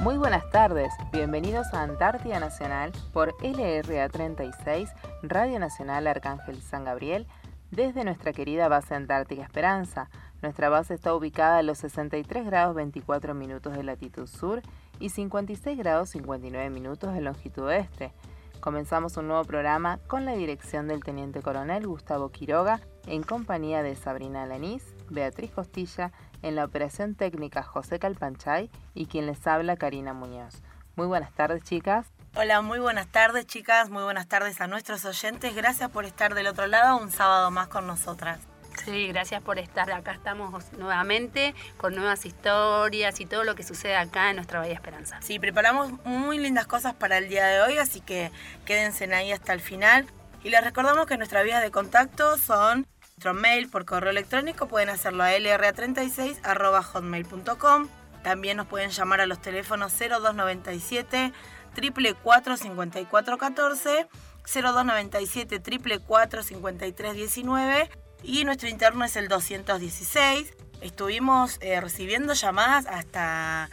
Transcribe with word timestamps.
Muy 0.00 0.16
buenas 0.16 0.48
tardes, 0.48 0.94
bienvenidos 1.12 1.74
a 1.74 1.82
Antártida 1.82 2.40
Nacional 2.40 2.90
por 3.12 3.34
LRA 3.42 4.08
36, 4.08 4.88
Radio 5.22 5.58
Nacional 5.58 6.06
Arcángel 6.06 6.62
San 6.62 6.84
Gabriel, 6.84 7.26
desde 7.70 8.02
nuestra 8.02 8.32
querida 8.32 8.68
base 8.68 8.94
Antártica 8.94 9.42
Esperanza. 9.42 10.08
Nuestra 10.40 10.70
base 10.70 10.94
está 10.94 11.14
ubicada 11.14 11.58
a 11.58 11.62
los 11.62 11.76
63 11.78 12.46
grados 12.46 12.74
24 12.76 13.34
minutos 13.34 13.74
de 13.74 13.82
latitud 13.82 14.26
sur 14.26 14.62
y 15.00 15.10
56 15.10 15.76
grados 15.76 16.08
59 16.08 16.70
minutos 16.70 17.12
de 17.12 17.20
longitud 17.20 17.70
este. 17.70 18.14
Comenzamos 18.60 19.18
un 19.18 19.28
nuevo 19.28 19.44
programa 19.44 19.98
con 20.06 20.24
la 20.24 20.32
dirección 20.32 20.88
del 20.88 21.04
Teniente 21.04 21.42
Coronel 21.42 21.86
Gustavo 21.86 22.30
Quiroga 22.30 22.80
en 23.06 23.22
compañía 23.22 23.82
de 23.82 23.96
Sabrina 23.96 24.46
Lanís, 24.46 24.94
Beatriz 25.10 25.50
Costilla, 25.50 26.10
en 26.42 26.56
la 26.56 26.64
operación 26.64 27.14
técnica 27.14 27.62
José 27.62 27.98
Calpanchay 27.98 28.70
y 28.94 29.06
quien 29.06 29.26
les 29.26 29.46
habla 29.46 29.76
Karina 29.76 30.12
Muñoz. 30.12 30.62
Muy 30.96 31.06
buenas 31.06 31.32
tardes 31.32 31.62
chicas. 31.64 32.06
Hola, 32.36 32.60
muy 32.62 32.78
buenas 32.78 33.08
tardes 33.08 33.46
chicas, 33.46 33.90
muy 33.90 34.02
buenas 34.02 34.28
tardes 34.28 34.60
a 34.60 34.66
nuestros 34.66 35.04
oyentes. 35.04 35.54
Gracias 35.54 35.90
por 35.90 36.04
estar 36.04 36.34
del 36.34 36.46
otro 36.46 36.66
lado 36.66 36.96
un 36.96 37.10
sábado 37.10 37.50
más 37.50 37.68
con 37.68 37.86
nosotras. 37.86 38.40
Sí, 38.84 39.08
gracias 39.08 39.42
por 39.42 39.58
estar. 39.58 39.90
Acá 39.92 40.12
estamos 40.12 40.72
nuevamente 40.72 41.54
con 41.76 41.94
nuevas 41.94 42.24
historias 42.24 43.20
y 43.20 43.26
todo 43.26 43.44
lo 43.44 43.54
que 43.54 43.62
sucede 43.62 43.96
acá 43.96 44.30
en 44.30 44.36
nuestra 44.36 44.60
Bahía 44.60 44.74
Esperanza. 44.74 45.18
Sí, 45.22 45.38
preparamos 45.38 45.92
muy 46.04 46.38
lindas 46.38 46.66
cosas 46.66 46.94
para 46.94 47.18
el 47.18 47.28
día 47.28 47.46
de 47.46 47.60
hoy, 47.60 47.78
así 47.78 48.00
que 48.00 48.30
quédense 48.64 49.12
ahí 49.12 49.32
hasta 49.32 49.52
el 49.52 49.60
final. 49.60 50.06
Y 50.42 50.50
les 50.50 50.64
recordamos 50.64 51.06
que 51.06 51.18
nuestras 51.18 51.44
vías 51.44 51.62
de 51.62 51.70
contacto 51.70 52.38
son 52.38 52.86
nuestro 53.20 53.34
mail 53.34 53.68
por 53.68 53.84
correo 53.84 54.12
electrónico, 54.12 54.66
pueden 54.66 54.88
hacerlo 54.88 55.22
a 55.22 55.32
lra36.hotmail.com. 55.32 57.88
También 58.22 58.56
nos 58.56 58.66
pueden 58.66 58.88
llamar 58.88 59.20
a 59.20 59.26
los 59.26 59.42
teléfonos 59.42 59.92
0297 59.92 61.30
444 61.74 62.56
5414 62.56 64.08
0297 64.42 65.60
444 65.60 66.42
5319 66.42 67.90
y 68.22 68.46
nuestro 68.46 68.70
interno 68.70 69.04
es 69.04 69.16
el 69.16 69.28
216. 69.28 70.54
Estuvimos 70.80 71.58
eh, 71.60 71.78
recibiendo 71.78 72.32
llamadas 72.32 72.86
hasta 72.86 73.68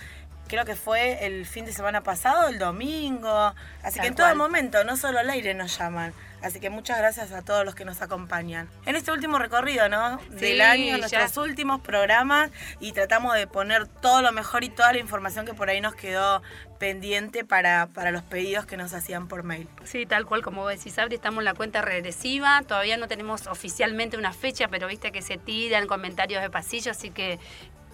creo 0.50 0.66
que 0.66 0.76
fue 0.76 1.26
el 1.26 1.46
fin 1.46 1.64
de 1.64 1.72
semana 1.72 2.04
pasado, 2.04 2.50
el 2.50 2.60
domingo. 2.60 3.56
Así 3.82 4.02
que 4.02 4.08
en 4.08 4.16
todo 4.16 4.36
momento, 4.36 4.84
no 4.84 4.98
solo 4.98 5.20
al 5.20 5.30
aire 5.30 5.54
nos 5.54 5.78
llaman. 5.78 6.14
Así 6.42 6.60
que 6.60 6.70
muchas 6.70 6.98
gracias 7.00 7.32
a 7.32 7.42
todos 7.42 7.66
los 7.66 7.74
que 7.74 7.84
nos 7.84 8.02
acompañan. 8.02 8.70
En 8.86 8.96
este 8.96 9.12
último 9.12 9.40
recorrido, 9.40 9.90
¿no? 9.90 10.20
Del 10.30 10.62
año, 10.62 10.98
nuestros 10.98 11.38
últimos 11.38 11.82
programas 11.82 12.52
y 12.80 12.92
tratamos 12.92 13.34
de 13.36 13.48
poner 13.48 13.88
todo 13.88 14.22
lo 14.22 14.32
mejor 14.32 14.64
y 14.64 14.70
toda 14.70 14.94
la 14.94 15.00
información 15.00 15.46
que 15.46 15.54
por 15.54 15.70
ahí 15.70 15.82
nos 15.82 15.96
quedó 15.96 16.42
pendiente 16.78 17.44
para, 17.44 17.88
para 17.88 18.12
los 18.12 18.22
pedidos 18.22 18.66
que 18.66 18.78
nos 18.78 18.94
hacían 18.94 19.28
por 19.28 19.44
mail. 19.44 19.68
Sí, 19.84 20.06
tal 20.06 20.26
cual 20.26 20.44
como 20.44 20.68
decís, 20.68 20.98
Abri, 21.00 21.16
estamos 21.16 21.40
en 21.40 21.46
la 21.46 21.54
cuenta 21.56 21.82
regresiva. 21.82 22.62
Todavía 22.68 22.98
no 22.98 23.08
tenemos 23.08 23.48
oficialmente 23.48 24.18
una 24.18 24.34
fecha, 24.34 24.68
pero 24.68 24.88
viste 24.88 25.12
que 25.12 25.22
se 25.22 25.38
tiran 25.38 25.88
comentarios 25.88 26.42
de 26.42 26.50
pasillo, 26.50 26.92
así 26.92 27.10
que 27.10 27.40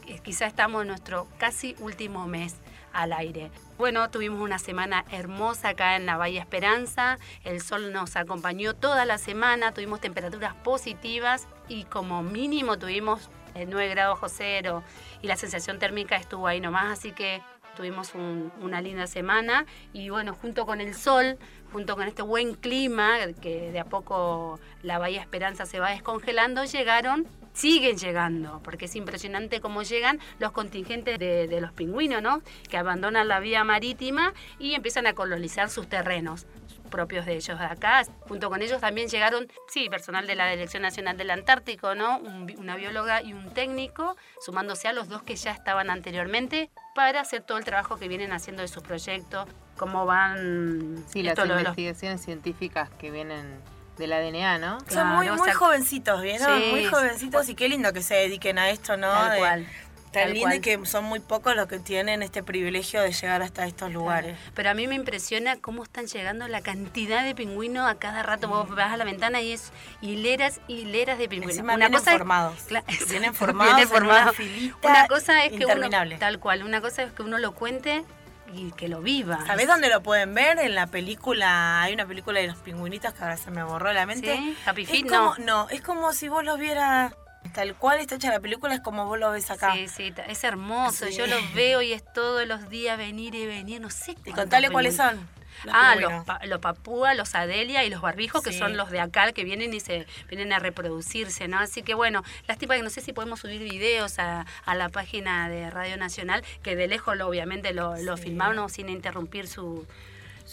eh, 0.08 0.20
quizá 0.22 0.48
estamos 0.48 0.82
en 0.82 0.90
nuestro 0.90 1.28
casi 1.38 1.76
último 1.80 2.28
mes 2.28 2.56
al 2.94 3.12
aire. 3.14 3.52
Bueno, 3.78 4.10
tuvimos 4.10 4.40
una 4.40 4.60
semana 4.60 5.04
hermosa 5.12 5.70
acá 5.70 5.96
en 5.96 6.06
la 6.06 6.16
Bahía 6.16 6.40
Esperanza, 6.40 7.18
el 7.44 7.62
sol 7.62 7.92
nos 7.92 8.16
acompañó 8.16 8.74
toda 8.74 9.06
la 9.06 9.18
semana, 9.18 9.74
tuvimos 9.74 10.00
temperaturas 10.00 10.54
positivas 10.56 11.48
y 11.68 11.84
como 11.86 12.24
mínimo 12.24 12.78
tuvimos 12.78 13.30
9 13.56 13.86
eh, 13.86 13.90
grados 13.90 14.16
bajo 14.16 14.30
cero 14.30 14.84
y 15.22 15.28
la 15.28 15.36
sensación 15.36 15.80
térmica 15.80 16.16
estuvo 16.16 16.48
ahí 16.48 16.60
nomás, 16.60 17.00
así 17.00 17.12
que 17.12 17.42
tuvimos 17.76 18.14
una 18.62 18.82
linda 18.82 19.08
semana 19.08 19.66
y 19.94 20.10
bueno, 20.10 20.34
junto 20.34 20.66
con 20.66 20.80
el 20.80 20.94
sol, 20.94 21.38
junto 21.72 21.96
con 21.96 22.08
este 22.08 22.22
buen 22.22 22.54
clima, 22.54 23.18
que 23.42 23.72
de 23.72 23.80
a 23.80 23.86
poco 23.86 24.60
la 24.84 25.00
Bahía 25.00 25.22
Esperanza 25.22 25.66
se 25.66 25.80
va 25.80 25.90
descongelando, 25.90 26.64
llegaron 26.66 27.28
siguen 27.54 27.98
llegando, 27.98 28.60
porque 28.64 28.86
es 28.86 28.96
impresionante 28.96 29.62
cómo 29.62 29.84
llegan 29.84 30.20
los 30.40 30.52
contingentes 30.52 31.20
de, 31.20 31.62
los 31.62 31.72
pingüinos, 31.72 32.22
¿no? 32.22 32.42
Que 32.70 32.78
abandonan 32.78 33.28
la 33.28 33.40
vía 33.40 33.64
marítima 33.64 34.34
y 34.60 34.74
empiezan 34.74 35.08
a 35.08 35.14
colonizar 35.14 35.70
sus 35.70 35.88
terrenos 35.88 36.46
propios 36.90 37.26
de 37.26 37.36
ellos 37.36 37.60
acá. 37.60 38.04
Junto 38.28 38.52
con 38.52 38.62
ellos 38.62 38.80
también 38.80 39.08
llegaron, 39.08 39.48
sí, 39.68 39.90
personal 39.90 40.28
de 40.28 40.36
la 40.36 40.52
Dirección 40.52 40.84
Nacional 40.84 41.18
del 41.18 41.32
Antártico, 41.32 41.96
¿no? 41.96 42.20
una 42.20 42.76
bióloga 42.76 43.24
y 43.24 43.34
un 43.34 43.52
técnico, 43.52 44.16
sumándose 44.40 44.88
a 44.88 44.94
los 44.94 45.10
dos 45.10 45.24
que 45.24 45.36
ya 45.36 45.52
estaban 45.52 45.90
anteriormente 45.90 46.70
para 46.94 47.22
hacer 47.22 47.42
todo 47.42 47.58
el 47.58 47.66
trabajo 47.66 47.98
que 47.98 48.08
vienen 48.08 48.32
haciendo 48.32 48.62
de 48.62 48.68
sus 48.68 48.84
proyectos, 48.84 49.48
cómo 49.76 50.06
van... 50.06 51.04
Sí, 51.08 51.24
las 51.24 51.38
investigaciones 51.40 52.22
científicas 52.22 52.92
que 52.92 53.10
vienen 53.10 53.60
del 53.98 54.14
ADN, 54.14 54.62
¿no? 54.62 54.78
Son 54.90 55.08
muy, 55.08 55.30
muy 55.32 55.52
jovencitos, 55.52 56.22
¿vieron? 56.22 56.70
muy 56.70 56.86
jovencitos 56.86 57.50
y 57.50 57.56
qué 57.56 57.70
lindo 57.70 57.94
que 57.94 58.02
se 58.02 58.16
dediquen 58.16 58.58
a 58.58 58.70
esto, 58.70 58.98
¿no? 58.98 59.12
Tal 59.12 59.38
cual. 59.38 59.68
Tan 60.12 60.32
lindo 60.32 60.54
y 60.54 60.60
que 60.60 60.80
son 60.86 61.06
muy 61.06 61.20
pocos 61.20 61.56
los 61.56 61.68
que 61.68 61.80
tienen 61.80 62.22
este 62.22 62.44
privilegio 62.44 63.02
de 63.02 63.12
llegar 63.12 63.42
hasta 63.42 63.66
estos 63.66 63.92
lugares. 63.92 64.38
Pero 64.54 64.70
a 64.70 64.76
mí 64.76 64.88
me 64.88 64.94
impresiona 64.94 65.58
cómo 65.58 65.82
están 65.82 66.06
llegando 66.06 66.48
la 66.48 66.62
cantidad 66.62 67.24
de 67.24 67.34
pingüinos 67.34 67.90
a 67.90 67.96
cada 67.96 68.22
rato. 68.22 68.48
Vos 68.48 68.70
vas 68.70 68.94
a 68.94 68.98
la 68.98 69.06
ventana 69.06 69.42
y 69.42 69.54
es 69.54 69.72
hileras, 70.02 70.62
hileras 70.68 71.18
de 71.18 71.28
pingüinos. 71.28 71.64
una 71.64 71.78
vienen 71.78 71.94
cosa 71.94 72.12
formados. 72.12 72.60
vienen 73.10 73.34
formados. 73.34 73.74
vienen 73.74 73.90
formados. 73.90 74.36
Una, 74.84 75.08
cosa 75.08 75.46
es 75.46 75.54
que 75.54 75.66
uno, 75.66 75.90
tal 76.20 76.40
cual, 76.40 76.62
una 76.62 76.80
cosa 76.80 77.02
es 77.02 77.12
que 77.12 77.24
uno 77.24 77.40
lo 77.40 77.56
cuente 77.56 78.06
y 78.54 78.72
que 78.72 78.88
lo 78.88 79.02
viva. 79.02 79.46
¿Sabés 79.46 79.68
dónde 79.68 79.90
lo 79.90 80.02
pueden 80.02 80.34
ver? 80.34 80.60
En 80.60 80.76
la 80.76 80.88
película, 80.88 81.82
hay 81.82 81.94
una 81.94 82.06
película 82.06 82.40
de 82.40 82.48
los 82.48 82.58
pingüinitos 82.58 83.14
que 83.14 83.24
ahora 83.24 83.38
se 83.38 83.52
me 83.52 83.64
borró 83.64 83.92
la 83.94 84.06
mente. 84.06 84.36
¿Sí? 84.36 84.58
Happy 84.66 84.86
Feet, 84.86 85.06
no. 85.06 85.36
No, 85.38 85.70
es 85.70 85.82
como 85.82 86.14
si 86.14 86.30
vos 86.30 86.44
los 86.44 86.60
vieras 86.60 87.14
tal 87.54 87.76
cual 87.76 88.00
está 88.00 88.16
hecha 88.16 88.32
la 88.32 88.40
película, 88.40 88.74
es 88.74 88.82
como 88.82 89.06
vos 89.06 89.20
lo 89.20 89.32
ves 89.32 89.52
acá. 89.52 89.74
Sí, 89.74 89.88
sí, 89.88 90.14
es 90.28 90.44
hermoso. 90.44 91.08
Yo 91.10 91.28
lo 91.28 91.38
veo 91.54 91.82
y 91.82 91.94
es 91.94 92.04
todos 92.14 92.48
los 92.48 92.70
días 92.70 92.98
venir 92.98 93.36
y 93.36 93.46
venir, 93.46 93.82
no 93.82 93.90
sé. 93.90 94.16
Y 94.26 94.32
contale 94.32 94.70
cuáles 94.70 94.96
son 94.96 95.28
ah, 95.72 95.96
los, 95.96 96.50
los 96.50 96.60
papúa, 96.60 97.14
los 97.14 97.36
adelia 97.36 97.84
y 97.84 97.90
los 97.90 98.02
barbijos, 98.02 98.44
que 98.44 98.54
son 98.54 98.78
los 98.78 98.90
de 98.90 99.00
acá 99.00 99.32
que 99.32 99.44
vienen 99.44 99.74
y 99.74 99.80
se 99.80 100.06
vienen 100.30 100.54
a 100.54 100.60
reproducirse, 100.60 101.48
¿no? 101.48 101.60
Así 101.60 101.84
que 101.84 101.94
bueno, 101.94 102.24
lástima 102.48 102.76
que 102.76 102.84
no 102.84 102.90
sé 102.90 103.02
si 103.02 103.14
podemos 103.14 103.40
subir 103.40 103.62
videos 103.62 104.20
a, 104.20 104.46
la 104.74 104.90
página 104.90 105.50
de 105.50 105.70
Radio 105.70 105.98
Nacional, 105.98 106.44
que 106.64 106.76
de 106.76 106.88
lejos 106.88 107.16
lo, 107.16 107.28
obviamente 107.28 107.74
lo, 107.74 107.98
lo 107.98 108.18
filmaron 108.18 108.70
sin 108.70 108.90
interrumpir 108.90 109.48
su, 109.48 109.86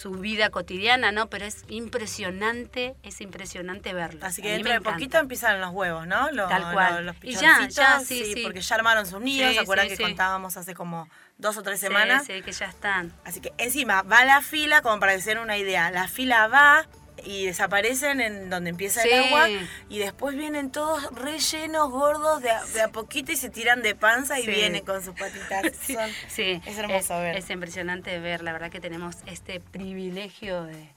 su 0.00 0.12
vida 0.12 0.48
cotidiana, 0.48 1.12
¿no? 1.12 1.28
Pero 1.28 1.44
es 1.44 1.64
impresionante, 1.68 2.94
es 3.02 3.20
impresionante 3.20 3.92
verlo. 3.92 4.24
Así 4.24 4.40
que 4.40 4.52
dentro 4.52 4.72
de 4.72 4.80
poquito 4.80 5.18
empiezan 5.18 5.60
los 5.60 5.72
huevos, 5.72 6.06
¿no? 6.06 6.30
Los, 6.30 6.48
Tal 6.48 6.72
cual. 6.72 7.04
Los, 7.04 7.16
y 7.22 7.34
ya, 7.34 7.68
ya, 7.68 8.00
sí, 8.00 8.24
sí, 8.34 8.42
Porque 8.42 8.62
ya 8.62 8.76
armaron 8.76 9.04
sus 9.04 9.20
nidos, 9.20 9.52
¿se 9.52 9.60
acuerdan 9.60 9.88
que 9.88 9.98
contábamos 9.98 10.56
hace 10.56 10.72
como 10.72 11.06
dos 11.36 11.58
o 11.58 11.62
tres 11.62 11.80
semanas? 11.80 12.24
Sí, 12.24 12.40
que 12.40 12.52
ya 12.52 12.64
están. 12.64 13.12
Así 13.26 13.42
que 13.42 13.52
encima 13.58 14.00
va 14.00 14.24
la 14.24 14.40
fila, 14.40 14.80
como 14.80 14.98
para 15.00 15.14
que 15.14 15.20
se 15.20 15.30
den 15.30 15.38
una 15.38 15.58
idea, 15.58 15.90
la 15.90 16.08
fila 16.08 16.48
va, 16.48 16.86
y 17.24 17.46
desaparecen 17.46 18.20
en 18.20 18.50
donde 18.50 18.70
empieza 18.70 19.02
el 19.02 19.24
agua 19.24 19.48
y 19.88 19.98
después 19.98 20.36
vienen 20.36 20.70
todos 20.70 21.12
rellenos, 21.14 21.90
gordos, 21.90 22.42
de 22.42 22.80
a, 22.80 22.88
poquito 22.88 23.32
y 23.32 23.36
se 23.36 23.50
tiran 23.50 23.82
de 23.82 23.94
panza 23.94 24.38
y 24.40 24.46
vienen 24.46 24.84
con 24.84 25.02
sus 25.02 25.14
patitas. 25.14 25.72
sí, 26.28 26.60
es 26.64 26.78
hermoso 26.78 27.18
ver. 27.18 27.36
Es 27.36 27.50
impresionante 27.50 28.18
ver, 28.18 28.42
la 28.42 28.52
verdad 28.52 28.70
que 28.70 28.80
tenemos 28.80 29.16
este 29.26 29.60
privilegio 29.60 30.64
de, 30.64 30.88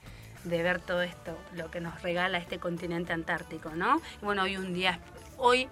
de 0.44 0.62
ver 0.62 0.80
todo 0.80 1.02
esto, 1.02 1.38
lo 1.54 1.70
que 1.70 1.80
nos 1.80 2.02
regala 2.02 2.38
este 2.38 2.58
continente 2.58 3.12
antártico, 3.12 3.70
¿no? 3.70 4.00
Y 4.20 4.24
bueno, 4.24 4.42
hoy 4.42 4.56
un 4.56 4.74
día, 4.74 5.00
hoy 5.36 5.68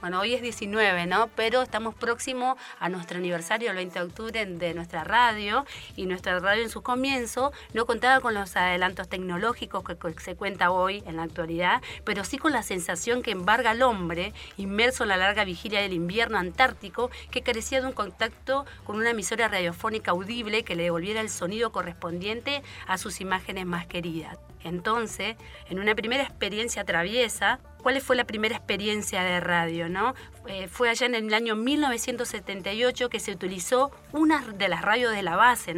bueno, 0.00 0.20
hoy 0.20 0.34
es 0.34 0.42
19, 0.42 1.06
¿no? 1.06 1.28
Pero 1.34 1.62
estamos 1.62 1.94
próximos 1.94 2.58
a 2.78 2.88
nuestro 2.88 3.18
aniversario, 3.18 3.70
el 3.70 3.76
20 3.76 3.98
de 3.98 4.04
octubre, 4.04 4.46
de 4.46 4.74
nuestra 4.74 5.04
radio. 5.04 5.64
Y 5.96 6.06
nuestra 6.06 6.38
radio 6.38 6.62
en 6.62 6.70
su 6.70 6.82
comienzo 6.82 7.52
no 7.72 7.86
contaba 7.86 8.20
con 8.20 8.34
los 8.34 8.56
adelantos 8.56 9.08
tecnológicos 9.08 9.82
que 9.84 9.96
se 10.22 10.36
cuenta 10.36 10.70
hoy 10.70 11.02
en 11.06 11.16
la 11.16 11.22
actualidad, 11.22 11.82
pero 12.04 12.24
sí 12.24 12.38
con 12.38 12.52
la 12.52 12.62
sensación 12.62 13.22
que 13.22 13.30
embarga 13.30 13.70
al 13.70 13.82
hombre, 13.82 14.32
inmerso 14.56 15.04
en 15.04 15.08
la 15.08 15.16
larga 15.16 15.44
vigilia 15.44 15.80
del 15.80 15.94
invierno 15.94 16.38
antártico, 16.38 17.10
que 17.30 17.42
carecía 17.42 17.80
de 17.80 17.86
un 17.86 17.92
contacto 17.92 18.66
con 18.84 18.96
una 18.96 19.10
emisora 19.10 19.48
radiofónica 19.48 20.10
audible 20.10 20.62
que 20.62 20.76
le 20.76 20.84
devolviera 20.84 21.20
el 21.20 21.30
sonido 21.30 21.72
correspondiente 21.72 22.62
a 22.86 22.98
sus 22.98 23.20
imágenes 23.20 23.66
más 23.66 23.86
queridas. 23.86 24.38
Entonces, 24.62 25.36
en 25.70 25.78
una 25.78 25.94
primera 25.94 26.22
experiencia 26.24 26.84
traviesa, 26.84 27.60
¿cuál 27.86 28.00
fue 28.00 28.16
la 28.16 28.24
primera 28.24 28.56
experiencia 28.56 29.22
de 29.22 29.38
radio? 29.38 29.88
¿no? 29.88 30.16
Eh, 30.48 30.68
fue 30.68 30.88
allá 30.88 31.06
en 31.06 31.14
el 31.14 31.34
año 31.34 31.56
1978 31.56 33.08
que 33.08 33.18
se 33.18 33.32
utilizó 33.32 33.90
una 34.12 34.40
de 34.40 34.68
las 34.68 34.82
radios 34.82 35.12
de 35.12 35.22
la 35.22 35.36
base. 35.36 35.74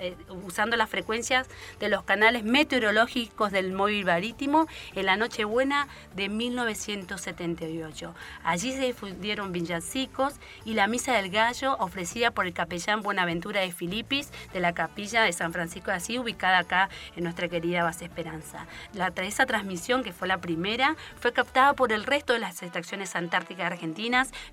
Eh, 0.00 0.16
usando 0.44 0.76
las 0.76 0.88
frecuencias 0.88 1.48
de 1.80 1.88
los 1.88 2.04
canales 2.04 2.44
meteorológicos 2.44 3.52
del 3.52 3.72
móvil 3.72 4.04
marítimo 4.06 4.66
en 4.94 5.06
la 5.06 5.16
Nochebuena 5.16 5.88
de 6.14 6.28
1978. 6.28 8.14
Allí 8.44 8.72
se 8.72 8.80
difundieron 8.80 9.52
villancicos 9.52 10.34
y 10.64 10.74
la 10.74 10.86
misa 10.86 11.14
del 11.14 11.30
gallo 11.30 11.76
ofrecida 11.78 12.30
por 12.30 12.46
el 12.46 12.54
capellán 12.54 13.02
Buenaventura 13.02 13.60
de 13.60 13.72
Filipis 13.72 14.30
de 14.52 14.60
la 14.60 14.72
capilla 14.72 15.22
de 15.22 15.32
San 15.32 15.52
Francisco 15.52 15.90
de 15.90 15.98
Asís, 15.98 16.18
ubicada 16.18 16.58
acá 16.58 16.88
en 17.16 17.24
nuestra 17.24 17.48
querida 17.48 17.82
base 17.82 18.06
Esperanza. 18.06 18.66
La, 18.94 19.12
esa 19.16 19.44
transmisión, 19.44 20.02
que 20.02 20.12
fue 20.12 20.28
la 20.28 20.38
primera, 20.38 20.96
fue 21.20 21.32
captada 21.32 21.74
por 21.74 21.92
el 21.92 22.04
resto 22.04 22.32
de 22.32 22.38
las 22.38 22.62
estaciones 22.62 23.14
antárticas 23.16 23.66
argentinas 23.66 23.97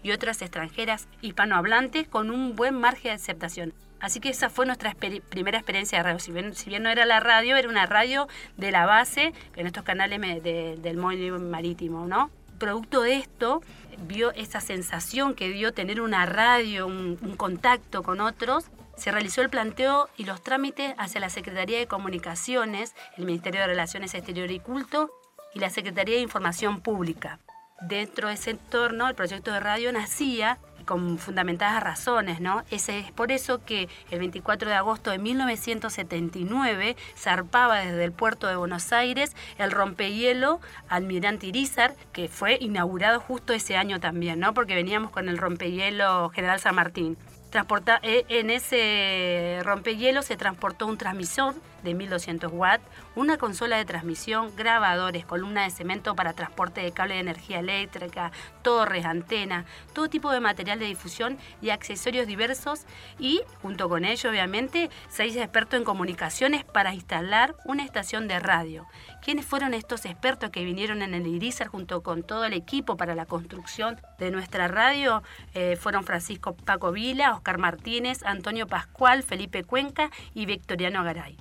y 0.03 0.11
otras 0.11 0.41
extranjeras 0.41 1.07
hispanohablantes 1.21 2.07
con 2.07 2.31
un 2.31 2.55
buen 2.55 2.75
margen 2.75 3.11
de 3.11 3.15
aceptación. 3.15 3.73
Así 3.99 4.19
que 4.19 4.29
esa 4.29 4.49
fue 4.49 4.65
nuestra 4.65 4.93
primera 5.29 5.57
experiencia 5.57 5.99
de 5.99 6.03
radio. 6.03 6.19
Si 6.19 6.31
bien, 6.31 6.53
si 6.55 6.69
bien, 6.69 6.83
no 6.83 6.89
era 6.89 7.05
la 7.05 7.19
radio, 7.19 7.55
era 7.55 7.69
una 7.69 7.85
radio 7.85 8.27
de 8.57 8.71
la 8.71 8.85
base 8.85 9.33
en 9.55 9.67
estos 9.67 9.83
canales 9.83 10.43
del 10.43 10.97
móvil 10.97 11.31
marítimo, 11.39 12.05
¿no? 12.05 12.29
Producto 12.59 13.01
de 13.01 13.15
esto, 13.15 13.61
vio 14.07 14.31
esa 14.31 14.61
sensación 14.61 15.33
que 15.33 15.49
dio 15.49 15.73
tener 15.73 16.01
una 16.01 16.25
radio, 16.25 16.87
un, 16.87 17.17
un 17.21 17.35
contacto 17.35 18.03
con 18.03 18.21
otros, 18.21 18.65
se 18.95 19.11
realizó 19.11 19.41
el 19.41 19.49
planteo 19.49 20.09
y 20.17 20.25
los 20.25 20.41
trámites 20.41 20.93
hacia 20.97 21.19
la 21.19 21.29
Secretaría 21.29 21.79
de 21.79 21.87
Comunicaciones, 21.87 22.95
el 23.17 23.25
Ministerio 23.25 23.61
de 23.61 23.67
Relaciones 23.67 24.13
Exteriores 24.13 24.55
y 24.55 24.59
Culto 24.59 25.09
y 25.53 25.59
la 25.59 25.69
Secretaría 25.69 26.15
de 26.15 26.21
Información 26.21 26.81
Pública. 26.81 27.39
Dentro 27.87 28.29
de 28.29 28.33
ese 28.33 28.51
entorno, 28.51 29.07
el 29.07 29.15
proyecto 29.15 29.51
de 29.51 29.59
radio 29.59 29.91
nacía 29.91 30.57
con 30.85 31.17
fundamentadas 31.17 31.83
razones, 31.83 32.39
¿no? 32.39 32.63
Es, 32.71 32.89
es 32.89 33.11
por 33.11 33.31
eso 33.31 33.63
que 33.63 33.89
el 34.11 34.19
24 34.19 34.69
de 34.69 34.75
agosto 34.75 35.11
de 35.11 35.17
1979 35.17 36.95
zarpaba 37.17 37.79
desde 37.79 38.03
el 38.03 38.11
puerto 38.11 38.47
de 38.47 38.55
Buenos 38.55 38.91
Aires 38.91 39.35
el 39.57 39.71
rompehielo 39.71 40.59
Almirante 40.87 41.47
Irizar, 41.47 41.95
que 42.11 42.27
fue 42.27 42.57
inaugurado 42.59 43.19
justo 43.19 43.53
ese 43.53 43.77
año 43.77 43.99
también, 43.99 44.39
¿no? 44.39 44.53
Porque 44.53 44.75
veníamos 44.75 45.11
con 45.11 45.29
el 45.29 45.37
rompehielo 45.37 46.29
General 46.29 46.59
San 46.59 46.75
Martín. 46.75 47.17
Transporta, 47.51 47.99
eh, 48.01 48.25
en 48.29 48.49
ese 48.49 49.59
rompehielo 49.63 50.23
se 50.23 50.37
transportó 50.37 50.87
un 50.87 50.97
transmisor 50.97 51.55
de 51.85 51.93
1200 51.93 52.51
watts, 52.51 52.83
una 53.15 53.37
consola 53.37 53.77
de 53.77 53.85
transmisión, 53.85 54.53
grabadores, 54.57 55.25
columna 55.25 55.63
de 55.63 55.69
cemento 55.69 56.15
para 56.15 56.33
transporte 56.33 56.81
de 56.81 56.91
cable 56.91 57.13
de 57.13 57.21
energía 57.21 57.59
eléctrica, 57.59 58.33
torres, 58.61 59.05
antenas, 59.05 59.65
todo 59.93 60.09
tipo 60.09 60.31
de 60.31 60.41
material 60.41 60.79
de 60.79 60.87
difusión 60.87 61.37
y 61.61 61.69
accesorios 61.69 62.27
diversos 62.27 62.81
y, 63.19 63.41
junto 63.61 63.87
con 63.87 64.03
ello, 64.03 64.29
obviamente, 64.29 64.89
seis 65.07 65.35
expertos 65.37 65.79
en 65.79 65.85
comunicaciones 65.85 66.65
para 66.65 66.93
instalar 66.93 67.55
una 67.63 67.85
estación 67.85 68.27
de 68.27 68.39
radio. 68.39 68.85
¿Quiénes 69.23 69.45
fueron 69.45 69.73
estos 69.73 70.05
expertos 70.05 70.49
que 70.49 70.63
vinieron 70.63 71.01
en 71.01 71.13
el 71.13 71.25
Irizar 71.27 71.67
junto 71.67 72.03
con 72.03 72.23
todo 72.23 72.45
el 72.45 72.53
equipo 72.53 72.97
para 72.97 73.15
la 73.15 73.25
construcción 73.25 73.99
de 74.19 74.31
nuestra 74.31 74.67
radio? 74.67 75.23
Eh, 75.53 75.77
fueron 75.77 76.03
Francisco 76.03 76.55
Paco 76.55 76.91
Vila, 76.91 77.33
Oscar 77.33 77.57
Martínez, 77.57 78.23
Antonio 78.23 78.67
Pascual, 78.67 79.23
Felipe 79.23 79.63
Cuenca 79.63 80.11
y 80.33 80.45
Victoriano 80.45 81.03
Garay. 81.03 81.37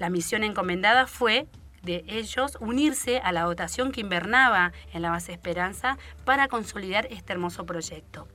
La 0.00 0.08
misión 0.08 0.44
encomendada 0.44 1.06
fue 1.06 1.46
de 1.82 2.04
ellos 2.08 2.56
unirse 2.58 3.18
a 3.18 3.32
la 3.32 3.42
dotación 3.42 3.92
que 3.92 4.00
invernaba 4.00 4.72
en 4.94 5.02
la 5.02 5.10
base 5.10 5.32
Esperanza 5.32 5.98
para 6.24 6.48
consolidar 6.48 7.06
este 7.10 7.34
hermoso 7.34 7.66
proyecto. 7.66 8.26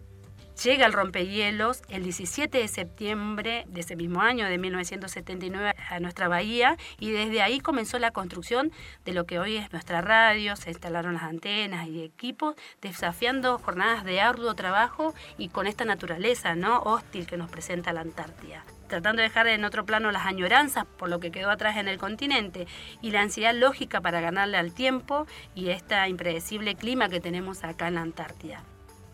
Llega 0.64 0.86
el 0.86 0.94
rompehielos 0.94 1.82
el 1.90 2.04
17 2.04 2.60
de 2.60 2.68
septiembre 2.68 3.66
de 3.68 3.82
ese 3.82 3.96
mismo 3.96 4.22
año, 4.22 4.46
de 4.46 4.60
1979, 4.60 5.74
a 5.90 6.00
nuestra 6.00 6.28
bahía 6.28 6.78
y 7.00 7.10
desde 7.10 7.42
ahí 7.42 7.60
comenzó 7.60 7.98
la 7.98 8.12
construcción 8.12 8.72
de 9.04 9.14
lo 9.14 9.26
que 9.26 9.40
hoy 9.40 9.58
es 9.58 9.74
nuestra 9.74 10.02
radio, 10.02 10.56
se 10.56 10.70
instalaron 10.70 11.16
las 11.16 11.24
antenas 11.24 11.88
y 11.88 12.04
equipos, 12.04 12.56
desafiando 12.80 13.58
jornadas 13.58 14.06
de 14.06 14.22
arduo 14.22 14.54
trabajo 14.54 15.16
y 15.40 15.50
con 15.50 15.66
esta 15.66 15.84
naturaleza 15.84 16.54
no 16.54 16.80
hostil 16.84 17.26
que 17.26 17.38
nos 17.38 17.50
presenta 17.50 17.92
la 17.92 18.02
Antártida 18.02 18.64
tratando 18.88 19.22
de 19.22 19.28
dejar 19.28 19.48
en 19.48 19.66
otro 19.66 19.86
plano 19.86 20.12
las 20.12 20.26
añoranzas 20.26 20.86
por 20.98 21.10
lo 21.10 21.20
que 21.20 21.32
quedó 21.32 21.50
atrás 21.50 21.78
en 21.78 21.88
el 21.88 21.98
continente 21.98 22.68
y 23.02 23.12
la 23.12 23.22
ansiedad 23.22 23.54
lógica 23.54 24.02
para 24.02 24.22
ganarle 24.22 24.58
al 24.58 24.74
tiempo 24.74 25.28
y 25.54 25.70
este 25.70 25.96
impredecible 26.08 26.76
clima 26.76 27.10
que 27.10 27.20
tenemos 27.20 27.64
acá 27.64 27.88
en 27.88 27.96
la 27.96 28.02
Antártida. 28.02 28.64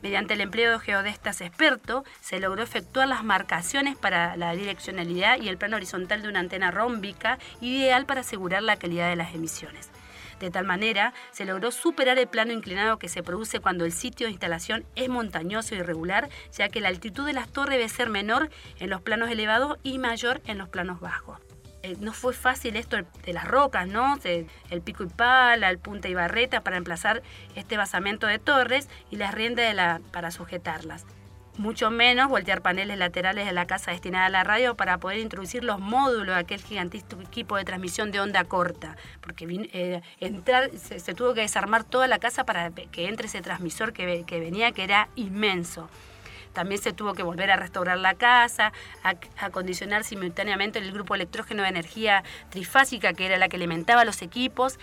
Mediante 0.02 0.34
el 0.34 0.42
empleo 0.42 0.72
de 0.72 0.80
geodestas 0.80 1.42
expertos, 1.42 2.04
se 2.22 2.40
logró 2.40 2.64
efectuar 2.64 3.08
las 3.08 3.24
marcaciones 3.24 3.96
para 3.96 4.36
la 4.36 4.54
direccionalidad 4.54 5.40
y 5.40 5.48
el 5.48 5.58
plano 5.58 5.78
horizontal 5.78 6.24
de 6.24 6.30
una 6.30 6.40
antena 6.40 6.72
rómbica, 6.72 7.38
ideal 7.62 8.08
para 8.08 8.22
asegurar 8.22 8.64
la 8.64 8.78
calidad 8.78 9.10
de 9.10 9.16
las 9.16 9.36
emisiones. 9.36 9.92
De 10.42 10.50
tal 10.50 10.66
manera, 10.66 11.14
se 11.32 11.46
logró 11.46 11.70
superar 11.70 12.18
el 12.18 12.28
plano 12.28 12.52
inclinado 12.52 12.98
que 12.98 13.10
se 13.10 13.22
produce 13.22 13.60
cuando 13.60 13.86
el 13.86 13.92
sitio 13.92 14.26
de 14.26 14.32
instalación 14.32 14.86
es 14.96 15.08
montañoso 15.08 15.76
y 15.76 15.78
irregular, 15.78 16.30
ya 16.52 16.68
que 16.68 16.82
la 16.82 16.88
altitud 16.88 17.28
de 17.28 17.34
las 17.34 17.48
torres 17.48 17.78
debe 17.78 17.88
ser 17.88 18.10
menor 18.10 18.50
en 18.80 18.90
los 18.90 19.02
planos 19.02 19.30
elevados 19.30 19.78
y 19.84 20.00
mayor 20.00 20.42
en 20.48 20.58
los 20.58 20.68
planos 20.68 21.00
bajos. 21.00 21.40
Eh, 21.84 21.96
no 22.00 22.12
fue 22.12 22.34
fácil 22.34 22.76
esto 22.76 22.98
de 22.98 23.34
las 23.34 23.48
rocas, 23.48 23.88
¿no? 23.88 24.18
el 24.24 24.82
pico 24.82 25.04
y 25.04 25.08
pala, 25.08 25.70
el 25.70 25.78
punta 25.78 26.10
y 26.10 26.16
barreta 26.16 26.62
para 26.62 26.78
emplazar 26.78 27.22
este 27.56 27.78
basamento 27.78 28.26
de 28.26 28.40
torres 28.40 28.90
y 29.12 29.18
las 29.18 29.36
riendas 29.36 30.02
para 30.12 30.32
sujetarlas 30.32 31.06
mucho 31.62 31.92
menos 31.92 32.28
voltear 32.28 32.62
paneles 32.62 32.98
laterales 32.98 33.46
de 33.46 33.54
la 33.54 33.68
casa 33.68 33.92
destinada 33.92 34.26
a 34.26 34.30
la 34.30 34.44
radio 34.44 34.76
para 34.76 34.98
poder 34.98 35.20
introducir 35.20 35.64
los 35.64 35.80
módulos 35.80 36.36
de 36.36 36.42
aquel 36.42 36.62
gigantesco 36.62 37.22
equipo 37.22 37.56
de 37.56 37.64
transmisión 37.64 38.12
de 38.12 38.20
onda 38.20 38.44
corta, 38.44 38.98
porque 39.22 39.46
eh, 39.72 40.02
se, 40.78 41.14
tuvo 41.14 41.34
que 41.34 41.42
desarmar 41.42 41.84
toda 41.84 42.08
la 42.08 42.20
casa 42.20 42.46
para 42.46 42.72
que 42.72 43.08
entre 43.08 43.28
ese 43.28 43.42
transmisor 43.42 43.94
que, 43.94 44.26
venía, 44.28 44.72
que 44.72 44.84
era 44.84 45.08
inmenso. 45.16 45.90
También 46.54 46.82
se 46.82 46.92
tuvo 46.92 47.14
que 47.14 47.24
volver 47.24 47.50
a 47.52 47.56
restaurar 47.56 47.98
la 47.98 48.16
casa, 48.16 48.74
a 49.04 49.16
acondicionar 49.38 50.04
simultáneamente 50.04 50.80
el 50.80 50.92
grupo 50.92 51.16
electrógeno 51.16 51.64
de 51.64 51.70
energía 51.70 52.24
trifásica, 52.50 53.14
que 53.14 53.28
era 53.28 53.38
la 53.38 53.48
que 53.48 53.56
alimentaba 53.56 54.04
los 54.04 54.22
equipos, 54.22 54.78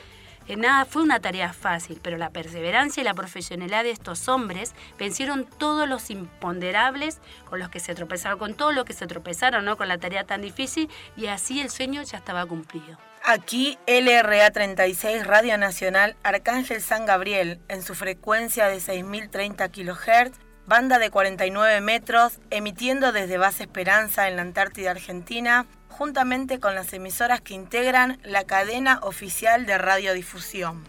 nada 0.56 0.84
fue 0.84 1.02
una 1.02 1.20
tarea 1.20 1.52
fácil, 1.52 2.00
pero 2.02 2.16
la 2.16 2.30
perseverancia 2.30 3.00
y 3.00 3.04
la 3.04 3.14
profesionalidad 3.14 3.84
de 3.84 3.90
estos 3.90 4.28
hombres 4.28 4.74
vencieron 4.98 5.44
todos 5.44 5.88
los 5.88 6.10
imponderables 6.10 7.20
con 7.48 7.58
los 7.58 7.68
que 7.68 7.80
se 7.80 7.94
tropezaron, 7.94 8.38
con 8.38 8.54
todo 8.54 8.72
lo 8.72 8.84
que 8.84 8.92
se 8.92 9.06
tropezaron, 9.06 9.64
¿no? 9.64 9.76
Con 9.76 9.88
la 9.88 9.98
tarea 9.98 10.24
tan 10.24 10.40
difícil 10.40 10.88
y 11.16 11.26
así 11.26 11.60
el 11.60 11.70
sueño 11.70 12.02
ya 12.02 12.18
estaba 12.18 12.46
cumplido. 12.46 12.98
Aquí 13.24 13.78
LRA 13.86 14.50
36 14.50 15.26
Radio 15.26 15.58
Nacional 15.58 16.16
Arcángel 16.22 16.80
San 16.80 17.04
Gabriel 17.04 17.60
en 17.68 17.82
su 17.82 17.94
frecuencia 17.94 18.68
de 18.68 18.80
6030 18.80 19.68
kHz, 19.68 20.38
banda 20.66 20.98
de 20.98 21.10
49 21.10 21.80
metros, 21.80 22.38
emitiendo 22.50 23.12
desde 23.12 23.36
Base 23.36 23.64
Esperanza 23.64 24.28
en 24.28 24.36
la 24.36 24.42
Antártida 24.42 24.92
Argentina 24.92 25.66
juntamente 25.98 26.60
con 26.60 26.76
las 26.76 26.92
emisoras 26.92 27.40
que 27.40 27.54
integran 27.54 28.20
la 28.22 28.44
cadena 28.44 29.00
oficial 29.02 29.66
de 29.66 29.78
radiodifusión. 29.78 30.86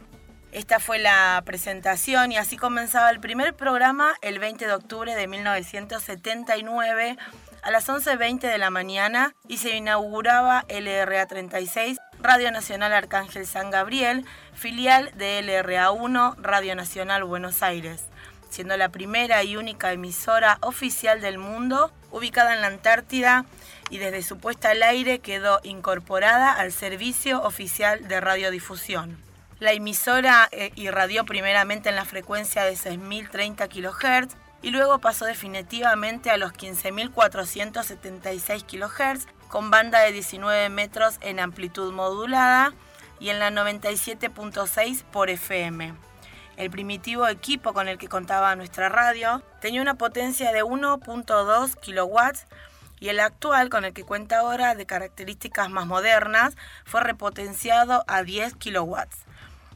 Esta 0.51 0.79
fue 0.79 0.99
la 0.99 1.41
presentación 1.47 2.31
y 2.31 2.37
así 2.37 2.57
comenzaba 2.57 3.09
el 3.09 3.19
primer 3.19 3.55
programa 3.55 4.13
el 4.21 4.37
20 4.37 4.67
de 4.67 4.73
octubre 4.73 5.15
de 5.15 5.27
1979 5.27 7.17
a 7.63 7.71
las 7.71 7.89
11.20 7.89 8.39
de 8.39 8.57
la 8.59 8.69
mañana 8.69 9.33
y 9.47 9.57
se 9.57 9.75
inauguraba 9.75 10.65
LRA 10.69 11.25
36, 11.25 11.97
Radio 12.21 12.51
Nacional 12.51 12.93
Arcángel 12.93 13.47
San 13.47 13.71
Gabriel, 13.71 14.25
filial 14.53 15.11
de 15.15 15.41
LRA 15.41 15.89
1, 15.89 16.35
Radio 16.37 16.75
Nacional 16.75 17.23
Buenos 17.23 17.63
Aires, 17.63 18.05
siendo 18.51 18.77
la 18.77 18.89
primera 18.89 19.43
y 19.43 19.57
única 19.57 19.91
emisora 19.91 20.59
oficial 20.61 21.19
del 21.19 21.39
mundo 21.39 21.91
ubicada 22.11 22.53
en 22.53 22.61
la 22.61 22.67
Antártida 22.67 23.45
y 23.89 23.97
desde 23.97 24.23
su 24.23 24.37
puesta 24.37 24.71
al 24.71 24.83
aire 24.83 25.19
quedó 25.19 25.59
incorporada 25.63 26.53
al 26.53 26.71
Servicio 26.71 27.43
Oficial 27.43 28.07
de 28.07 28.21
Radiodifusión. 28.21 29.17
La 29.59 29.73
emisora 29.73 30.47
eh, 30.51 30.71
irradió 30.75 31.25
primeramente 31.25 31.89
en 31.89 31.95
la 31.95 32.05
frecuencia 32.05 32.63
de 32.63 32.73
6.030 32.73 33.67
kHz 33.67 34.35
y 34.61 34.69
luego 34.71 34.99
pasó 34.99 35.23
definitivamente 35.25 36.29
a 36.29 36.37
los 36.37 36.53
15.476 36.53 38.65
kHz 38.65 39.27
con 39.49 39.69
banda 39.71 39.99
de 39.99 40.13
19 40.13 40.69
metros 40.69 41.17
en 41.21 41.39
amplitud 41.39 41.91
modulada 41.91 42.73
y 43.19 43.29
en 43.29 43.39
la 43.39 43.49
97.6 43.51 45.03
por 45.03 45.29
FM. 45.29 45.93
El 46.55 46.69
primitivo 46.69 47.27
equipo 47.27 47.73
con 47.73 47.87
el 47.87 47.97
que 47.97 48.09
contaba 48.09 48.55
nuestra 48.55 48.89
radio 48.89 49.41
tenía 49.61 49.81
una 49.81 49.95
potencia 49.95 50.51
de 50.51 50.63
1.2 50.63 51.75
kW 51.75 52.19
y 52.99 53.09
el 53.09 53.19
actual, 53.19 53.69
con 53.69 53.85
el 53.85 53.93
que 53.93 54.03
cuenta 54.03 54.39
ahora, 54.39 54.75
de 54.75 54.85
características 54.85 55.69
más 55.69 55.85
modernas, 55.85 56.55
fue 56.85 57.01
repotenciado 57.01 58.03
a 58.07 58.23
10 58.23 58.55
kilowatts. 58.55 59.17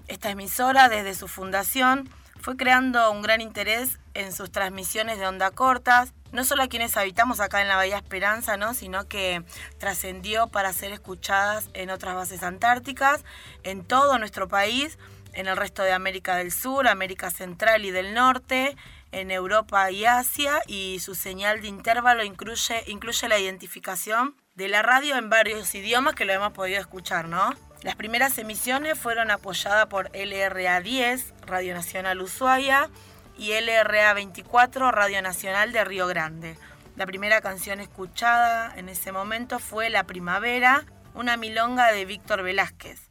Esta 0.07 0.29
emisora, 0.29 0.89
desde 0.89 1.13
su 1.13 1.27
fundación, 1.27 2.09
fue 2.41 2.57
creando 2.57 3.09
un 3.11 3.21
gran 3.21 3.39
interés 3.39 3.99
en 4.13 4.33
sus 4.33 4.51
transmisiones 4.51 5.17
de 5.17 5.25
onda 5.25 5.51
cortas, 5.51 6.13
no 6.33 6.43
solo 6.43 6.63
a 6.63 6.67
quienes 6.67 6.97
habitamos 6.97 7.39
acá 7.39 7.61
en 7.61 7.69
la 7.69 7.77
Bahía 7.77 7.97
Esperanza, 7.97 8.57
¿no? 8.57 8.73
sino 8.73 9.07
que 9.07 9.43
trascendió 9.77 10.47
para 10.47 10.73
ser 10.73 10.91
escuchadas 10.91 11.69
en 11.73 11.89
otras 11.89 12.15
bases 12.15 12.43
antárticas, 12.43 13.23
en 13.63 13.85
todo 13.85 14.19
nuestro 14.19 14.49
país, 14.49 14.97
en 15.31 15.47
el 15.47 15.55
resto 15.55 15.83
de 15.83 15.93
América 15.93 16.35
del 16.35 16.51
Sur, 16.51 16.87
América 16.87 17.31
Central 17.31 17.85
y 17.85 17.91
del 17.91 18.13
Norte, 18.13 18.75
en 19.13 19.31
Europa 19.31 19.89
y 19.91 20.05
Asia, 20.05 20.61
y 20.67 20.99
su 20.99 21.15
señal 21.15 21.61
de 21.61 21.67
intervalo 21.67 22.23
incluye, 22.23 22.83
incluye 22.87 23.27
la 23.29 23.39
identificación 23.39 24.35
de 24.55 24.67
la 24.67 24.81
radio 24.81 25.15
en 25.17 25.29
varios 25.29 25.73
idiomas 25.73 26.15
que 26.15 26.25
lo 26.25 26.33
hemos 26.33 26.51
podido 26.53 26.79
escuchar, 26.79 27.27
¿no? 27.27 27.53
Las 27.81 27.95
primeras 27.95 28.37
emisiones 28.37 28.97
fueron 28.97 29.31
apoyadas 29.31 29.87
por 29.87 30.09
LRA 30.15 30.79
10, 30.81 31.33
Radio 31.45 31.73
Nacional 31.73 32.21
Ushuaia, 32.21 32.89
y 33.37 33.51
LRA 33.53 34.13
24, 34.13 34.91
Radio 34.91 35.21
Nacional 35.21 35.71
de 35.71 35.83
Río 35.83 36.07
Grande. 36.07 36.57
La 36.95 37.05
primera 37.05 37.41
canción 37.41 37.79
escuchada 37.79 38.73
en 38.77 38.89
ese 38.89 39.11
momento 39.11 39.59
fue 39.59 39.89
La 39.89 40.03
Primavera, 40.03 40.85
una 41.13 41.37
milonga 41.37 41.91
de 41.91 42.05
Víctor 42.05 42.43
Velázquez. 42.43 43.09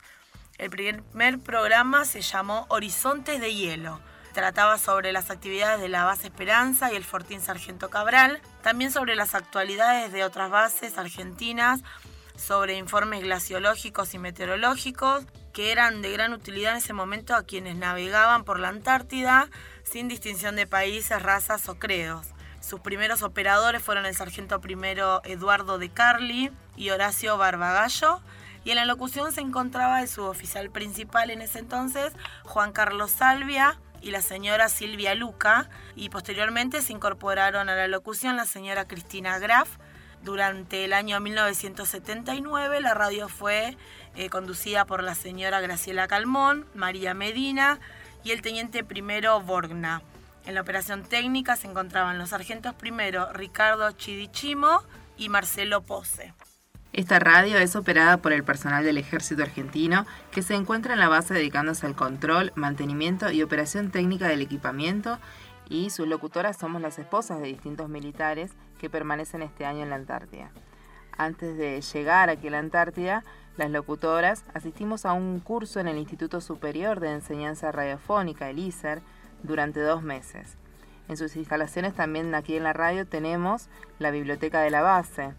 El 0.58 0.70
primer 0.70 1.40
programa 1.40 2.04
se 2.04 2.20
llamó 2.20 2.66
Horizontes 2.68 3.40
de 3.40 3.54
Hielo. 3.54 4.00
Trataba 4.32 4.78
sobre 4.78 5.12
las 5.12 5.30
actividades 5.30 5.80
de 5.80 5.88
la 5.88 6.04
base 6.04 6.28
Esperanza 6.28 6.92
y 6.92 6.96
el 6.96 7.04
Fortín 7.04 7.40
Sargento 7.40 7.90
Cabral, 7.90 8.40
también 8.62 8.90
sobre 8.90 9.14
las 9.14 9.34
actualidades 9.34 10.10
de 10.12 10.24
otras 10.24 10.50
bases 10.50 10.96
argentinas 10.96 11.82
sobre 12.36 12.76
informes 12.76 13.22
glaciológicos 13.22 14.14
y 14.14 14.18
meteorológicos 14.18 15.26
que 15.52 15.70
eran 15.70 16.02
de 16.02 16.12
gran 16.12 16.32
utilidad 16.32 16.72
en 16.72 16.78
ese 16.78 16.92
momento 16.92 17.34
a 17.34 17.42
quienes 17.42 17.76
navegaban 17.76 18.44
por 18.44 18.58
la 18.58 18.68
Antártida 18.68 19.48
sin 19.84 20.08
distinción 20.08 20.56
de 20.56 20.66
países, 20.66 21.22
razas 21.22 21.68
o 21.68 21.78
credos. 21.78 22.28
Sus 22.60 22.80
primeros 22.80 23.22
operadores 23.22 23.82
fueron 23.82 24.06
el 24.06 24.14
sargento 24.14 24.60
primero 24.60 25.20
Eduardo 25.24 25.78
de 25.78 25.90
Carli 25.90 26.50
y 26.76 26.90
Horacio 26.90 27.36
Barbagallo, 27.36 28.20
y 28.64 28.70
en 28.70 28.76
la 28.76 28.84
locución 28.86 29.32
se 29.32 29.40
encontraba 29.40 30.00
el 30.00 30.08
suboficial 30.08 30.70
principal 30.70 31.30
en 31.30 31.42
ese 31.42 31.58
entonces, 31.58 32.12
Juan 32.44 32.72
Carlos 32.72 33.10
Salvia, 33.10 33.78
y 34.02 34.10
la 34.10 34.20
señora 34.20 34.68
Silvia 34.68 35.14
Luca, 35.14 35.70
y 35.96 36.10
posteriormente 36.10 36.82
se 36.82 36.92
incorporaron 36.92 37.68
a 37.68 37.74
la 37.74 37.88
locución 37.88 38.36
la 38.36 38.44
señora 38.44 38.86
Cristina 38.86 39.38
Graf, 39.38 39.78
durante 40.22 40.84
el 40.84 40.92
año 40.92 41.18
1979 41.18 42.80
la 42.80 42.94
radio 42.94 43.28
fue 43.28 43.76
eh, 44.14 44.30
conducida 44.30 44.84
por 44.84 45.02
la 45.02 45.16
señora 45.16 45.60
Graciela 45.60 46.06
Calmón, 46.06 46.64
María 46.74 47.12
Medina 47.12 47.80
y 48.22 48.30
el 48.30 48.40
teniente 48.40 48.84
primero 48.84 49.40
Borgna. 49.40 50.02
En 50.46 50.54
la 50.54 50.60
operación 50.60 51.02
técnica 51.02 51.56
se 51.56 51.66
encontraban 51.66 52.18
los 52.18 52.30
sargentos 52.30 52.74
primero 52.74 53.32
Ricardo 53.32 53.90
Chidichimo 53.92 54.82
y 55.16 55.28
Marcelo 55.28 55.82
Pose. 55.82 56.32
Esta 56.92 57.18
radio 57.18 57.56
es 57.56 57.74
operada 57.74 58.18
por 58.18 58.34
el 58.34 58.44
personal 58.44 58.84
del 58.84 58.98
ejército 58.98 59.42
argentino 59.42 60.04
que 60.30 60.42
se 60.42 60.54
encuentra 60.54 60.92
en 60.92 61.00
la 61.00 61.08
base 61.08 61.32
dedicándose 61.32 61.86
al 61.86 61.96
control, 61.96 62.52
mantenimiento 62.54 63.32
y 63.32 63.42
operación 63.42 63.90
técnica 63.90 64.28
del 64.28 64.42
equipamiento 64.42 65.18
y 65.70 65.88
sus 65.88 66.06
locutoras 66.06 66.58
somos 66.58 66.82
las 66.82 66.98
esposas 66.98 67.40
de 67.40 67.46
distintos 67.46 67.88
militares 67.88 68.52
que 68.78 68.90
permanecen 68.90 69.40
este 69.40 69.64
año 69.64 69.84
en 69.84 69.88
la 69.88 69.96
Antártida. 69.96 70.50
Antes 71.16 71.56
de 71.56 71.80
llegar 71.80 72.28
aquí 72.28 72.48
a 72.48 72.50
la 72.50 72.58
Antártida, 72.58 73.24
las 73.56 73.70
locutoras 73.70 74.44
asistimos 74.52 75.06
a 75.06 75.14
un 75.14 75.40
curso 75.40 75.80
en 75.80 75.88
el 75.88 75.96
Instituto 75.96 76.42
Superior 76.42 77.00
de 77.00 77.12
Enseñanza 77.12 77.72
Radiofónica, 77.72 78.50
el 78.50 78.58
ISER, 78.58 79.00
durante 79.42 79.80
dos 79.80 80.02
meses. 80.02 80.58
En 81.08 81.16
sus 81.16 81.36
instalaciones 81.36 81.94
también 81.94 82.34
aquí 82.34 82.54
en 82.54 82.64
la 82.64 82.74
radio 82.74 83.06
tenemos 83.06 83.70
la 83.98 84.10
biblioteca 84.10 84.60
de 84.60 84.70
la 84.70 84.82
base. 84.82 85.32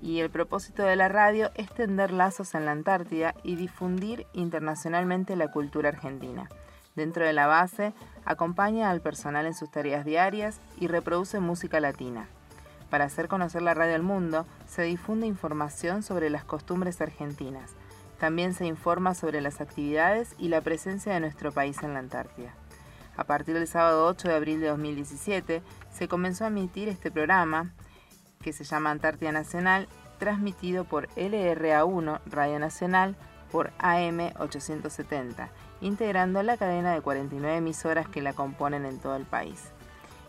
Y 0.00 0.20
el 0.20 0.30
propósito 0.30 0.82
de 0.82 0.96
la 0.96 1.08
radio 1.08 1.50
es 1.54 1.70
tender 1.70 2.12
lazos 2.12 2.54
en 2.54 2.64
la 2.64 2.72
Antártida 2.72 3.34
y 3.42 3.56
difundir 3.56 4.26
internacionalmente 4.32 5.36
la 5.36 5.50
cultura 5.50 5.88
argentina. 5.88 6.48
Dentro 6.94 7.24
de 7.24 7.32
la 7.32 7.46
base, 7.46 7.92
acompaña 8.24 8.90
al 8.90 9.00
personal 9.00 9.46
en 9.46 9.54
sus 9.54 9.70
tareas 9.70 10.04
diarias 10.04 10.60
y 10.78 10.88
reproduce 10.88 11.40
música 11.40 11.80
latina. 11.80 12.28
Para 12.90 13.04
hacer 13.04 13.28
conocer 13.28 13.62
la 13.62 13.74
radio 13.74 13.94
al 13.94 14.02
mundo, 14.02 14.46
se 14.66 14.82
difunde 14.82 15.26
información 15.26 16.02
sobre 16.02 16.30
las 16.30 16.44
costumbres 16.44 17.00
argentinas. 17.00 17.72
También 18.18 18.54
se 18.54 18.66
informa 18.66 19.14
sobre 19.14 19.40
las 19.40 19.60
actividades 19.60 20.34
y 20.38 20.48
la 20.48 20.60
presencia 20.60 21.12
de 21.12 21.20
nuestro 21.20 21.52
país 21.52 21.82
en 21.82 21.92
la 21.92 22.00
Antártida. 22.00 22.54
A 23.16 23.24
partir 23.24 23.54
del 23.54 23.68
sábado 23.68 24.06
8 24.06 24.28
de 24.28 24.34
abril 24.34 24.60
de 24.60 24.68
2017 24.68 25.62
se 25.92 26.08
comenzó 26.08 26.44
a 26.44 26.48
emitir 26.48 26.88
este 26.88 27.10
programa, 27.10 27.72
que 28.40 28.52
se 28.52 28.64
llama 28.64 28.90
Antártida 28.90 29.32
Nacional, 29.32 29.88
transmitido 30.18 30.84
por 30.84 31.08
LRA1 31.10 32.20
Radio 32.26 32.58
Nacional 32.58 33.16
por 33.50 33.72
AM 33.78 34.32
870, 34.38 35.48
integrando 35.80 36.42
la 36.42 36.56
cadena 36.56 36.92
de 36.92 37.00
49 37.00 37.56
emisoras 37.56 38.08
que 38.08 38.22
la 38.22 38.32
componen 38.32 38.84
en 38.84 38.98
todo 38.98 39.16
el 39.16 39.24
país. 39.24 39.70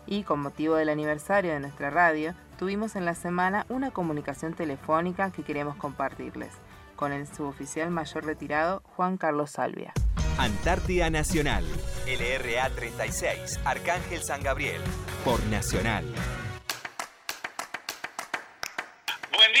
Y 0.06 0.22
con 0.24 0.40
motivo 0.40 0.76
del 0.76 0.88
aniversario 0.88 1.52
de 1.52 1.60
nuestra 1.60 1.90
radio, 1.90 2.34
tuvimos 2.58 2.96
en 2.96 3.04
la 3.04 3.14
semana 3.14 3.66
una 3.68 3.90
comunicación 3.90 4.54
telefónica 4.54 5.30
que 5.30 5.42
queremos 5.42 5.76
compartirles 5.76 6.52
con 6.96 7.12
el 7.12 7.26
suboficial 7.26 7.90
mayor 7.90 8.24
retirado 8.26 8.82
Juan 8.96 9.16
Carlos 9.16 9.52
Salvia. 9.52 9.92
Antártida 10.38 11.10
Nacional, 11.10 11.64
LRA 12.06 12.70
36, 12.70 13.60
Arcángel 13.64 14.22
San 14.22 14.42
Gabriel, 14.42 14.80
por 15.24 15.42
Nacional. 15.46 16.04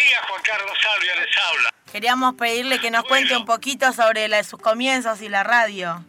Buen 0.00 0.08
día, 0.08 0.22
Juan 0.28 0.42
Carlos 0.42 0.78
Salvia 0.80 1.14
les 1.16 1.36
habla. 1.36 1.70
Queríamos 1.92 2.34
pedirle 2.36 2.80
que 2.80 2.90
nos 2.90 3.04
cuente 3.04 3.36
un 3.36 3.44
poquito 3.44 3.92
sobre 3.92 4.42
sus 4.44 4.58
comienzos 4.58 5.20
y 5.20 5.28
la 5.28 5.42
radio. 5.42 6.02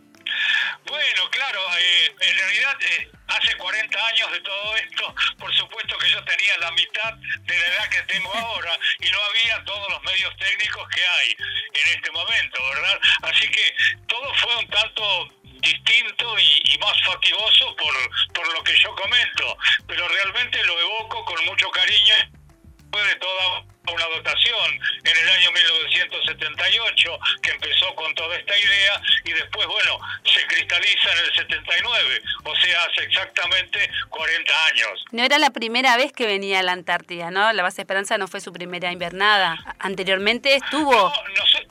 Bueno, 0.85 1.29
claro, 1.29 1.59
eh, 1.77 2.15
en 2.21 2.37
realidad 2.37 2.77
eh, 2.79 3.11
hace 3.27 3.57
40 3.57 4.07
años 4.07 4.31
de 4.31 4.39
todo 4.39 4.75
esto, 4.77 5.15
por 5.37 5.53
supuesto 5.53 5.97
que 5.97 6.09
yo 6.09 6.23
tenía 6.23 6.57
la 6.59 6.71
mitad 6.71 7.13
de 7.41 7.59
la 7.59 7.65
edad 7.65 7.89
que 7.89 8.01
tengo 8.03 8.33
ahora 8.33 8.79
y 8.99 9.11
no 9.11 9.17
había 9.29 9.61
todos 9.65 9.89
los 9.89 10.01
medios 10.03 10.33
técnicos 10.37 10.87
que 10.87 11.01
hay 11.05 11.35
en 11.83 11.97
este 11.97 12.11
momento, 12.11 12.63
¿verdad? 12.73 12.99
Así 13.23 13.49
que 13.49 13.75
todo 14.07 14.33
fue 14.35 14.55
un 14.55 14.67
tanto 14.69 15.27
distinto 15.43 16.39
y, 16.39 16.77
más 16.79 16.95
fatigoso 17.03 17.75
por, 17.75 17.93
por 18.33 18.53
lo 18.53 18.63
que 18.63 18.77
yo 18.77 18.95
comento, 18.95 19.57
pero 19.85 20.07
realmente 20.07 20.63
lo 20.63 20.79
evoco 20.79 21.25
con 21.25 21.43
mucho 21.45 21.69
cariño. 21.71 22.15
De 22.91 23.15
toda 23.15 23.63
una 23.93 24.05
dotación 24.15 24.79
en 25.03 25.17
el 25.17 25.29
año 25.29 25.51
1978 25.51 27.19
que 27.41 27.51
empezó 27.51 27.93
con 27.95 28.13
toda 28.15 28.35
esta 28.37 28.57
idea 28.57 29.01
y 29.25 29.31
después, 29.33 29.67
bueno, 29.67 29.99
se 30.25 30.45
cristaliza 30.47 31.11
en 31.11 31.19
el 31.19 31.33
79, 31.35 32.21
o 32.43 32.55
sea, 32.55 32.83
hace 32.83 33.03
exactamente 33.03 33.89
40 34.09 34.65
años. 34.65 35.05
No 35.11 35.23
era 35.23 35.39
la 35.39 35.51
primera 35.51 35.97
vez 35.97 36.11
que 36.13 36.25
venía 36.25 36.59
a 36.59 36.63
la 36.63 36.71
Antártida, 36.71 37.31
¿no? 37.31 37.51
La 37.53 37.63
base 37.63 37.81
Esperanza 37.81 38.17
no 38.17 38.27
fue 38.27 38.41
su 38.41 38.53
primera 38.53 38.91
invernada. 38.91 39.57
Anteriormente 39.79 40.55
estuvo... 40.55 40.91
No, 40.91 41.09
no 41.09 41.47
sé. 41.47 41.67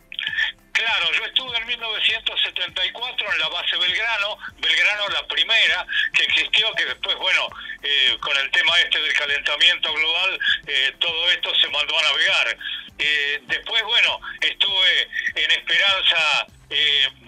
Claro, 0.81 1.13
yo 1.13 1.27
estuve 1.27 1.59
en 1.59 1.67
1974 1.67 3.33
en 3.35 3.39
la 3.39 3.49
base 3.49 3.77
Belgrano, 3.77 4.39
Belgrano 4.61 5.09
la 5.09 5.27
primera 5.27 5.87
que 6.15 6.23
existió, 6.23 6.73
que 6.73 6.87
después, 6.87 7.17
bueno, 7.17 7.49
eh, 7.83 8.17
con 8.19 8.35
el 8.39 8.51
tema 8.51 8.81
este 8.81 8.99
del 8.99 9.13
calentamiento 9.13 9.93
global, 9.93 10.39
eh, 10.67 10.95
todo 10.99 11.31
esto 11.33 11.55
se 11.57 11.69
mandó 11.69 11.99
a 11.99 12.03
navegar. 12.03 12.59
Eh, 12.99 13.41
después, 13.43 13.83
bueno, 13.83 14.21
estuve 14.41 15.03
en 15.35 15.51
Esperanza 15.51 16.47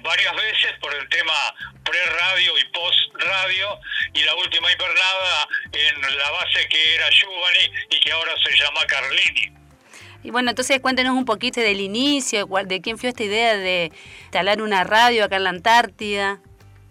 varias 0.02 0.35
veces 0.35 0.73
por 0.80 0.94
el 0.94 1.06
tema 1.11 1.35
pre-radio 1.85 2.56
y 2.56 2.64
post-radio, 2.66 3.78
y 4.14 4.23
la 4.23 4.35
última 4.37 4.73
invernada 4.73 5.49
en 5.73 6.16
la 6.16 6.30
base 6.30 6.68
que 6.68 6.94
era 6.94 7.11
Giovanni 7.11 7.71
y 7.90 8.00
que 8.00 8.12
ahora 8.12 8.32
se 8.42 8.56
llama 8.56 8.87
Carlini. 8.87 9.62
Y 10.23 10.31
bueno, 10.31 10.50
entonces 10.50 10.81
cuéntenos 10.81 11.17
un 11.17 11.25
poquito 11.25 11.61
del 11.61 11.81
inicio, 11.81 12.47
de 12.47 12.81
quién 12.81 12.99
fue 12.99 13.09
esta 13.09 13.25
idea 13.25 13.57
de 13.57 13.91
instalar 14.23 14.62
una 14.62 14.85
radio 14.85 15.25
acá 15.25 15.37
en 15.37 15.45
la 15.45 15.50
Antártida. 15.50 16.41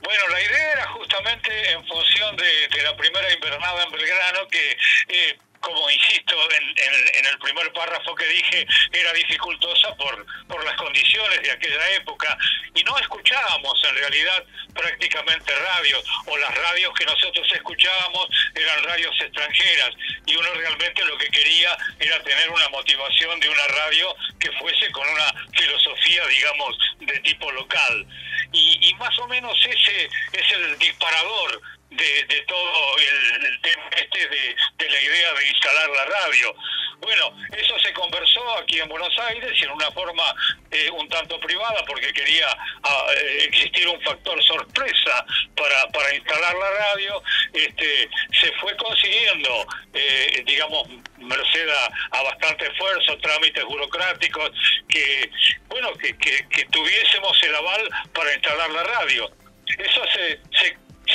Bueno, 0.04 0.28
la 0.30 0.42
idea 0.42 0.72
era 0.74 0.88
justamente 0.88 1.72
en 1.72 1.86
función 1.86 2.36
de, 2.36 2.84
la 2.84 2.96
primera 2.98 3.34
invernada 3.34 3.84
en 3.84 3.92
Belgrano, 3.92 4.48
que, 4.50 4.78
eh, 5.08 5.38
como 5.62 5.90
insisto, 5.90 6.36
en, 6.52 7.26
el 7.26 7.38
primer 7.40 7.72
párrafo 7.74 8.14
que 8.16 8.26
dije 8.26 8.68
era 8.92 9.14
dificultosa 9.14 9.96
por, 9.96 10.26
por 10.48 10.64
las 10.66 10.76
condiciones 10.76 11.42
de 11.42 11.52
aquella 11.52 11.90
época 11.96 12.38
y 12.74 12.84
no 12.84 12.98
escuchábamos 12.98 13.74
en 13.90 13.96
realidad 13.96 14.44
prácticamente 14.74 15.54
radios 15.56 16.04
o 16.26 16.38
las 16.38 16.54
radios 16.56 16.94
que 16.96 17.06
nosotros 17.06 17.48
escuchábamos 17.54 18.28
eran 18.56 18.84
radios 18.84 19.16
extranjeras 19.22 19.92
y 20.26 20.36
uno 20.36 20.54
realmente 20.54 21.06
lo 21.06 21.18
que 21.18 21.30
quería 21.30 21.78
era 22.00 22.22
tener 22.24 22.50
una 22.50 22.68
motivación 22.70 23.40
de 23.40 23.50
una 23.50 23.68
radio 23.68 24.16
que 24.40 24.52
fuese 24.54 24.92
con 24.92 25.08
una 25.08 25.34
filosofía, 25.54 26.26
digamos, 26.28 26.78
de 27.00 27.20
tipo 27.20 27.52
local. 27.52 28.06
Y, 28.54 28.94
más 28.96 29.18
o 29.20 29.28
menos 29.28 29.58
ese 29.66 30.10
es 30.34 30.52
el 30.52 30.78
disparador 30.78 31.62
de, 31.92 32.46
todo 32.48 32.98
el, 32.98 33.62
tema 33.62 33.90
este 33.98 34.28
de, 34.28 34.90
la 34.90 35.02
idea 35.02 35.34
de 35.34 35.48
instalar 35.48 35.90
la 35.90 36.06
radio. 36.06 36.56
Bueno, 37.00 37.34
eso 37.58 37.80
se 37.80 37.92
conversó 37.94 38.58
aquí 38.58 38.80
en 38.80 38.88
Buenos 38.88 39.18
Aires 39.20 39.52
y 39.60 39.64
en 39.64 39.72
una 39.72 39.92
forma 39.92 40.24
eh, 40.70 40.90
un 40.92 41.10
tanto 41.10 41.40
privada 41.40 41.84
porque 41.86 42.14
quería 42.14 42.48
ah, 42.84 43.06
eh, 43.18 43.46
existir 43.50 43.88
un 43.88 44.00
factor 44.02 44.42
sorpresa 44.44 45.26
para, 45.56 45.88
para 45.88 46.16
instalar 46.16 46.56
la 46.56 46.72
radio. 46.72 47.24
Este, 47.54 48.10
se 48.40 48.52
fue 48.54 48.76
consiguiendo, 48.78 49.66
eh, 49.94 50.44
digamos, 50.46 50.88
merced 51.18 51.70
a, 52.12 52.24
bastante 52.24 52.68
esfuerzo, 52.68 53.18
trámites 53.18 53.66
burocráticos, 53.66 54.52
que, 54.88 55.30
bueno, 55.68 55.94
que, 55.94 56.16
que, 56.18 56.66
tuviésemos 56.72 57.44
el 57.44 57.56
aval 57.56 57.90
para 58.14 58.34
instalar 58.34 58.70
la 58.70 58.84
radio. 58.84 59.30
Eso 59.78 60.02
se, 60.14 60.40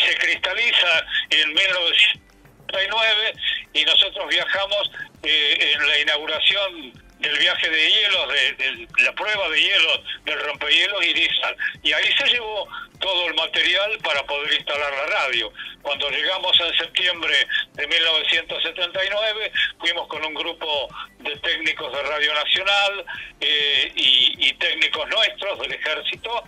se 0.05 0.15
cristaliza 0.17 1.07
en 1.31 1.49
1939 1.55 3.33
y 3.73 3.85
nosotros 3.85 4.29
viajamos 4.29 4.91
eh, 5.23 5.73
en 5.75 5.87
la 5.87 5.99
inauguración 5.99 6.93
del 7.19 7.39
viaje 7.39 7.71
de 7.71 7.91
hielo, 7.91 8.27
de, 8.29 8.89
la 9.03 9.13
prueba 9.13 9.49
de 9.49 9.61
hielo 9.61 10.03
del 10.25 10.41
rompehielos 10.41 11.05
Irizar. 11.05 11.57
Y 11.83 11.93
ahí 11.93 12.13
se 12.19 12.29
llevó 12.29 12.69
todo 13.01 13.27
el 13.27 13.35
material 13.35 13.99
para 14.03 14.23
poder 14.25 14.53
instalar 14.55 14.93
la 14.93 15.07
radio. 15.07 15.53
Cuando 15.83 16.11
llegamos 16.11 16.59
en 16.61 16.77
septiembre 16.77 17.47
de 17.75 17.87
1979, 17.87 19.53
fuimos 19.79 20.09
con 20.09 20.25
un 20.25 20.35
grupo 20.35 20.89
de 21.19 21.37
técnicos 21.37 21.93
de 21.93 22.03
Radio 22.03 22.35
Nacional 22.35 23.05
eh, 23.41 23.93
y, 23.95 24.53
técnicos 24.55 25.09
nuestros 25.09 25.59
del 25.61 25.73
ejército. 25.73 26.43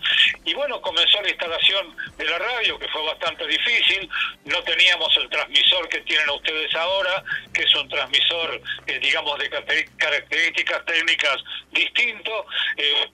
Y 0.44 0.54
bueno, 0.54 0.80
comenzó 0.80 1.20
la 1.20 1.28
instalación 1.28 1.94
de 2.16 2.24
la 2.24 2.38
radio, 2.38 2.78
que 2.78 2.88
fue 2.88 3.04
bastante 3.04 3.46
difícil. 3.46 4.08
No 4.44 4.62
teníamos 4.62 5.14
el 5.18 5.28
transmisor 5.28 5.88
que 5.88 6.00
tienen 6.00 6.30
ustedes 6.30 6.74
ahora, 6.74 7.22
que 7.52 7.62
es 7.62 7.74
un 7.74 7.88
transmisor, 7.88 8.60
eh, 8.86 8.98
digamos, 8.98 9.38
de 9.38 9.50
características 9.98 10.57
técnicas 10.64 11.36
distinto. 11.72 12.46
Eh, 12.76 13.10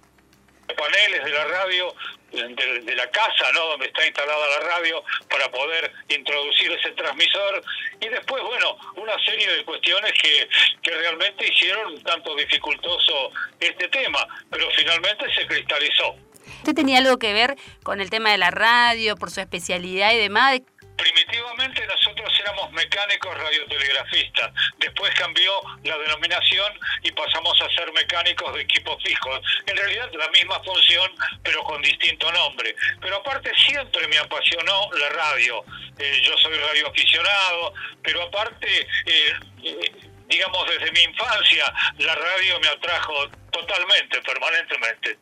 paneles 0.76 1.24
de 1.24 1.30
la 1.30 1.44
radio 1.44 1.94
de, 2.32 2.94
la 2.96 3.10
casa, 3.10 3.52
¿no? 3.54 3.66
Donde 3.68 3.86
está 3.86 4.06
instalada 4.06 4.60
la 4.60 4.68
radio 4.68 5.02
para 5.30 5.50
poder 5.50 5.92
introducir 6.08 6.72
ese 6.72 6.90
transmisor 6.92 7.62
y 8.00 8.08
después, 8.08 8.42
bueno, 8.42 8.76
una 8.96 9.12
serie 9.24 9.48
de 9.48 9.64
cuestiones 9.64 10.12
que, 10.20 10.48
que 10.82 10.90
realmente 10.90 11.46
hicieron 11.46 12.02
tanto 12.02 12.34
dificultoso 12.34 13.30
este 13.60 13.88
tema, 13.88 14.26
pero 14.50 14.68
finalmente 14.72 15.26
se 15.34 15.46
cristalizó. 15.46 16.16
¿Usted 16.58 16.74
tenía 16.74 16.98
algo 16.98 17.18
que 17.18 17.32
ver 17.32 17.56
con 17.82 18.00
el 18.00 18.10
tema 18.10 18.30
de 18.30 18.38
la 18.38 18.50
radio, 18.50 19.16
por 19.16 19.30
su 19.30 19.40
especialidad 19.40 20.12
y 20.12 20.18
demás? 20.18 20.60
Primitivamente 20.96 21.86
nosotros 21.86 22.32
éramos 22.40 22.70
mecánicos 22.72 23.36
radiotelegrafistas, 23.36 24.52
después 24.78 25.12
cambió 25.14 25.60
la 25.82 25.98
denominación 25.98 26.72
y 27.02 27.10
pasamos 27.12 27.60
a 27.60 27.68
ser 27.74 27.92
mecánicos 27.92 28.54
de 28.54 28.62
equipos 28.62 29.02
fijos. 29.02 29.40
En 29.66 29.76
realidad 29.76 30.10
la 30.12 30.28
misma 30.28 30.62
función, 30.62 31.10
pero 31.42 31.62
con 31.64 31.82
distinto 31.82 32.30
nombre. 32.32 32.76
Pero 33.00 33.16
aparte 33.16 33.50
siempre 33.66 34.06
me 34.08 34.18
apasionó 34.18 34.88
la 34.92 35.08
radio. 35.10 35.64
Eh, 35.98 36.20
yo 36.22 36.36
soy 36.38 36.56
radioaficionado, 36.56 37.74
pero 38.02 38.22
aparte... 38.22 38.86
Eh, 39.06 39.32
eh, 39.64 39.92
digamos, 40.26 40.66
desde 40.66 40.90
mi 40.92 41.02
infancia, 41.02 41.72
la 41.98 42.14
radio 42.14 42.58
me 42.58 42.68
atrajo 42.68 43.28
totalmente, 43.52 44.20
permanentemente. 44.22 45.18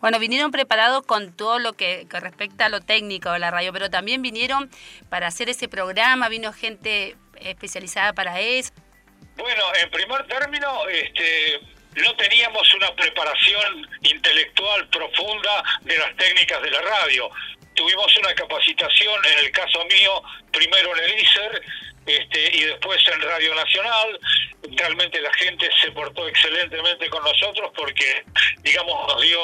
Bueno, 0.00 0.18
vinieron 0.18 0.50
preparados 0.50 1.04
con 1.04 1.32
todo 1.32 1.58
lo 1.58 1.72
que, 1.74 2.06
respecta 2.10 2.66
a 2.66 2.68
lo 2.68 2.80
técnico 2.80 3.32
de 3.32 3.38
la 3.38 3.50
radio, 3.50 3.72
pero 3.72 3.90
también 3.90 4.22
vinieron 4.22 4.70
para 5.08 5.26
hacer 5.26 5.48
ese 5.48 5.68
programa, 5.68 6.28
vino 6.28 6.52
gente 6.52 7.16
especializada 7.36 8.12
para 8.12 8.40
eso. 8.40 8.72
Bueno, 9.36 9.64
en 9.82 9.90
primer 9.90 10.26
término, 10.26 10.88
este, 10.88 11.60
no 11.96 12.14
teníamos 12.16 12.72
una 12.74 12.94
preparación 12.94 13.88
intelectual 14.02 14.88
profunda 14.88 15.64
de 15.82 15.98
las 15.98 16.16
técnicas 16.16 16.62
de 16.62 16.70
la 16.70 16.80
radio. 16.80 17.30
Tuvimos 17.74 18.16
una 18.18 18.34
capacitación, 18.34 19.14
en 19.24 19.44
el 19.44 19.50
caso 19.50 19.84
mío, 19.86 20.22
primero 20.52 20.96
en 20.96 21.04
el 21.04 21.18
ISER 21.20 21.62
este, 22.06 22.56
y 22.56 22.62
después 22.64 23.00
en 23.08 23.20
Radio 23.22 23.54
Nacional. 23.54 24.20
Realmente 24.76 25.20
la 25.20 25.32
gente 25.34 25.68
se 25.80 25.92
portó 25.92 26.26
excelentemente 26.26 27.08
con 27.10 27.22
nosotros 27.22 27.70
porque, 27.76 28.24
digamos, 28.62 29.08
nos 29.08 29.20
dio 29.20 29.38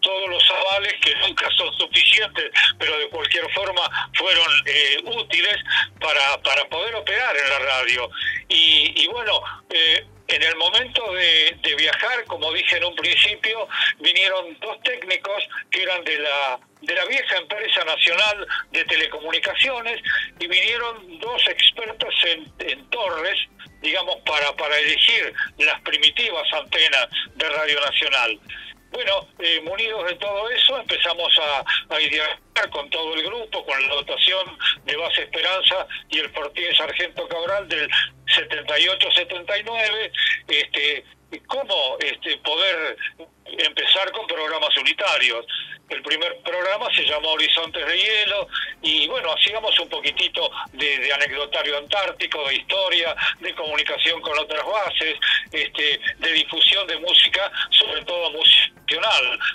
todos 0.00 0.28
los 0.28 0.50
avales 0.50 0.94
que 1.02 1.14
nunca 1.16 1.48
son 1.56 1.72
suficientes, 1.78 2.50
pero 2.78 2.98
de 2.98 3.08
cualquier 3.08 3.50
forma 3.52 3.82
fueron 4.14 4.46
eh, 4.66 4.96
útiles 5.04 5.56
para, 6.00 6.40
para 6.42 6.64
poder 6.68 6.94
operar 6.94 7.36
en 7.36 7.48
la 7.48 7.58
radio. 7.58 8.10
Y, 8.48 9.06
bueno, 9.08 9.40
eh, 9.70 10.06
en 10.28 10.42
el 10.42 10.56
momento 10.56 11.12
de, 11.14 11.74
viajar, 11.76 12.24
como 12.26 12.52
dije 12.52 12.76
en 12.76 12.84
un 12.84 12.94
principio, 12.94 13.66
vinieron 13.98 14.58
dos 14.60 14.80
técnicos 14.82 15.42
que 15.70 15.82
eran 15.82 16.04
de 16.04 16.18
la, 16.18 16.58
de 16.82 16.94
la 16.94 17.04
vieja 17.06 17.36
empresa 17.36 17.84
nacional 17.84 18.46
de 18.70 18.84
telecomunicaciones 18.84 20.00
y 20.38 20.46
vinieron 20.46 21.18
dos 21.20 21.42
expertos 21.48 22.14
en, 22.26 22.52
en 22.58 22.90
torres, 22.90 23.38
digamos, 23.80 24.16
para, 24.26 24.54
para 24.56 24.76
elegir 24.78 25.32
las 25.58 25.80
primitivas 25.82 26.46
antenas 26.52 27.08
de 27.34 27.48
Radio 27.48 27.80
Nacional. 27.80 28.40
Bueno, 28.90 29.28
eh, 29.38 29.60
munidos 29.64 30.06
de 30.06 30.14
todo 30.16 30.48
eso, 30.50 30.78
empezamos 30.78 31.32
a, 31.38 31.94
a 31.94 32.00
idear 32.00 32.38
con 32.70 32.88
todo 32.90 33.14
el 33.14 33.22
grupo, 33.22 33.64
con 33.64 33.80
la 33.88 33.94
dotación 33.94 34.58
de 34.84 34.96
Base 34.96 35.22
Esperanza 35.22 35.86
y 36.08 36.18
el 36.18 36.30
Fortín 36.30 36.74
Sargento 36.74 37.28
Cabral 37.28 37.68
del 37.68 37.88
78-79, 38.26 40.12
este, 40.48 41.04
cómo 41.46 41.96
este, 42.00 42.36
poder 42.38 42.96
empezar 43.44 44.10
con 44.12 44.26
programas 44.26 44.76
unitarios. 44.76 45.46
El 45.88 46.02
primer 46.02 46.36
programa 46.42 46.86
se 46.94 47.04
llamó 47.04 47.30
Horizontes 47.30 47.86
de 47.86 47.98
Hielo 47.98 48.48
y 48.82 49.08
bueno, 49.08 49.32
hacíamos 49.32 49.78
un 49.80 49.88
poquitito 49.88 50.50
de, 50.72 51.12
anecdotario 51.12 51.78
antártico, 51.78 52.46
de 52.48 52.56
historia, 52.56 53.14
de 53.40 53.54
comunicación 53.54 54.20
con 54.20 54.38
otras 54.38 54.64
bases, 54.64 55.16
este, 55.50 56.00
de 56.18 56.32
difusión 56.32 56.86
de 56.86 56.98
música, 56.98 57.50
sobre 57.70 58.04
todo 58.04 58.30
música 58.32 58.78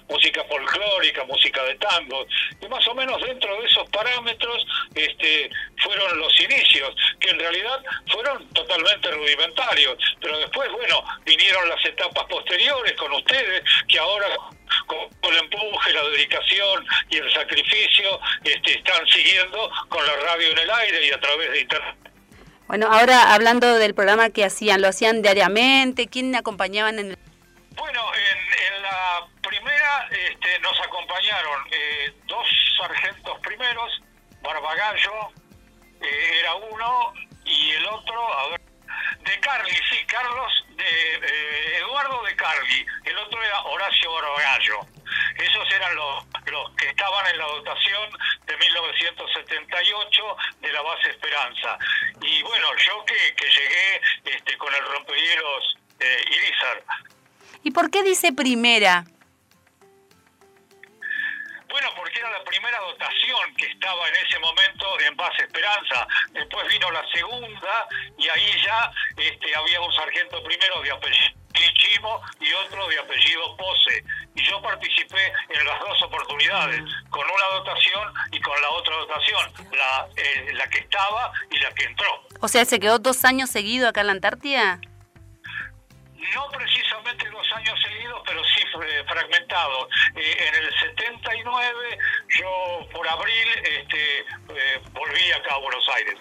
música 0.09 0.43
folclórica, 0.43 1.23
música 1.25 1.63
de 1.63 1.75
tango, 1.75 2.25
y 2.61 2.67
más 2.67 2.87
o 2.87 2.93
menos 2.93 3.21
dentro 3.21 3.59
de 3.59 3.65
esos 3.65 3.89
parámetros 3.89 4.65
este, 4.93 5.49
fueron 5.77 6.19
los 6.19 6.39
inicios, 6.39 6.93
que 7.19 7.29
en 7.31 7.39
realidad 7.39 7.83
fueron 8.11 8.47
totalmente 8.49 9.11
rudimentarios, 9.11 9.97
pero 10.21 10.37
después, 10.37 10.71
bueno, 10.71 11.03
vinieron 11.25 11.67
las 11.67 11.83
etapas 11.85 12.25
posteriores 12.25 12.93
con 12.93 13.11
ustedes, 13.13 13.63
que 13.87 13.97
ahora 13.97 14.27
con 14.85 15.33
el 15.33 15.39
empuje, 15.39 15.93
la 15.93 16.03
dedicación 16.09 16.85
y 17.09 17.17
el 17.17 17.33
sacrificio 17.33 18.19
este, 18.43 18.77
están 18.77 19.05
siguiendo 19.13 19.69
con 19.89 20.05
la 20.05 20.15
radio 20.17 20.51
en 20.51 20.57
el 20.57 20.71
aire 20.71 21.07
y 21.07 21.11
a 21.11 21.19
través 21.19 21.51
de 21.51 21.61
internet. 21.61 21.95
Bueno, 22.67 22.87
ahora 22.91 23.33
hablando 23.33 23.75
del 23.77 23.93
programa 23.93 24.29
que 24.29 24.43
hacían, 24.43 24.81
¿lo 24.81 24.87
hacían 24.87 25.21
diariamente? 25.21 26.07
¿Quién 26.07 26.35
acompañaban 26.35 26.97
en 26.99 27.11
el 27.11 27.17
bueno, 27.75 28.01
en, 28.13 28.81
la 28.83 29.27
primera 29.41 30.07
este, 30.11 30.59
nos 30.59 30.79
acompañaron 30.81 31.59
eh, 31.71 32.13
dos 32.27 32.45
sargentos 32.77 33.39
primeros, 33.39 34.01
Barbagallo 34.41 35.31
eh, 36.01 36.39
era 36.39 36.53
uno 36.55 37.13
y 37.45 37.71
el 37.71 37.85
otro, 37.87 38.39
a 38.39 38.49
ver, 38.49 38.61
de 39.23 39.39
Carli, 39.39 39.75
sí, 39.89 40.05
Carlos, 40.05 40.65
de 40.69 40.83
eh, 40.83 41.77
Eduardo 41.77 42.23
de 42.23 42.35
Carli, 42.35 42.85
el 43.05 43.17
otro 43.17 43.43
era 43.43 43.61
Horacio 43.61 44.11
Barbagallo. 44.11 44.79
Esos 45.37 45.71
eran 45.71 45.95
los, 45.95 46.25
los 46.45 46.75
que 46.75 46.87
estaban 46.87 47.27
en 47.27 47.37
la 47.37 47.45
dotación 47.45 48.09
de 48.45 48.57
1978 48.57 50.37
de 50.61 50.71
la 50.71 50.81
base 50.81 51.09
Esperanza. 51.09 51.77
Y 52.21 52.41
bueno, 52.43 52.67
yo 52.77 53.03
que, 53.05 53.35
que 53.35 53.45
llegué 53.45 54.01
este, 54.25 54.57
con 54.57 54.73
el 54.73 54.83
rompehielos 54.85 55.77
Irizar 56.03 56.83
¿Y 57.63 57.71
por 57.71 57.89
qué 57.89 58.03
dice 58.03 58.33
primera? 58.33 59.05
Bueno, 61.73 61.89
porque 61.95 62.19
era 62.19 62.29
la 62.29 62.43
primera 62.43 62.79
dotación 62.81 63.55
que 63.57 63.65
estaba 63.65 64.07
en 64.07 64.15
ese 64.23 64.37
momento 64.37 64.99
en 64.99 65.15
Paz 65.15 65.31
Esperanza. 65.39 66.07
Después 66.31 66.67
vino 66.67 66.91
la 66.91 67.03
segunda 67.11 67.87
y 68.15 68.29
ahí 68.29 68.61
ya 68.63 68.91
este, 69.17 69.55
había 69.55 69.81
un 69.81 69.91
sargento 69.91 70.43
primero 70.43 70.83
de 70.83 70.91
apellido 70.91 71.33
Chimo 71.73 72.21
y 72.39 72.53
otro 72.53 72.87
de 72.89 72.99
apellido 72.99 73.57
Pose. 73.57 74.03
Y 74.35 74.43
yo 74.43 74.61
participé 74.61 75.33
en 75.49 75.65
las 75.65 75.79
dos 75.79 75.99
oportunidades, 76.03 76.83
con 77.09 77.25
una 77.25 77.45
dotación 77.57 78.13
y 78.31 78.39
con 78.39 78.61
la 78.61 78.69
otra 78.69 78.95
dotación, 78.95 79.53
la, 79.71 80.07
eh, 80.15 80.53
la 80.53 80.67
que 80.67 80.77
estaba 80.77 81.31
y 81.49 81.57
la 81.57 81.71
que 81.71 81.85
entró. 81.85 82.27
O 82.39 82.47
sea, 82.49 82.65
¿se 82.65 82.79
quedó 82.79 82.99
dos 82.99 83.25
años 83.25 83.49
seguido 83.49 83.89
acá 83.89 84.01
en 84.01 84.07
la 84.07 84.13
Antártida? 84.13 84.79
No 86.35 86.51
años 87.63 87.79
seguidos, 87.81 88.21
pero 88.25 88.43
sí 88.43 88.61
fragmentado. 89.07 89.87
Eh, 90.15 90.47
en 90.47 90.63
el 90.63 90.79
79, 90.79 91.97
yo 92.39 92.87
por 92.91 93.07
abril 93.07 93.47
este, 93.63 94.19
eh, 94.19 94.81
volví 94.91 95.31
acá 95.31 95.55
a 95.55 95.59
Buenos 95.59 95.85
Aires. 95.95 96.15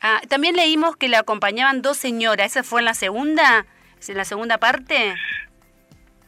Ah, 0.00 0.20
también 0.28 0.56
leímos 0.56 0.96
que 0.96 1.08
le 1.08 1.16
acompañaban 1.16 1.82
dos 1.82 1.96
señoras. 1.96 2.46
¿Esa 2.46 2.62
fue 2.62 2.80
en 2.80 2.86
la 2.86 2.94
segunda? 2.94 3.66
¿En 4.06 4.16
la 4.16 4.24
segunda 4.24 4.58
parte? 4.58 5.14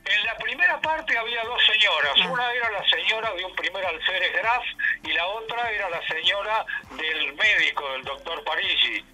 En 0.06 0.24
la 0.24 0.36
primera 0.36 0.80
parte 0.80 1.16
había 1.18 1.42
dos 1.44 1.60
señoras. 1.66 2.12
Ah. 2.22 2.28
Una 2.30 2.52
era 2.52 2.70
la 2.70 2.84
señora 2.88 3.32
de 3.34 3.44
un 3.44 3.54
primer 3.54 3.84
alférez 3.84 4.32
Graf 4.32 4.64
y 5.04 5.12
la 5.12 5.26
otra 5.26 5.70
era 5.70 5.90
la 5.90 6.06
señora 6.06 6.64
del 6.96 7.34
médico, 7.34 7.90
del 7.92 8.04
doctor 8.04 8.44
Parisi. 8.44 9.04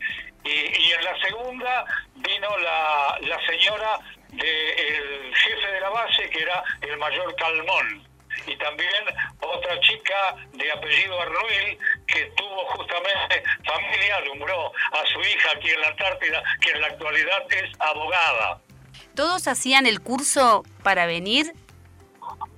Y, 0.45 0.92
en 0.92 1.05
la 1.05 1.16
segunda 1.21 1.85
vino 2.16 2.59
la, 2.59 3.16
la 3.23 3.47
señora 3.47 4.01
del 4.33 5.35
jefe 5.35 5.73
de 5.73 5.81
la 5.81 5.90
base, 5.90 6.29
que 6.31 6.42
era 6.42 6.62
el 6.81 6.97
mayor 6.97 7.35
Calmón. 7.37 8.09
Y 8.47 8.57
también 8.57 9.05
otra 9.40 9.79
chica 9.81 10.37
de 10.53 10.73
apellido 10.73 11.21
Arruil, 11.21 11.79
que 12.07 12.25
tuvo 12.37 12.66
justamente 12.66 13.42
familia, 13.64 14.16
alumbró 14.16 14.73
a 14.92 15.07
su 15.12 15.21
hija 15.21 15.51
aquí 15.55 15.71
en 15.71 15.81
la 15.81 15.88
Antártida, 15.88 16.42
que 16.61 16.71
en 16.71 16.81
la 16.81 16.87
actualidad 16.88 17.53
es 17.53 17.71
abogada. 17.79 18.61
¿Todos 19.14 19.47
hacían 19.47 19.87
el 19.87 20.01
curso 20.01 20.64
para 20.83 21.07
venir? 21.07 21.53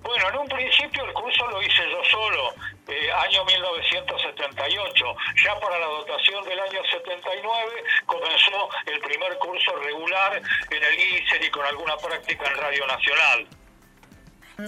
Bueno, 0.02 0.28
en 0.28 0.36
un 0.38 0.48
principio 0.48 1.04
el 1.04 1.12
curso 1.12 1.46
lo 1.48 1.60
hice 1.62 1.82
yo 1.90 2.04
solo, 2.10 2.54
eh, 2.88 3.12
año 3.12 3.44
1978. 3.44 5.16
Ya 5.44 5.58
para 5.60 5.78
la 5.78 5.86
dotación 5.86 6.44
del 6.44 6.60
año 6.60 6.80
79 6.90 7.84
comenzó 8.06 8.68
el 8.86 9.00
primer 9.00 9.38
curso 9.38 9.76
regular 9.76 10.42
en 10.70 10.82
el 10.82 10.98
ICER 10.98 11.44
y 11.44 11.50
con 11.50 11.64
alguna 11.64 11.96
práctica 11.96 12.46
en 12.46 12.56
Radio 12.56 12.86
Nacional. 12.86 13.48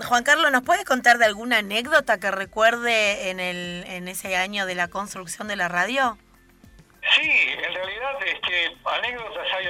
Juan 0.09 0.24
Carlos, 0.24 0.50
¿nos 0.50 0.64
puedes 0.64 0.85
contar 0.85 1.18
de 1.18 1.26
alguna 1.26 1.59
anécdota 1.59 2.18
que 2.18 2.31
recuerde 2.31 3.31
en, 3.31 3.38
el, 3.38 3.85
en 3.87 4.09
ese 4.09 4.37
año 4.37 4.66
de 4.66 4.74
la 4.74 4.88
construcción 4.88 5.46
de 5.46 5.57
la 5.57 5.68
radio? 5.68 6.18
Sí, 7.14 7.31
en 7.31 7.72
realidad 7.72 8.20
este, 8.26 8.76
anécdotas 8.85 9.46
hay, 9.57 9.68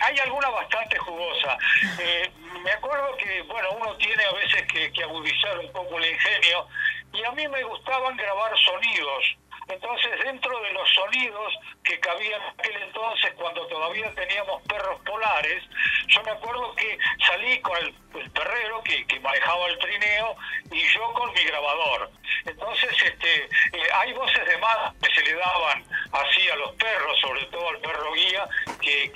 hay 0.00 0.18
alguna 0.20 0.48
bastante 0.48 0.96
jugosa. 0.98 1.58
Eh, 1.98 2.32
me 2.64 2.70
acuerdo 2.72 3.16
que, 3.18 3.42
bueno, 3.42 3.68
uno 3.72 3.96
tiene 3.96 4.24
a 4.24 4.32
veces 4.32 4.64
que, 4.72 4.90
que 4.92 5.02
agudizar 5.02 5.58
un 5.58 5.70
poco 5.72 5.98
el 5.98 6.06
ingenio 6.06 6.66
y 7.12 7.24
a 7.24 7.32
mí 7.32 7.48
me 7.48 7.62
gustaban 7.64 8.16
grabar 8.16 8.52
sonidos 8.58 9.36
entonces, 9.68 10.10
dentro 10.24 10.58
de 10.60 10.72
los 10.72 10.88
sonidos 10.94 11.54
que 11.84 12.00
cabían 12.00 12.40
en 12.40 12.48
aquel 12.58 12.82
entonces, 12.82 13.32
cuando 13.36 13.66
todavía 13.66 14.10
teníamos 14.14 14.62
perros 14.62 14.98
polares, 15.04 15.62
yo 16.08 16.22
me 16.22 16.30
acuerdo 16.30 16.74
que 16.74 16.98
salí 17.26 17.60
con 17.60 17.76
el, 17.76 17.94
perrero 18.30 18.82
que, 18.82 19.20
manejaba 19.20 19.66
el 19.66 19.78
trineo 19.78 20.36
y 20.72 20.80
yo 20.94 21.12
con 21.12 21.32
mi 21.34 21.44
grabador. 21.44 22.10
Entonces, 22.46 22.90
este, 23.04 23.44
eh, 23.44 23.88
hay 23.94 24.12
voces 24.14 24.46
de 24.46 24.56
más 24.56 24.94
que 25.02 25.14
se 25.14 25.22
le 25.22 25.34
daban 25.34 25.84
así 26.12 26.48
a 26.48 26.56
los 26.56 26.72
perros, 26.76 27.20
sobre 27.20 27.44
todo 27.46 27.68
al 27.68 27.80
perro 27.80 28.12
guía, 28.12 28.48
que, 28.78 29.10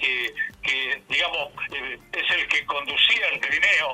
que, 0.62 1.02
digamos, 1.08 1.48
eh, 1.72 1.98
es 2.12 2.30
el 2.30 2.48
que 2.48 2.64
conducía 2.66 3.28
el 3.28 3.40
trineo. 3.40 3.92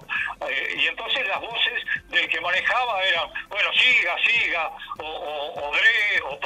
Eh, 0.48 0.74
y 0.78 0.87
entonces 0.87 1.26
las 1.26 1.40
voces 1.40 1.85
del 2.09 2.28
que 2.28 2.40
manejaba 2.40 3.02
eran, 3.04 3.31
bueno, 3.48 3.70
siga, 3.74 4.16
siga, 4.24 4.70
o, 4.98 5.04
o, 5.04 5.61
o 5.61 5.70
o 5.70 6.38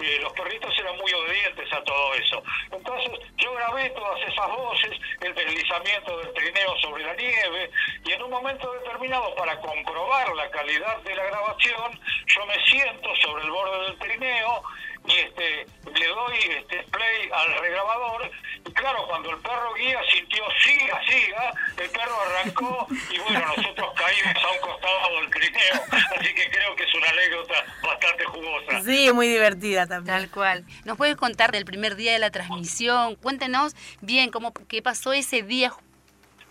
eh, 0.00 0.18
los 0.22 0.32
perritos 0.32 0.76
eran 0.78 0.96
muy 0.96 1.12
obedientes 1.12 1.72
a 1.72 1.82
todo 1.84 2.14
eso. 2.14 2.42
Entonces 2.72 3.10
yo 3.36 3.52
grabé 3.52 3.90
todas 3.90 4.20
esas 4.28 4.48
voces, 4.48 4.98
el 5.20 5.34
deslizamiento 5.34 6.18
del 6.18 6.32
trineo 6.32 6.76
sobre 6.80 7.04
la 7.04 7.14
nieve, 7.14 7.70
y 8.04 8.12
en 8.12 8.22
un 8.22 8.30
momento 8.30 8.72
determinado, 8.72 9.34
para 9.34 9.60
comprobar 9.60 10.34
la 10.34 10.50
calidad 10.50 10.98
de 11.02 11.14
la 11.14 11.24
grabación, 11.24 12.00
yo 12.26 12.46
me 12.46 12.64
siento 12.64 13.14
sobre 13.16 13.44
el 13.44 13.50
borde 13.50 13.86
del 13.86 13.98
trineo 13.98 14.62
y 15.06 15.12
este 15.12 15.66
le 15.94 16.06
doy 16.06 16.38
este 16.58 16.82
play 16.90 17.30
al 17.32 17.58
regrabador. 17.60 18.30
Y 18.66 18.72
claro 18.72 19.06
cuando 19.08 19.30
el 19.30 19.38
perro 19.38 19.72
guía 19.74 19.98
sintió 20.12 20.44
siga 20.62 21.00
siga 21.06 21.52
el 21.78 21.90
perro 21.90 22.20
arrancó 22.20 22.86
y 23.10 23.18
bueno 23.18 23.46
nosotros 23.56 23.94
caímos 23.94 24.44
a 24.44 24.50
un 24.50 24.58
costado 24.60 25.20
del 25.20 25.30
trineo 25.30 25.82
así 25.90 26.34
que 26.34 26.50
creo 26.50 26.76
que 26.76 26.84
es 26.84 26.94
una 26.94 27.08
anécdota 27.08 27.64
bastante 27.82 28.24
jugosa. 28.24 28.82
Sí 28.82 29.12
muy 29.12 29.28
divertida 29.28 29.86
también. 29.86 30.16
Tal 30.16 30.30
cual. 30.30 30.64
Nos 30.84 30.96
puedes 30.96 31.16
contar 31.16 31.52
del 31.52 31.64
primer 31.64 31.96
día 31.96 32.12
de 32.12 32.18
la 32.18 32.30
transmisión 32.30 33.16
cuéntenos 33.16 33.74
bien 34.00 34.30
cómo 34.30 34.52
qué 34.68 34.82
pasó 34.82 35.12
ese 35.12 35.42
día. 35.42 35.72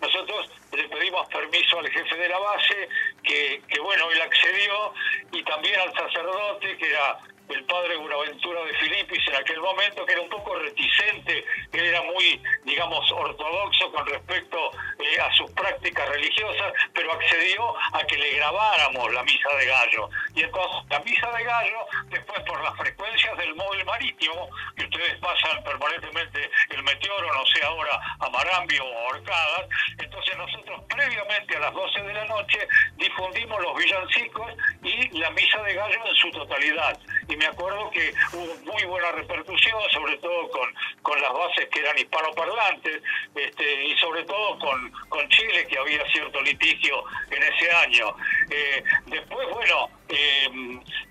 Nosotros 0.01 0.49
le 0.71 0.87
pedimos 0.87 1.27
permiso 1.27 1.79
al 1.79 1.89
jefe 1.89 2.15
de 2.15 2.29
la 2.29 2.39
base, 2.39 2.89
que, 3.23 3.61
que 3.67 3.79
bueno, 3.81 4.09
él 4.11 4.21
accedió, 4.21 4.93
y 5.31 5.43
también 5.43 5.79
al 5.79 5.93
sacerdote, 5.93 6.77
que 6.77 6.89
era 6.89 7.19
el 7.49 7.63
padre 7.65 7.95
Buenaventura 7.97 8.63
de 8.63 8.73
Filipis 8.75 9.27
en 9.27 9.35
aquel 9.35 9.59
momento, 9.59 10.05
que 10.05 10.13
era 10.13 10.21
un 10.21 10.29
poco 10.29 10.55
reticente, 10.55 11.43
él 11.73 11.85
era 11.85 12.01
muy, 12.03 12.41
digamos, 12.63 13.11
ortodoxo 13.11 13.91
con 13.91 14.05
respecto 14.05 14.71
eh, 14.99 15.19
a 15.19 15.31
sus 15.33 15.49
prácticas 15.51 16.07
religiosas, 16.09 16.73
pero 16.93 17.11
accedió 17.13 17.75
a 17.93 18.03
que 18.05 18.17
le 18.17 18.33
grabáramos 18.35 19.13
la 19.13 19.23
misa 19.23 19.49
de 19.57 19.65
gallo. 19.65 20.09
Y 20.35 20.43
entonces 20.43 20.81
la 20.89 20.99
misa 20.99 21.31
de 21.31 21.43
gallo, 21.43 21.77
después 22.09 22.39
por 22.43 22.63
las 22.63 22.77
frecuencias 22.77 23.37
del 23.37 23.55
móvil 23.55 23.83
marítimo, 23.85 24.49
que 24.75 24.83
ustedes 24.83 25.17
pasan 25.19 25.63
permanentemente 25.63 26.49
el 26.69 26.83
meteoro, 26.83 27.33
no 27.33 27.45
sé 27.47 27.63
ahora, 27.63 27.99
a 28.19 28.29
Marambio 28.29 28.85
o 28.85 28.97
a 28.97 29.07
Orcadas, 29.09 29.67
entonces 29.97 30.37
nosotros 30.37 30.83
previamente 30.87 31.57
a 31.57 31.59
las 31.61 31.73
12 31.73 32.01
de 32.01 32.13
la 32.13 32.25
noche 32.25 32.67
difundimos 32.97 33.59
los 33.61 33.75
villancicos 33.75 34.53
y 34.83 35.17
la 35.17 35.31
misa 35.31 35.61
de 35.63 35.73
gallo 35.73 36.05
en 36.05 36.15
su 36.15 36.29
totalidad 36.31 36.99
me 37.39 37.47
acuerdo 37.47 37.89
que 37.91 38.13
hubo 38.33 38.73
muy 38.73 38.83
buena 38.83 39.11
repercusión, 39.13 39.81
sobre 39.93 40.17
todo 40.17 40.49
con, 40.49 40.69
con 41.01 41.21
las 41.21 41.31
bases 41.31 41.69
que 41.69 41.79
eran 41.79 41.97
hispanoparlantes, 41.97 43.01
este, 43.33 43.85
y 43.85 43.97
sobre 43.97 44.23
todo 44.25 44.59
con, 44.59 44.91
con 45.07 45.27
Chile, 45.29 45.65
que 45.67 45.77
había 45.79 46.05
cierto 46.11 46.41
litigio 46.41 47.01
en 47.31 47.41
ese 47.41 47.71
año. 47.71 48.13
Eh, 48.49 48.83
después, 49.05 49.47
bueno, 49.53 49.89
eh, 50.09 50.49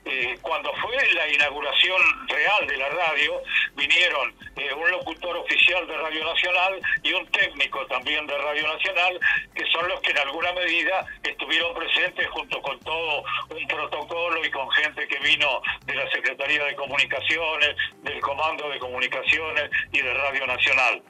eh, 0.09 0.39
cuando 0.41 0.73
fue 0.75 0.97
la 1.15 1.29
inauguración 1.29 2.01
real 2.29 2.67
de 2.67 2.77
la 2.77 2.89
radio, 2.89 3.43
vinieron 3.77 4.35
un 4.77 4.91
locutor 4.91 5.37
oficial 5.37 5.87
de 5.87 5.97
Radio 5.97 6.25
Nacional 6.25 6.81
y 7.03 7.13
un 7.13 7.27
técnico 7.31 7.85
también 7.87 8.27
de 8.27 8.37
Radio 8.39 8.67
Nacional, 8.67 9.21
que 9.55 9.65
son 9.71 9.89
los 9.89 10.01
que 10.01 10.11
en 10.11 10.19
alguna 10.19 10.53
medida 10.53 11.07
estuvieron 11.23 11.75
presentes 11.75 12.27
junto 12.29 12.61
con 12.63 12.79
todo 12.81 13.23
un 13.51 13.67
protocolo 13.67 14.45
y 14.45 14.51
con 14.51 14.71
gente 14.71 15.07
que 15.07 15.19
vino 15.21 15.61
de 15.85 15.95
la 15.95 16.11
Secretaría 16.11 16.65
de 16.65 16.75
Comunicaciones, 16.75 17.77
del 18.03 18.21
Comando 18.21 18.69
de 18.69 18.79
Comunicaciones 18.79 19.71
y 19.93 20.01
de 20.01 20.15
Radio 20.15 20.47
Nacional. 20.47 21.03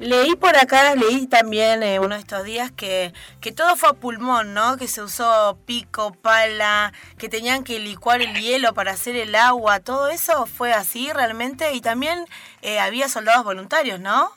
Leí 0.00 0.34
por 0.34 0.56
acá, 0.56 0.94
leí 0.96 1.28
también 1.28 1.84
eh, 1.84 2.00
uno 2.00 2.16
de 2.16 2.20
estos 2.20 2.42
días 2.44 2.72
que, 2.72 3.12
que 3.40 3.52
todo 3.52 3.76
fue 3.76 3.90
a 3.90 3.92
pulmón, 3.92 4.52
¿no? 4.52 4.76
Que 4.76 4.88
se 4.88 5.02
usó 5.02 5.56
pico, 5.66 6.12
pala, 6.14 6.92
que 7.16 7.28
tenían 7.28 7.62
que 7.62 7.78
licuar 7.78 8.20
el 8.20 8.34
hielo 8.34 8.74
para 8.74 8.90
hacer 8.92 9.14
el 9.14 9.36
agua, 9.36 9.78
todo 9.78 10.08
eso 10.08 10.46
fue 10.46 10.72
así 10.72 11.12
realmente 11.12 11.72
y 11.74 11.80
también 11.80 12.24
eh, 12.62 12.80
había 12.80 13.08
soldados 13.08 13.44
voluntarios, 13.44 14.00
¿no? 14.00 14.32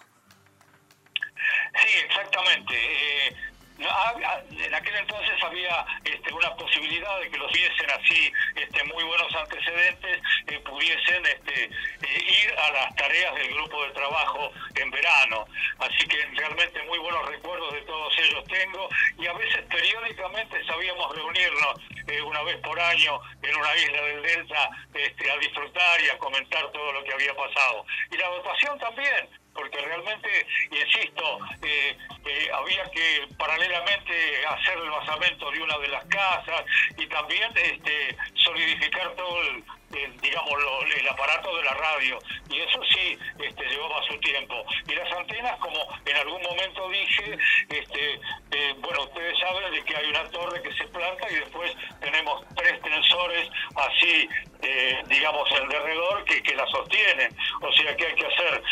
Sí, 1.34 1.98
exactamente. 2.08 2.74
Eh, 2.76 3.36
en 3.80 4.74
aquel 4.74 4.96
entonces 4.96 5.44
había 5.44 5.86
este, 6.04 6.34
una 6.34 6.56
posibilidad 6.56 7.20
de 7.20 7.30
que 7.30 7.38
los 7.38 7.52
viesen 7.52 7.90
así 7.92 8.32
este, 8.56 8.84
muy 8.86 9.04
buenos 9.04 9.34
antecedentes 9.36 10.22
eh, 10.48 10.60
pudiesen 10.60 11.26
este, 11.26 11.66
eh, 11.66 12.44
ir 12.44 12.54
a 12.58 12.72
las 12.72 12.96
tareas 12.96 13.36
del 13.36 13.54
grupo 13.54 13.84
de 13.84 13.92
trabajo 13.92 14.52
en 14.76 14.92
verano. 14.92 15.46
Así 15.80 16.08
que 16.08 16.18
realmente 16.36 16.82
muy 16.84 16.98
buenos 17.00 17.26
recuerdos 17.28 17.74
de 17.74 17.82
todos 17.82 18.14
ellos 18.20 18.44
tengo 18.46 18.90
y 19.20 19.28
a 19.28 19.34
veces 19.34 19.64
periódicamente 19.70 20.66
sabíamos 20.66 21.16
reunirnos 21.16 21.80
eh, 22.08 22.22
una 22.22 22.42
vez 22.44 22.58
por 22.58 22.80
año 22.80 23.20
en 23.42 23.56
una 23.56 23.76
isla 23.78 24.02
del 24.02 24.24
Delta 24.24 24.70
este, 24.94 25.32
a 25.32 25.38
disfrutar 25.38 26.02
y 26.02 26.10
a 26.10 26.18
comentar 26.18 26.72
todo 26.72 26.94
lo 26.94 27.04
que 27.04 27.14
había 27.14 27.36
pasado. 27.36 27.86
Y 28.12 28.18
la 28.18 28.30
votación 28.30 28.80
también 28.80 29.30
porque 29.58 29.82
realmente, 29.82 30.46
insisto, 30.70 31.40
eh, 31.64 31.98
eh, 32.26 32.50
había 32.54 32.84
que 32.92 33.28
paralelamente 33.38 34.46
hacer 34.46 34.78
el 34.78 34.90
basamento 34.92 35.50
de 35.52 35.62
una 35.62 35.78
de 35.80 35.88
las 35.88 36.06
casas 36.06 36.64
y 36.96 37.08
también 37.08 37.52
este, 37.56 38.16
solidificar 38.36 39.16
todo 39.16 39.42
el, 39.42 39.64
digamos, 40.22 40.54
el 40.96 41.08
aparato 41.08 41.58
de 41.58 41.64
la 41.64 41.74
radio, 41.74 42.20
y 42.50 42.60
eso 42.60 42.80
sí 42.92 43.18
este, 43.40 43.66
llevaba 43.66 44.04
su 44.08 44.18
tiempo. 44.20 44.64
Y 44.88 44.94
las 44.94 45.12
antenas, 45.12 45.58
como 45.60 45.80
en 46.06 46.18
algún 46.18 46.42
momento 46.44 46.90
dije, 46.90 47.38
este, 47.70 48.20
eh, 48.52 48.76
bueno, 48.78 49.04
ustedes 49.06 49.40
saben 49.40 49.74
de 49.74 49.84
que 49.84 49.96
hay 49.96 50.10
una 50.10 50.30
torre 50.30 50.62
que 50.62 50.74
se 50.74 50.86
planta 50.90 51.32
y 51.32 51.36
después 51.36 51.74
tenemos 52.00 52.44
tres 52.56 52.80
tensores 52.82 53.50
así, 53.76 54.30
digamos, 55.08 55.50
en 55.52 55.70
derredor 55.70 56.26
que, 56.26 56.44
que 56.44 56.56
la 56.56 56.66
sostienen. 56.68 57.36
O 57.62 57.72
sea 57.72 57.96
que 57.96 58.06
hay 58.06 58.16
que 58.16 58.26
hacer 58.26 58.64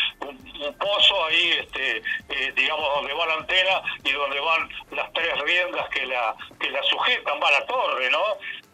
un, 0.60 0.74
pozo 0.78 1.24
ahí, 1.26 1.58
este, 1.60 2.02
digamos, 2.52 2.94
donde 2.94 3.14
va 3.14 3.26
la 3.26 3.34
antena 3.34 3.82
y 4.04 4.12
donde 4.12 4.40
van 4.40 4.68
las 4.90 5.12
tres 5.12 5.40
riendas 5.42 5.88
que 5.90 6.06
la, 6.06 6.34
que 6.58 6.70
la 6.70 6.82
sujetan, 6.84 7.40
va 7.42 7.50
la 7.50 7.66
torre, 7.66 8.10
¿no? 8.10 8.22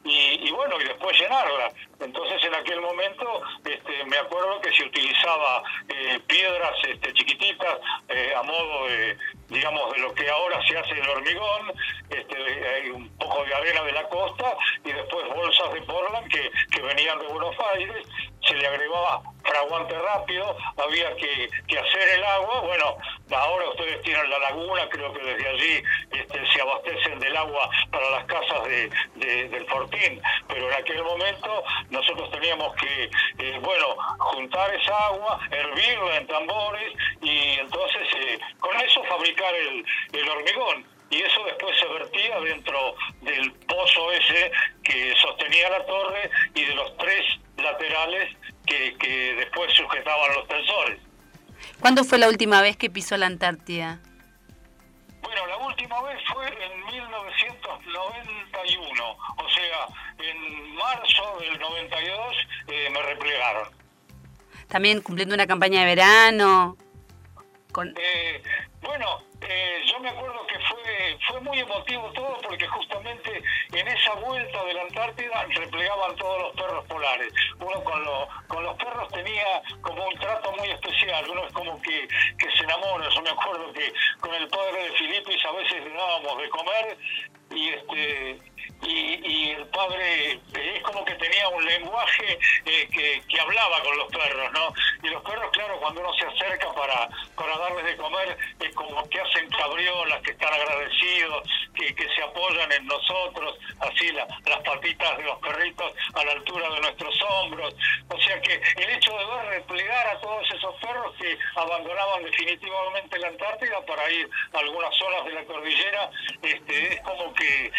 y, 0.04 0.50
bueno, 0.50 0.80
y 0.80 0.84
después 0.84 1.18
llenarla. 1.18 1.68
Entonces 2.00 2.42
en 2.44 2.54
aquel 2.54 2.80
momento 2.80 3.42
este, 3.64 4.04
me 4.06 4.18
acuerdo 4.18 4.60
que 4.60 4.72
se 4.72 4.84
utilizaba 4.84 5.62
eh, 5.88 6.18
piedras 6.26 6.72
este, 6.88 7.12
chiquititas 7.12 7.78
eh, 8.08 8.32
a 8.36 8.42
modo 8.42 8.88
de, 8.88 9.16
digamos, 9.48 9.92
de 9.92 10.00
lo 10.00 10.12
que 10.14 10.28
ahora 10.28 10.60
se 10.66 10.76
hace 10.76 10.98
en 10.98 11.08
hormigón, 11.08 11.72
este, 12.10 12.90
un 12.90 13.08
poco 13.16 13.44
de 13.44 13.54
arena 13.54 13.82
de 13.84 13.92
la 13.92 14.08
costa 14.08 14.56
y 14.84 14.92
después 14.92 15.28
bolsas 15.28 15.72
de 15.72 15.82
Portland 15.82 16.28
que, 16.28 16.50
que 16.72 16.82
venían 16.82 17.18
de 17.20 17.26
Buenos 17.28 17.54
Aires, 17.74 18.06
se 18.46 18.54
le 18.54 18.66
agregaba 18.66 19.22
fraguante 19.44 19.98
rápido, 19.98 20.56
había 20.76 21.14
que, 21.16 21.48
hacer 21.78 22.08
el 22.14 22.24
agua, 22.24 22.60
bueno, 22.60 22.96
ahora 23.34 23.68
ustedes 23.70 24.00
tienen 24.02 24.30
la 24.30 24.38
laguna, 24.38 24.88
creo 24.88 25.12
que 25.12 25.22
desde 25.22 25.48
allí 25.48 25.82
este, 26.10 26.52
se 26.52 26.60
abastecen 26.60 27.18
del 27.18 27.36
agua 27.36 27.68
para 27.90 28.10
las 28.10 28.24
casas 28.24 28.64
de, 28.64 29.48
del 29.48 29.66
Fortín, 29.66 30.20
pero 30.48 30.68
en 30.68 30.74
aquel 30.74 31.02
momento 31.02 31.64
nosotros 31.90 32.30
teníamos 32.30 32.74
que, 32.76 33.10
eh, 33.38 33.58
bueno, 33.62 33.96
juntar 34.18 34.74
esa 34.74 34.96
agua, 35.06 35.40
hervirla 35.50 36.16
en 36.16 36.26
tambores 36.26 36.92
y 37.20 37.58
entonces 37.58 38.08
eh, 38.16 38.38
con 38.60 38.78
eso 38.80 39.02
fabricar 39.04 39.54
el 39.54 40.28
hormigón 40.28 40.91
y 41.12 41.22
eso 41.22 41.44
después 41.44 41.78
se 41.78 41.86
vertía 41.86 42.40
dentro 42.40 42.96
del 43.20 43.52
pozo 43.52 44.10
ese 44.12 44.50
que 44.82 45.14
sostenía 45.20 45.68
la 45.68 45.84
torre 45.84 46.30
y 46.54 46.64
de 46.64 46.74
los 46.74 46.96
tres 46.96 47.22
laterales 47.58 48.34
que, 48.66 48.96
que 48.96 49.34
después 49.34 49.70
sujetaban 49.74 50.32
los 50.34 50.48
tensores. 50.48 50.98
¿Cuándo 51.80 52.02
fue 52.04 52.16
la 52.18 52.28
última 52.28 52.62
vez 52.62 52.78
que 52.78 52.88
pisó 52.88 53.18
la 53.18 53.26
Antártida? 53.26 54.00
Bueno, 55.20 55.46
la 55.46 55.58
última 55.58 56.00
vez 56.02 56.18
fue 56.32 56.46
en 56.46 56.86
1991, 56.86 59.18
o 59.36 59.48
sea, 59.50 59.86
en 60.18 60.74
marzo 60.74 61.38
del 61.40 61.60
92 61.60 62.36
eh, 62.68 62.88
me 62.90 63.02
replegaron. 63.02 63.68
También 64.68 65.02
cumpliendo 65.02 65.34
una 65.34 65.46
campaña 65.46 65.80
de 65.80 65.86
verano. 65.86 66.78
Con... 67.70 67.94
Eh, 67.98 68.42
bueno, 68.80 69.22
eh, 69.48 69.82
yo 69.86 69.98
me 70.00 70.08
acuerdo 70.08 70.46
que 70.46 70.58
fue, 70.60 71.18
fue 71.28 71.40
muy 71.40 71.58
emotivo 71.58 72.10
todo 72.12 72.38
porque 72.42 72.66
justamente 72.68 73.42
en 73.72 73.88
esa 73.88 74.14
vuelta 74.14 74.64
de 74.64 74.74
la 74.74 74.82
Antártida 74.82 75.44
replegaban 75.48 76.16
todos 76.16 76.42
los 76.42 76.56
perros 76.56 76.84
polares. 76.86 77.32
Uno 77.58 77.84
con, 77.84 78.04
con 78.48 78.62
los 78.64 78.76
perros 78.76 79.08
tenía 79.12 79.62
como 79.80 80.06
un 80.06 80.14
trato 80.18 80.52
muy 80.52 80.70
especial, 80.70 81.28
uno 81.28 81.46
es 81.46 81.52
como 81.52 81.80
que, 81.82 82.08
que 82.38 82.50
se 82.56 82.64
enamora. 82.64 83.08
Yo 83.08 83.22
me 83.22 83.30
acuerdo 83.30 83.72
que 83.72 83.92
con 84.20 84.34
el 84.34 84.48
padre 84.48 84.84
de 84.84 84.92
Filipis 84.92 85.44
a 85.44 85.52
veces 85.52 85.94
dábamos 85.94 86.42
de 86.42 86.48
comer 86.50 86.98
y 87.50 87.68
este 87.68 88.38
y, 88.82 89.50
el 89.50 89.66
padre 89.68 90.32
eh, 90.32 90.76
es 90.76 90.82
como 90.82 91.04
que 91.04 91.14
tenía 91.14 91.48
un 91.48 91.64
lenguaje 91.64 92.38
eh, 92.64 92.88
que, 93.28 93.40
hablaba 93.40 93.80
con 93.82 93.96
los 93.98 94.08
perros, 94.08 94.52
¿no? 94.52 94.72
Y 95.02 95.08
los 95.08 95.22
perros, 95.22 95.50
claro, 95.52 95.78
cuando 95.80 96.00
uno 96.00 96.12
se 96.14 96.26
acerca 96.26 96.72
para, 96.72 97.08
para 97.34 97.58
darles 97.58 97.84
de 97.84 97.96
comer, 97.96 98.36
es 98.60 98.74
como 98.74 99.08
que 99.08 99.20
hacen 99.20 99.48
cabriolas, 99.50 100.22
que 100.22 100.30
están 100.32 100.52
agradecidos, 100.52 101.42
que, 101.74 101.92
se 102.14 102.22
apoyan 102.22 102.70
en 102.72 102.86
nosotros, 102.86 103.58
así 103.80 104.10
las 104.12 104.60
patitas 104.64 105.16
de 105.16 105.24
los 105.24 105.38
perritos 105.40 105.92
a 106.14 106.24
la 106.24 106.32
altura 106.32 106.68
de 106.70 106.80
nuestros 106.80 107.22
hombros. 107.22 107.74
O 108.08 108.20
sea 108.20 108.40
que 108.40 108.60
el 108.76 108.90
hecho 108.90 109.16
de 109.16 109.24
ver 109.24 109.46
replegar 109.46 110.06
a 110.08 110.20
todos 110.20 110.50
esos 110.50 110.74
perros 110.76 111.14
que 111.16 111.38
abandonaban 111.56 112.24
definitivamente 112.24 113.18
la 113.18 113.28
Antártida 113.28 113.84
para 113.86 114.10
ir 114.10 114.28
a 114.52 114.58
algunas 114.58 114.94
zonas 114.96 115.24
de 115.24 115.32
la 115.32 115.44
cordillera, 115.44 116.10
este, 116.42 116.94
es 116.94 117.00
como 117.00 117.32
que 117.34 117.72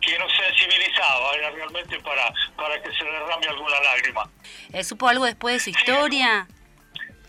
que 0.00 0.18
nos 0.18 0.32
sensibilizaba, 0.36 1.34
era 1.34 1.50
realmente 1.50 1.98
para, 2.00 2.32
para 2.56 2.82
que 2.82 2.92
se 2.92 3.04
derrame 3.04 3.46
alguna 3.46 3.80
lágrima. 3.80 4.30
Eh, 4.72 4.82
¿Supo 4.82 5.08
algo 5.08 5.24
después 5.24 5.54
de 5.54 5.60
su 5.60 5.70
historia? 5.70 6.46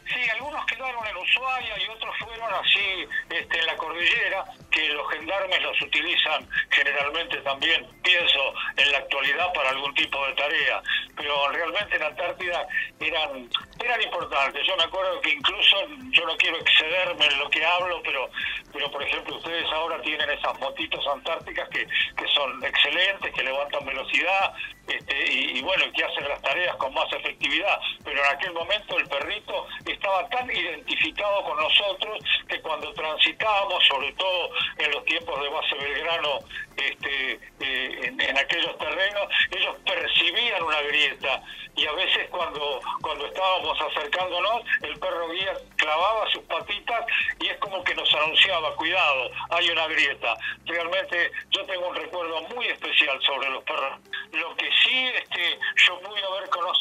Sí, 0.08 0.30
algunos 0.32 0.66
quedaron 0.66 1.06
en 1.08 1.18
Ushuaia 1.18 1.78
y 1.80 1.88
otros 1.90 2.16
fueron 2.20 2.54
así 2.54 3.08
este, 3.30 3.60
en 3.60 3.66
la 3.66 3.76
cordillera, 3.78 4.46
que 4.74 4.90
los 4.90 5.10
gendarmes 5.12 5.62
los 5.62 5.80
utilizan 5.82 6.50
generalmente 6.70 7.38
también, 7.42 7.86
pienso, 8.02 8.54
en 8.76 8.92
la 8.92 8.98
actualidad 8.98 9.54
para 9.54 9.70
algún 9.70 9.94
tipo 9.94 10.26
de 10.26 10.34
tarea, 10.34 10.82
pero 11.16 11.48
realmente 11.50 11.96
en 11.96 12.04
Antártida 12.04 12.68
eran, 13.00 13.50
eran 13.84 14.02
importantes. 14.02 14.66
Yo 14.68 14.76
me 14.76 14.84
acuerdo 14.84 15.22
que 15.22 15.30
incluso, 15.30 15.78
yo 16.10 16.26
no 16.26 16.36
quiero 16.38 16.58
excederme 16.58 17.26
en 17.26 17.40
lo 17.40 17.50
que 17.52 17.64
hablo, 17.64 18.02
pero, 18.04 18.30
pero 18.72 18.92
por 18.92 19.04
ejemplo 19.04 19.38
ustedes 19.38 19.72
ahora 19.72 20.02
tienen 20.02 20.30
esas 20.32 20.60
motitos 20.60 21.06
antárticas 21.08 21.70
que, 21.70 21.86
que 21.86 22.28
son 22.34 22.64
excelentes, 22.66 23.34
que 23.34 23.44
levantan 23.44 23.86
velocidad, 23.86 24.54
este, 24.88 25.32
y, 25.32 25.60
y, 25.60 25.62
bueno, 25.62 25.86
que 25.96 26.04
hacen 26.04 26.28
las 26.28 26.42
tareas 26.42 26.76
con 26.76 26.94
más 26.94 27.12
efectividad, 27.14 27.80
pero 28.04 28.20
en 28.20 28.36
aquel 28.36 28.52
momento 28.52 28.98
el 28.98 29.08
perrito 29.08 29.66
estaba 29.86 30.28
tan 30.28 30.50
identificado 30.52 31.42
con 31.44 31.58
nosotros 31.58 32.20
que 32.50 32.60
cuando 32.60 32.92
transitábamos, 32.92 33.82
sobre 33.88 34.12
todo 34.14 34.50
en 34.78 34.91
los 34.91 35.06
tiempos 35.06 35.41
de 35.41 35.49
base 35.49 35.76
Belgrano, 35.76 36.39
este, 36.76 37.39
eh, 37.60 38.13
en, 38.19 38.38
aquellos 38.38 38.78
terrenos, 38.78 39.28
ellos 39.52 39.76
percibían 39.86 40.63
una 40.63 40.82
grieta 40.82 41.41
y 41.76 41.86
a 41.86 41.91
veces 41.93 42.30
cuando, 42.30 42.80
cuando 43.02 43.26
estábamos 43.26 43.80
acercándonos, 43.82 44.63
el 44.82 44.99
perro 44.99 45.30
guía 45.30 45.54
clavaba 45.78 46.32
sus 46.32 46.43
patitas 46.43 47.06
y 47.39 47.47
es 47.47 47.58
como 47.58 47.84
que 47.84 47.95
nos 47.95 48.13
anunciaba, 48.13 48.76
cuidado, 48.76 49.32
hay 49.49 49.69
una 49.69 49.88
grieta. 49.88 50.36
Realmente 50.65 51.32
yo 51.52 51.65
tengo 51.65 51.88
un 51.88 51.95
recuerdo 51.95 52.41
muy 52.56 52.67
especial 52.67 53.19
sobre 53.23 53.49
los 53.49 53.63
perros. 53.63 53.99
Lo 54.32 54.56
que 54.56 54.69
sí 54.84 55.08
este, 55.15 55.60
yo 55.86 55.99
pude 55.99 56.23
haber 56.23 56.49
conocido 56.49 56.73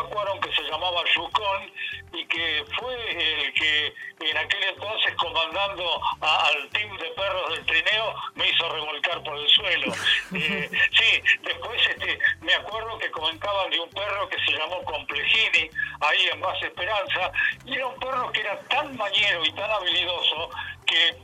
evacuaron, 0.00 0.40
que 0.40 0.52
se 0.54 0.62
llamaba 0.62 1.02
Yukon, 1.14 1.72
y 2.12 2.24
que 2.26 2.64
fue 2.78 2.94
el 2.94 3.52
que 3.54 3.94
en 4.20 4.36
aquel 4.36 4.62
entonces 4.64 5.14
comandando 5.14 6.00
al 6.20 6.68
team 6.70 6.96
de 6.98 7.06
perros 7.10 7.50
del 7.50 7.66
trineo 7.66 8.14
me 8.34 8.48
hizo 8.48 8.68
revolcar 8.68 9.22
por 9.22 9.38
el 9.38 9.48
suelo. 9.48 9.92
Eh, 10.32 10.70
sí, 10.96 11.22
después 11.42 11.80
este, 11.88 12.18
me 12.40 12.54
acuerdo 12.54 12.98
que 12.98 13.10
comentaban 13.10 13.68
de 13.70 13.80
un 13.80 13.90
perro 13.90 14.28
que 14.28 14.36
se 14.44 14.52
llamó 14.52 14.82
Complejini, 14.84 15.68
ahí 16.00 16.28
en 16.32 16.40
Base 16.40 16.66
Esperanza, 16.66 17.32
y 17.64 17.74
era 17.74 17.86
un 17.88 17.98
perro 17.98 18.30
que 18.32 18.40
era 18.40 18.58
tan 18.68 18.96
mañero 18.96 19.44
y 19.44 19.52
tan 19.52 19.70
habilidoso 19.70 20.50
que 20.86 21.16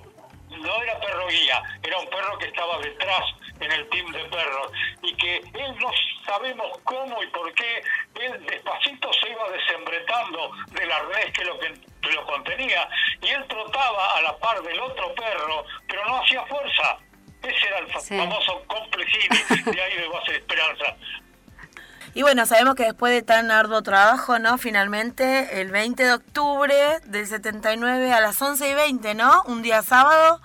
no 0.51 0.83
era 0.83 0.99
perro 1.01 1.29
guía, 1.29 1.63
era 1.83 1.99
un 1.99 2.09
perro 2.09 2.39
que 2.39 2.47
estaba 2.47 2.79
detrás 2.79 3.25
en 3.61 3.73
el 3.73 3.89
team 3.89 4.11
de 4.13 4.25
perros 4.25 4.73
y 5.03 5.15
que 5.15 5.37
él 5.37 5.77
no 5.81 5.91
sabemos 6.25 6.79
cómo 6.85 7.23
y 7.23 7.27
por 7.29 7.53
qué, 7.55 7.83
él 8.21 8.47
despacito 8.47 9.11
se 9.13 9.31
iba 9.31 9.49
desembretando 9.51 10.51
del 10.73 10.91
arnés 10.93 11.33
que 11.33 11.45
lo, 11.45 11.59
que, 11.59 11.73
lo 12.13 12.27
contenía 12.27 12.89
y 13.23 13.29
él 13.29 13.45
trotaba 13.49 14.17
a 14.17 14.23
la 14.23 14.37
par 14.39 14.63
del 14.63 14.79
otro 14.81 15.15
perro, 15.15 15.65
pero 15.89 16.05
no 16.07 16.23
hacía 16.23 16.45
fuerza. 16.47 16.99
Ese 17.43 17.67
era 17.69 17.79
el 17.79 17.89
famoso 17.89 18.63
complejini 18.67 19.39
de 19.73 19.83
ahí 19.83 19.97
de 19.97 20.09
base 20.09 20.37
esperanza. 20.37 20.97
Y 22.17 22.23
bueno, 22.23 22.47
sabemos 22.47 22.77
que 22.77 22.85
después 22.85 23.13
de 23.13 23.23
tan 23.23 23.51
arduo 23.51 23.83
trabajo, 23.83 24.39
¿no? 24.39 24.57
Finalmente, 24.57 25.61
el 25.61 25.71
20 25.71 26.03
de 26.03 26.15
octubre 26.15 26.75
del 27.05 27.27
79 27.27 28.11
a 28.11 28.21
las 28.21 28.41
11 28.41 28.71
y 28.71 28.75
20, 28.75 29.15
¿no? 29.15 29.43
Un 29.43 29.61
día 29.61 29.83
sábado, 29.83 30.41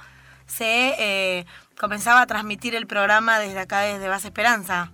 se 0.48 0.96
eh, 1.00 1.46
comenzaba 1.82 2.22
a 2.22 2.28
transmitir 2.28 2.76
el 2.76 2.86
programa 2.86 3.40
desde 3.40 3.60
acá, 3.60 3.82
desde 3.82 4.08
Base 4.08 4.28
Esperanza. 4.28 4.92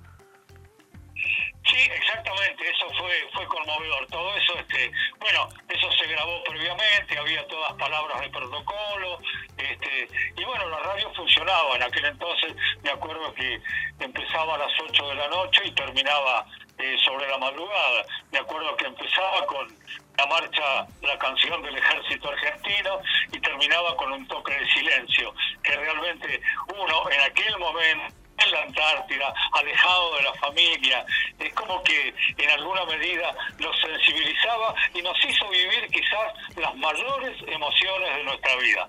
Sí, 1.70 1.76
exactamente, 1.76 2.64
eso 2.64 2.88
fue 2.98 3.12
fue 3.34 3.46
conmovedor. 3.48 4.08
Todo 4.08 4.34
eso, 4.38 4.58
este, 4.58 4.90
bueno, 5.20 5.50
eso 5.68 5.92
se 5.92 6.08
grabó 6.08 6.42
previamente, 6.46 7.20
había 7.20 7.46
todas 7.48 7.74
palabras 7.74 8.22
de 8.22 8.30
protocolo, 8.30 9.20
Este, 9.58 10.08
y 10.38 10.44
bueno, 10.46 10.70
la 10.70 10.80
radio 10.80 11.14
funcionaba. 11.14 11.76
En 11.76 11.84
aquel 11.84 12.06
entonces 12.06 12.56
me 12.84 12.92
acuerdo 12.92 13.34
que 13.34 13.62
empezaba 14.00 14.56
a 14.56 14.60
las 14.60 14.72
8 14.90 15.10
de 15.10 15.16
la 15.16 15.28
noche 15.28 15.62
y 15.66 15.72
terminaba 15.72 16.46
eh, 16.78 16.96
sobre 17.04 17.28
la 17.28 17.38
madrugada. 17.38 18.06
Me 18.32 18.40
acuerdo 18.40 18.76
que 18.78 18.86
empezaba 18.86 19.46
con 19.48 19.68
la 20.18 20.26
marcha, 20.28 20.88
la 21.02 21.18
canción 21.20 21.62
del 21.62 21.78
ejército 21.78 22.30
argentino 22.30 23.00
y 23.32 23.40
terminaba 23.40 23.96
con 23.96 24.12
un 24.12 24.28
toque 24.28 24.54
de 24.54 24.68
silencio, 24.72 25.34
que 25.64 25.76
realmente 25.76 26.42
uno 26.76 27.10
en 27.10 27.22
aquel 27.22 27.58
momento 27.60 28.16
en 28.40 28.52
la 28.52 28.62
Antártida, 28.62 29.34
alejado 29.54 30.16
de 30.18 30.24
la 30.24 30.34
familia, 30.36 31.06
es 31.40 31.54
como 31.54 31.84
que 31.84 32.14
en 32.38 32.50
alguna 32.52 32.86
medida 32.86 33.34
nos 33.60 33.76
sensibilizaba 33.80 34.76
y 34.94 35.02
nos 35.02 35.18
hizo 35.26 35.50
vivir 35.50 35.88
quizás 35.92 36.34
las 36.56 36.76
mayores 36.76 37.36
emociones 37.48 38.18
de 38.18 38.24
nuestra 38.24 38.56
vida. 38.58 38.88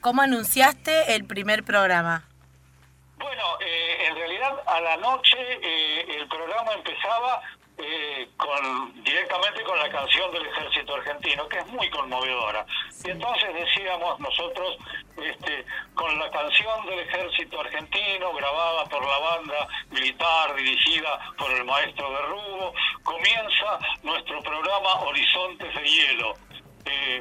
¿Cómo 0.00 0.22
anunciaste 0.22 1.14
el 1.14 1.24
primer 1.24 1.64
programa? 1.64 2.24
Bueno, 3.18 3.58
eh, 3.60 4.06
en 4.06 4.14
realidad 4.14 4.62
a 4.66 4.80
la 4.80 4.96
noche 4.98 5.36
eh, 5.60 6.06
el 6.08 6.28
programa 6.28 6.72
empezaba 6.72 7.42
eh, 7.76 8.28
con, 8.36 9.02
directamente 9.02 9.62
con 9.64 9.76
la 9.78 9.88
canción 9.90 10.30
del 10.32 10.46
ejército 10.46 10.94
argentino, 10.94 11.48
que 11.48 11.58
es 11.58 11.66
muy 11.66 11.90
conmovedora. 11.90 12.64
Y 13.04 13.10
entonces 13.10 13.54
decíamos 13.54 14.20
nosotros, 14.20 14.78
este, 15.16 15.64
con 15.94 16.16
la 16.18 16.30
canción 16.30 16.86
del 16.86 17.00
ejército 17.00 17.60
argentino, 17.60 18.32
grabada 18.34 18.84
por 18.84 19.04
la 19.04 19.18
banda 19.18 19.68
militar, 19.90 20.54
dirigida 20.54 21.18
por 21.36 21.50
el 21.50 21.64
maestro 21.64 22.10
de 22.10 22.22
Rubo, 22.22 22.72
comienza 23.02 23.78
nuestro 24.02 24.40
programa 24.42 24.94
Horizontes 25.00 25.74
de 25.74 25.82
Hielo. 25.82 26.34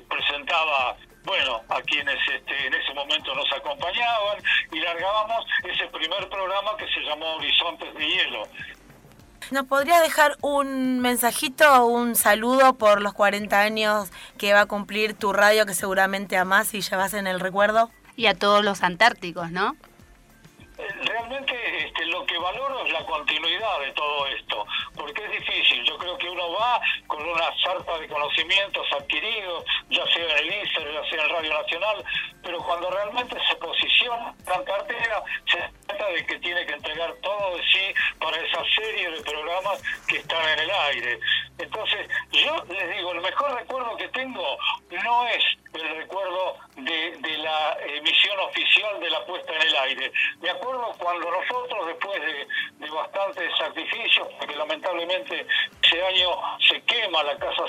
presentaba 0.08 0.96
bueno, 1.28 1.62
a 1.68 1.82
quienes 1.82 2.16
este, 2.34 2.68
en 2.68 2.74
ese 2.74 2.94
momento 2.94 3.36
nos 3.36 3.46
acompañaban 3.52 4.38
y 4.72 4.80
largábamos 4.80 5.46
ese 5.66 5.86
primer 5.88 6.28
programa 6.30 6.72
que 6.78 6.88
se 6.88 7.02
llamó 7.02 7.36
Horizontes 7.36 7.94
de 7.94 8.08
Hielo. 8.08 8.44
¿Nos 9.52 9.66
podrías 9.66 10.02
dejar 10.02 10.38
un 10.42 11.00
mensajito, 11.00 11.86
un 11.86 12.16
saludo 12.16 12.78
por 12.78 13.02
los 13.02 13.14
40 13.14 13.60
años 13.60 14.10
que 14.38 14.54
va 14.54 14.62
a 14.62 14.66
cumplir 14.68 15.16
tu 15.16 15.34
radio 15.34 15.66
que 15.66 15.74
seguramente 15.74 16.38
amás 16.38 16.74
y 16.74 16.82
llevas 16.82 17.14
en 17.14 17.28
el 17.28 17.42
recuerdo? 17.42 17.92
Y 18.16 18.28
a 18.28 18.34
todos 18.34 18.64
los 18.64 18.82
antárticos, 18.82 19.52
¿no? 19.52 19.76
Realmente 20.78 21.88
este, 21.88 22.06
lo 22.06 22.24
que 22.26 22.38
valoro 22.38 22.86
es 22.86 22.92
la 22.92 23.04
continuidad 23.06 23.80
de 23.80 23.92
todo 23.94 24.28
esto, 24.28 24.66
porque 24.96 25.24
es 25.26 25.32
difícil. 25.32 25.84
Yo 25.86 25.98
creo 25.98 26.18
que 26.18 26.30
uno 26.30 26.52
va 26.52 26.80
con 27.08 27.28
una 27.28 27.52
sarta 27.64 27.98
de 27.98 28.08
conocimientos 28.08 28.86
adquiridos, 28.94 29.66
ya 29.90 30.06
sea 30.06 30.24
en 30.24 30.38
el 30.38 30.64
ICER, 30.64 30.94
ya 30.94 31.10
sea 31.10 31.24
en 31.24 31.30
Radio 31.30 31.54
Nacional, 31.62 32.06
pero 32.44 32.60
cuando 32.60 32.92
realmente 32.92 33.38
se 33.48 33.56
posiciona 33.56 34.36
la 34.46 34.64
cartera, 34.64 35.24
se 35.52 35.58
trata 35.88 36.08
de 36.10 36.26
que 36.26 36.40
tiene 36.40 36.66
que 36.66 36.74
entregar 36.74 37.14
todo 37.22 37.58
de 37.58 37.64
sí 37.64 37.94
para 38.20 38.38
esa 38.38 38.64
serie 38.76 39.10
de 39.10 39.22
programas 39.22 39.82
que 40.08 40.18
están 40.18 40.48
en 40.50 40.60
el 40.60 40.72
aire. 40.72 41.20
Entonces, 41.58 42.08
yo 42.32 42.56
les 42.70 42.96
digo, 42.96 43.14
el 43.14 43.22
mejor 43.22 43.52
recuerdo 43.56 43.98
que 43.98 44.08
tengo 44.10 44.58
no 44.92 45.28
es 45.28 45.44
el 45.74 45.98
recuerdo 45.98 46.56
de, 46.76 47.38
la 47.38 47.78
emisión 47.86 48.40
oficial 48.40 49.00
de 49.00 49.10
la 49.10 49.26
puesta 49.26 49.54
en 49.56 49.62
el 49.62 49.76
aire. 49.76 50.12
Cuando 50.98 51.32
nosotros, 51.32 51.88
después 51.88 52.22
de, 52.22 52.48
de 52.86 52.92
bastantes 52.92 53.52
sacrificios, 53.58 54.28
porque 54.40 54.56
lamentablemente 54.56 55.46
ese 55.84 56.06
año 56.06 56.30
se 56.68 56.82
quema 56.82 57.24
la 57.24 57.38
casa 57.38 57.64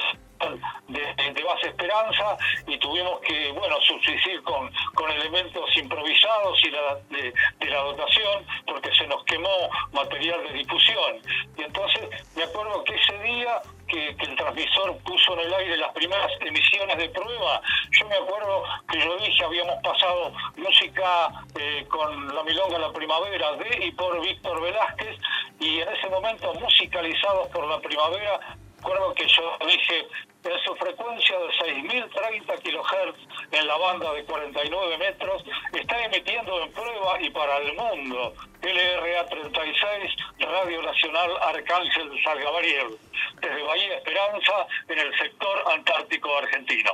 de, 0.88 1.42
base 1.42 1.68
esperanza 1.68 2.36
y 2.66 2.78
tuvimos 2.78 3.20
que 3.20 3.52
bueno 3.52 3.76
subsistir 3.80 4.42
con, 4.42 4.70
con 4.94 5.10
elementos 5.10 5.64
improvisados 5.76 6.58
y 6.64 6.70
la, 6.70 6.94
de, 7.08 7.32
la 7.70 7.78
dotación 7.78 8.44
porque 8.66 8.92
se 8.94 9.06
nos 9.06 9.24
quemó 9.24 9.70
material 9.92 10.42
de 10.44 10.52
difusión. 10.54 11.16
Y 11.56 11.62
entonces 11.62 12.08
me 12.36 12.44
acuerdo 12.44 12.84
que 12.84 12.94
ese 12.94 13.18
día 13.20 13.62
que, 13.88 14.08
el 14.10 14.36
transmisor 14.36 14.96
puso 14.98 15.32
en 15.34 15.40
el 15.40 15.54
aire 15.54 15.76
las 15.78 15.92
primeras 15.92 16.30
emisiones 16.40 16.96
de 16.98 17.08
prueba 17.08 17.60
yo 17.90 18.06
me 18.06 18.14
acuerdo 18.14 18.62
que 18.90 19.00
yo 19.00 19.16
dije 19.18 19.44
habíamos 19.44 19.82
pasado 19.82 20.32
música 20.56 21.28
eh, 21.58 21.84
con 21.88 22.34
la 22.34 22.42
milonga 22.44 22.78
La 22.78 22.92
Primavera 22.92 23.52
de 23.56 23.86
y 23.86 23.92
por 23.92 24.20
Víctor 24.20 24.60
Velázquez 24.60 25.16
y 25.60 25.80
en 25.80 25.88
ese 25.88 26.08
momento 26.08 26.54
musicalizados 26.54 27.48
por 27.48 27.66
La 27.66 27.80
Primavera 27.80 28.58
recuerdo 28.78 29.14
que 29.14 29.26
yo 29.26 29.58
dije 29.66 30.06
en 30.44 30.58
su 30.64 30.74
frecuencia 30.76 31.38
de 31.38 31.48
6.030 31.48 32.62
kHz 32.62 33.52
en 33.52 33.66
la 33.66 33.76
banda 33.76 34.12
de 34.12 34.24
49 34.24 34.98
metros, 34.98 35.44
está 35.72 36.04
emitiendo 36.04 36.62
en 36.62 36.72
prueba 36.72 37.20
y 37.20 37.30
para 37.30 37.58
el 37.58 37.74
mundo 37.74 38.34
LRA 38.62 39.26
36, 39.26 40.16
Radio 40.38 40.82
Nacional 40.82 41.30
Arcángel 41.42 42.10
San 42.24 42.38
Gabriel, 42.38 42.98
desde 43.40 43.62
Bahía 43.62 43.96
Esperanza, 43.96 44.66
en 44.88 44.98
el 44.98 45.18
sector 45.18 45.72
antártico 45.74 46.36
argentino. 46.38 46.92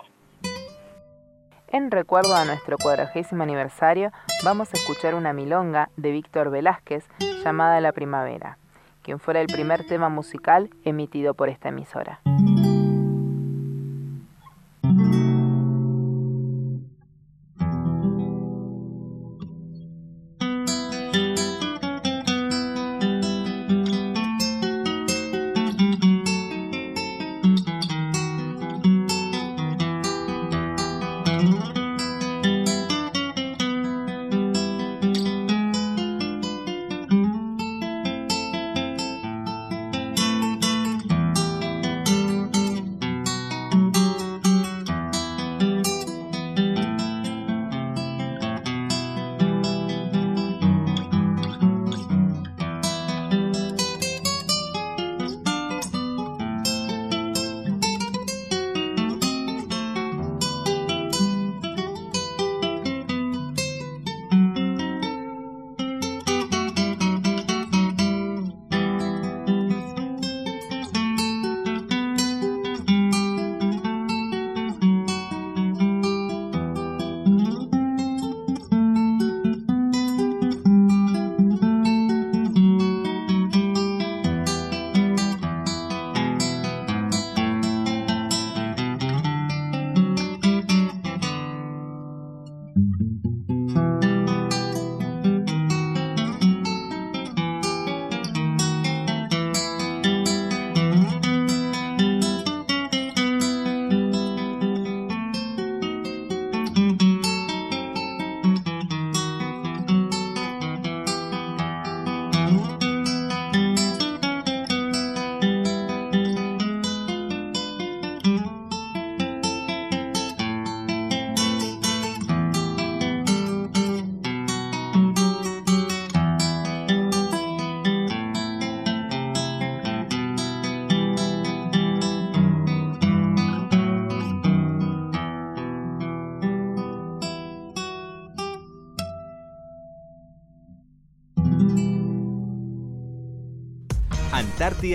En 1.69 1.91
recuerdo 1.91 2.35
a 2.37 2.45
nuestro 2.45 2.77
cuadragésimo 2.79 3.43
aniversario, 3.43 4.11
vamos 4.45 4.73
a 4.73 4.77
escuchar 4.77 5.15
una 5.15 5.33
milonga 5.33 5.91
de 5.97 6.13
Víctor 6.13 6.51
Velázquez 6.51 7.05
llamada 7.45 7.81
La 7.81 7.93
Primavera, 7.93 8.59
quien 9.05 9.21
fuera 9.21 9.41
el 9.41 9.47
primer 9.47 9.87
tema 9.87 10.09
musical 10.09 10.71
emitido 10.83 11.35
por 11.35 11.49
esta 11.49 11.69
emisora. 11.69 12.21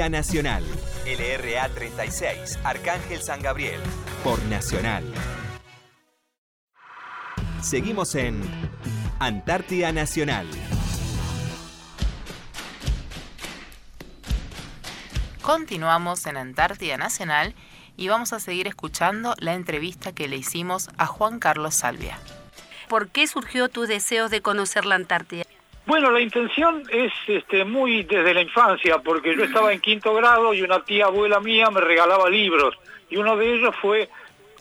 Nacional, 0.08 0.64
LRA 1.06 1.68
36, 1.68 2.60
Arcángel 2.64 3.22
San 3.22 3.42
Gabriel, 3.42 3.82
por 4.24 4.42
Nacional. 4.44 5.04
Seguimos 7.62 8.16
en 8.16 8.40
Antártida 9.20 9.92
Nacional. 9.92 10.48
Continuamos 15.42 16.26
en 16.28 16.38
Antártida 16.38 16.96
Nacional 16.96 17.56
y 17.98 18.08
vamos 18.08 18.32
a 18.32 18.40
seguir 18.40 18.68
escuchando 18.68 19.36
la 19.40 19.56
entrevista 19.56 20.14
que 20.14 20.30
le 20.30 20.38
hicimos 20.38 20.90
a 20.98 21.08
Juan 21.08 21.40
Carlos 21.40 21.76
Salvia. 21.76 22.18
¿Por 22.88 23.10
qué 23.10 23.28
surgió 23.28 23.68
tu 23.68 23.82
deseo 23.82 24.30
de 24.30 24.42
conocer 24.42 24.86
la 24.86 24.96
Antártida? 24.96 25.44
Bueno, 25.90 26.12
la 26.12 26.22
intención 26.22 26.84
es 26.92 27.12
este, 27.26 27.66
muy 27.66 28.04
desde 28.04 28.36
la 28.36 28.44
infancia, 28.44 29.00
porque 29.00 29.36
yo 29.36 29.44
estaba 29.44 29.74
en 29.74 29.80
quinto 29.80 30.14
grado 30.14 30.54
y 30.54 30.62
una 30.62 30.84
tía 30.84 31.06
abuela 31.06 31.40
mía 31.40 31.72
me 31.72 31.82
regalaba 31.82 32.30
libros, 32.30 32.76
y 33.10 33.18
uno 33.18 33.36
de 33.36 33.56
ellos 33.56 33.76
fue 33.82 34.08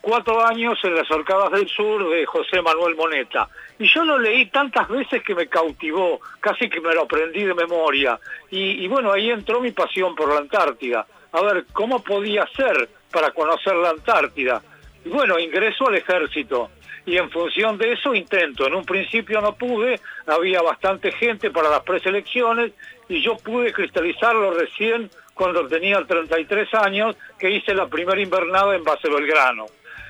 Cuatro 0.00 0.46
años 0.46 0.78
en 0.84 0.94
las 0.94 1.10
Orcadas 1.10 1.50
del 1.50 1.68
Sur 1.68 2.08
de 2.08 2.24
José 2.24 2.62
Manuel 2.62 2.94
Moneta. 2.94 3.48
Y 3.78 3.92
yo 3.92 4.04
lo 4.04 4.16
leí 4.16 4.46
tantas 4.46 4.88
veces 4.88 5.22
que 5.24 5.34
me 5.34 5.48
cautivó, 5.48 6.20
casi 6.40 6.70
que 6.70 6.80
me 6.80 6.94
lo 6.94 7.02
aprendí 7.02 7.44
de 7.44 7.52
memoria. 7.52 8.18
Y, 8.48 8.84
y 8.84 8.88
bueno, 8.88 9.12
ahí 9.12 9.28
entró 9.28 9.60
mi 9.60 9.72
pasión 9.72 10.14
por 10.14 10.32
la 10.32 10.38
Antártida. 10.38 11.04
A 11.32 11.42
ver, 11.42 11.66
¿cómo 11.72 12.02
podía 12.02 12.46
ser 12.56 12.88
para 13.10 13.32
conocer 13.32 13.74
la 13.74 13.90
Antártida? 13.90 14.62
Y 15.04 15.08
bueno, 15.08 15.38
ingreso 15.38 15.88
al 15.88 15.96
ejército 15.96 16.70
y 17.08 17.16
en 17.16 17.30
función 17.30 17.78
de 17.78 17.94
eso 17.94 18.14
intento. 18.14 18.66
En 18.66 18.74
un 18.74 18.84
principio 18.84 19.40
no 19.40 19.54
pude, 19.54 19.98
había 20.26 20.60
bastante 20.60 21.10
gente 21.12 21.50
para 21.50 21.70
las 21.70 21.82
preselecciones 21.82 22.72
y 23.08 23.22
yo 23.22 23.36
pude 23.38 23.72
cristalizarlo 23.72 24.52
recién 24.52 25.10
cuando 25.32 25.66
tenía 25.66 26.04
33 26.04 26.74
años, 26.74 27.16
que 27.38 27.50
hice 27.50 27.72
la 27.72 27.86
primera 27.86 28.20
invernada 28.20 28.74
en 28.74 28.84
Base 28.84 29.08
Belgrano. 29.08 29.66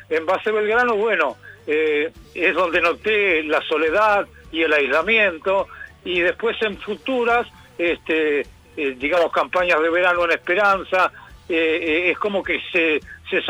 En 0.08 0.26
Base 0.26 0.50
Belgrano, 0.50 0.96
bueno, 0.96 1.36
eh, 1.68 2.10
es 2.34 2.54
donde 2.54 2.80
noté 2.80 3.44
la 3.44 3.60
soledad 3.62 4.26
y 4.50 4.62
el 4.62 4.72
aislamiento 4.72 5.68
y 6.04 6.20
después 6.20 6.60
en 6.62 6.78
futuras, 6.78 7.46
este, 7.76 8.40
eh, 8.40 8.96
digamos, 8.96 9.30
campañas 9.30 9.80
de 9.80 9.90
verano 9.90 10.24
en 10.24 10.32
Esperanza, 10.32 11.12
eh, 11.48 12.10
es 12.10 12.18
como 12.18 12.42
que 12.42 12.60
se, 12.72 13.00
se 13.30 13.40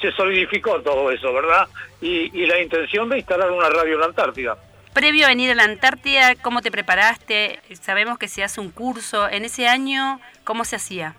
se 0.00 0.12
solidificó 0.12 0.80
todo 0.80 1.10
eso, 1.10 1.32
¿verdad? 1.32 1.66
Y, 2.00 2.46
la 2.46 2.60
intención 2.60 3.08
de 3.08 3.18
instalar 3.18 3.50
una 3.50 3.68
radio 3.68 3.94
en 3.94 4.00
la 4.00 4.06
Antártida. 4.06 4.56
Previo 4.92 5.26
a 5.26 5.28
venir 5.28 5.50
a 5.50 5.54
la 5.54 5.64
Antártida, 5.64 6.34
¿cómo 6.36 6.62
te 6.62 6.70
preparaste? 6.70 7.60
Sabemos 7.80 8.18
que 8.18 8.28
se 8.28 8.42
hace 8.42 8.60
un 8.60 8.70
curso. 8.70 9.28
En 9.28 9.44
ese 9.44 9.68
año, 9.68 10.20
¿cómo 10.44 10.64
se 10.64 10.76
hacía? 10.76 11.14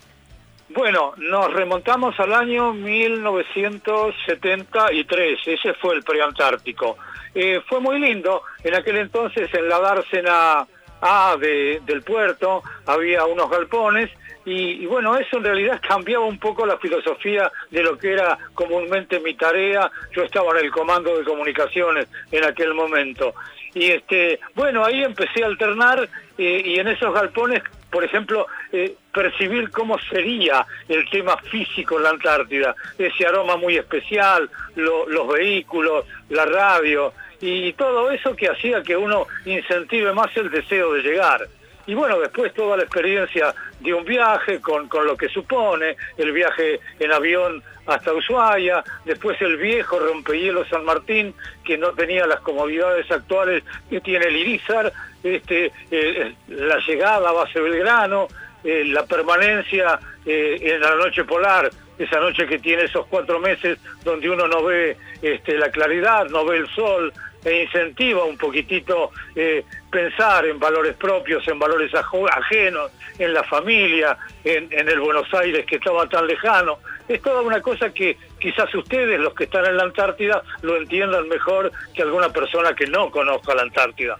Bueno, 0.69 1.13
nos 1.17 1.53
remontamos 1.53 2.19
al 2.19 2.33
año 2.33 2.73
1973, 2.73 5.39
ese 5.45 5.75
fue 5.75 5.93
el 5.95 6.03
preantártico. 6.03 6.97
Eh, 7.35 7.61
fue 7.67 7.81
muy 7.81 7.99
lindo, 7.99 8.43
en 8.63 8.75
aquel 8.75 8.97
entonces 8.97 9.53
en 9.53 9.67
la 9.67 9.79
dársena 9.79 10.65
A 11.01 11.35
del 11.37 12.03
puerto 12.03 12.63
había 12.85 13.25
unos 13.25 13.49
galpones 13.49 14.11
y, 14.45 14.85
bueno, 14.87 15.15
eso 15.17 15.37
en 15.37 15.43
realidad 15.43 15.81
cambiaba 15.87 16.25
un 16.25 16.39
poco 16.39 16.65
la 16.65 16.77
filosofía 16.77 17.51
de 17.69 17.83
lo 17.83 17.97
que 17.97 18.13
era 18.13 18.37
comúnmente 18.53 19.19
mi 19.19 19.33
tarea. 19.35 19.91
Yo 20.15 20.23
estaba 20.23 20.57
en 20.57 20.65
el 20.65 20.71
comando 20.71 21.17
de 21.17 21.23
comunicaciones 21.23 22.07
en 22.31 22.43
aquel 22.43 22.73
momento. 22.73 23.33
Y 23.73 23.91
este, 23.91 24.39
bueno, 24.55 24.83
ahí 24.83 25.03
empecé 25.03 25.43
a 25.43 25.47
alternar 25.47 26.09
eh, 26.37 26.61
y 26.65 26.79
en 26.79 26.87
esos 26.89 27.13
galpones, 27.13 27.61
por 27.89 28.03
ejemplo, 28.03 28.47
eh, 28.71 28.95
percibir 29.13 29.69
cómo 29.71 29.97
sería 29.99 30.65
el 30.89 31.09
tema 31.09 31.37
físico 31.37 31.97
en 31.97 32.03
la 32.03 32.09
Antártida, 32.09 32.75
ese 32.97 33.25
aroma 33.25 33.55
muy 33.55 33.77
especial, 33.77 34.49
los 34.75 35.27
vehículos, 35.27 36.05
la 36.29 36.45
radio 36.45 37.13
y 37.41 37.73
todo 37.73 38.11
eso 38.11 38.35
que 38.35 38.49
hacía 38.49 38.83
que 38.83 38.95
uno 38.95 39.27
incentive 39.45 40.13
más 40.13 40.35
el 40.37 40.49
deseo 40.51 40.93
de 40.93 41.01
llegar. 41.01 41.47
Y 41.87 41.95
bueno, 41.95 42.19
después 42.19 42.53
toda 42.53 42.77
la 42.77 42.83
experiencia 42.83 43.53
de 43.79 43.93
un 43.93 44.05
viaje 44.05 44.61
con, 44.61 44.87
con 44.87 45.05
lo 45.05 45.17
que 45.17 45.27
supone, 45.29 45.97
el 46.17 46.31
viaje 46.31 46.79
en 46.99 47.11
avión 47.11 47.63
hasta 47.87 48.13
Ushuaia, 48.13 48.83
después 49.05 49.41
el 49.41 49.57
viejo 49.57 49.99
rompehielo 49.99 50.63
San 50.65 50.85
Martín, 50.85 51.33
que 51.63 51.77
no 51.77 51.89
tenía 51.89 52.27
las 52.27 52.39
comodidades 52.41 53.09
actuales 53.09 53.63
que 53.89 53.99
tiene 53.99 54.27
el 54.27 54.37
Irizar, 54.37 54.93
este, 55.23 55.71
eh, 55.89 56.35
la 56.47 56.77
llegada 56.79 57.29
a 57.29 57.33
base 57.33 57.59
Belgrano, 57.59 58.27
eh, 58.63 58.83
la 58.85 59.05
permanencia 59.05 59.99
eh, 60.25 60.57
en 60.61 60.81
la 60.81 60.95
noche 60.95 61.23
polar, 61.23 61.71
esa 61.97 62.19
noche 62.19 62.47
que 62.47 62.59
tiene 62.59 62.83
esos 62.83 63.05
cuatro 63.07 63.39
meses 63.39 63.79
donde 64.03 64.29
uno 64.29 64.47
no 64.47 64.63
ve 64.63 64.97
este, 65.21 65.57
la 65.57 65.69
claridad, 65.69 66.27
no 66.29 66.45
ve 66.45 66.57
el 66.57 66.67
sol, 66.69 67.11
e 67.43 67.63
incentiva 67.63 68.23
un 68.23 68.37
poquitito 68.37 69.11
eh, 69.35 69.63
pensar 69.89 70.45
en 70.45 70.59
valores 70.59 70.95
propios, 70.95 71.47
en 71.47 71.59
valores 71.59 71.91
ajenos, 71.93 72.91
en 73.17 73.33
la 73.33 73.43
familia, 73.43 74.17
en, 74.43 74.71
el 74.71 74.99
Buenos 74.99 75.31
Aires 75.33 75.65
que 75.65 75.75
estaba 75.77 76.07
tan 76.07 76.27
lejano. 76.27 76.79
Es 77.07 77.21
toda 77.21 77.41
una 77.41 77.61
cosa 77.61 77.93
que 77.93 78.17
quizás 78.39 78.73
ustedes, 78.73 79.19
los 79.19 79.33
que 79.33 79.45
están 79.45 79.65
en 79.65 79.77
la 79.77 79.83
Antártida, 79.83 80.43
lo 80.61 80.77
entiendan 80.77 81.27
mejor 81.27 81.71
que 81.93 82.01
alguna 82.01 82.29
persona 82.29 82.73
que 82.73 82.87
no 82.87 83.11
conozca 83.11 83.53
la 83.53 83.63
Antártida. 83.63 84.17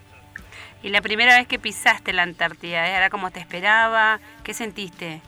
Y 0.84 0.90
la 0.90 1.02
primera 1.02 1.38
vez 1.38 1.48
que 1.48 1.60
pisaste 1.60 2.12
la 2.12 2.24
Antártida, 2.24 2.88
¿era 2.88 3.10
como 3.10 3.32
te 3.32 3.40
esperaba? 3.40 4.20
¿Qué 4.44 4.54
sentiste? 4.54 5.22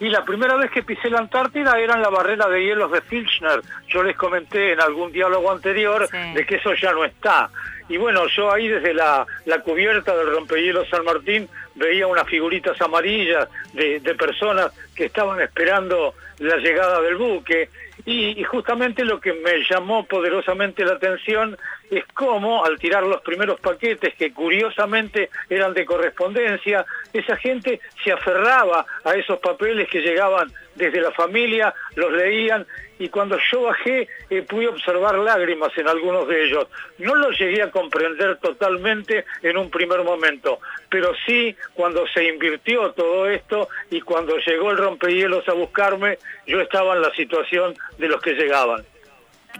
Y 0.00 0.08
la 0.08 0.24
primera 0.24 0.56
vez 0.56 0.70
que 0.70 0.82
pisé 0.82 1.08
la 1.08 1.20
Antártida 1.20 1.78
era 1.78 1.94
en 1.94 2.02
la 2.02 2.10
barrera 2.10 2.48
de 2.48 2.64
hielos 2.64 2.90
de 2.90 3.00
Filchner. 3.00 3.60
Yo 3.88 4.02
les 4.02 4.16
comenté 4.16 4.72
en 4.72 4.80
algún 4.80 5.12
diálogo 5.12 5.50
anterior 5.50 6.08
de 6.10 6.46
que 6.46 6.56
eso 6.56 6.74
ya 6.74 6.92
no 6.92 7.04
está. 7.04 7.50
Y 7.88 7.96
bueno, 7.96 8.26
yo 8.28 8.50
ahí 8.52 8.66
desde 8.66 8.94
la, 8.94 9.26
cubierta 9.62 10.16
del 10.16 10.30
rompehielos 10.30 10.88
San 10.88 11.04
Martín 11.04 11.48
veía 11.74 12.06
unas 12.06 12.26
figuritas 12.26 12.80
amarillas 12.80 13.48
de, 13.72 14.00
de 14.00 14.14
personas 14.14 14.72
que 14.94 15.04
estaban 15.04 15.40
esperando 15.40 16.14
la 16.38 16.56
llegada 16.56 17.00
del 17.00 17.16
buque. 17.16 17.68
Y, 18.06 18.42
justamente 18.44 19.04
lo 19.04 19.18
que 19.18 19.32
me 19.32 19.64
llamó 19.68 20.04
poderosamente 20.04 20.84
la 20.84 20.94
atención 20.94 21.56
es 21.90 22.04
cómo 22.12 22.64
al 22.64 22.78
tirar 22.78 23.02
los 23.02 23.22
primeros 23.22 23.58
paquetes 23.60 24.14
que 24.14 24.32
curiosamente 24.32 25.30
eran 25.48 25.72
de 25.72 25.86
correspondencia, 25.86 26.84
esa 27.12 27.36
gente 27.36 27.80
se 28.02 28.12
aferraba 28.12 28.84
a 29.04 29.14
esos 29.14 29.38
papeles 29.38 29.88
que 29.88 30.00
llegaban 30.00 30.52
desde 30.74 31.00
la 31.00 31.12
familia, 31.12 31.74
los 31.94 32.12
leían 32.12 32.66
y 32.98 33.08
cuando 33.08 33.38
yo 33.50 33.62
bajé 33.62 34.08
eh, 34.30 34.42
pude 34.42 34.68
observar 34.68 35.16
lágrimas 35.16 35.76
en 35.76 35.88
algunos 35.88 36.28
de 36.28 36.44
ellos. 36.44 36.66
No 36.98 37.14
los 37.14 37.38
llegué 37.38 37.62
a 37.62 37.70
comprender 37.70 38.36
totalmente 38.38 39.24
en 39.42 39.56
un 39.56 39.70
primer 39.70 40.02
momento, 40.04 40.60
pero 40.88 41.12
sí 41.26 41.56
cuando 41.74 42.06
se 42.08 42.24
invirtió 42.24 42.92
todo 42.92 43.28
esto 43.28 43.68
y 43.90 44.00
cuando 44.00 44.36
llegó 44.38 44.70
el 44.70 44.78
rompehielos 44.78 45.48
a 45.48 45.52
buscarme, 45.52 46.18
yo 46.46 46.60
estaba 46.60 46.94
en 46.94 47.02
la 47.02 47.12
situación 47.14 47.74
de 47.98 48.08
los 48.08 48.20
que 48.20 48.34
llegaban. 48.34 48.84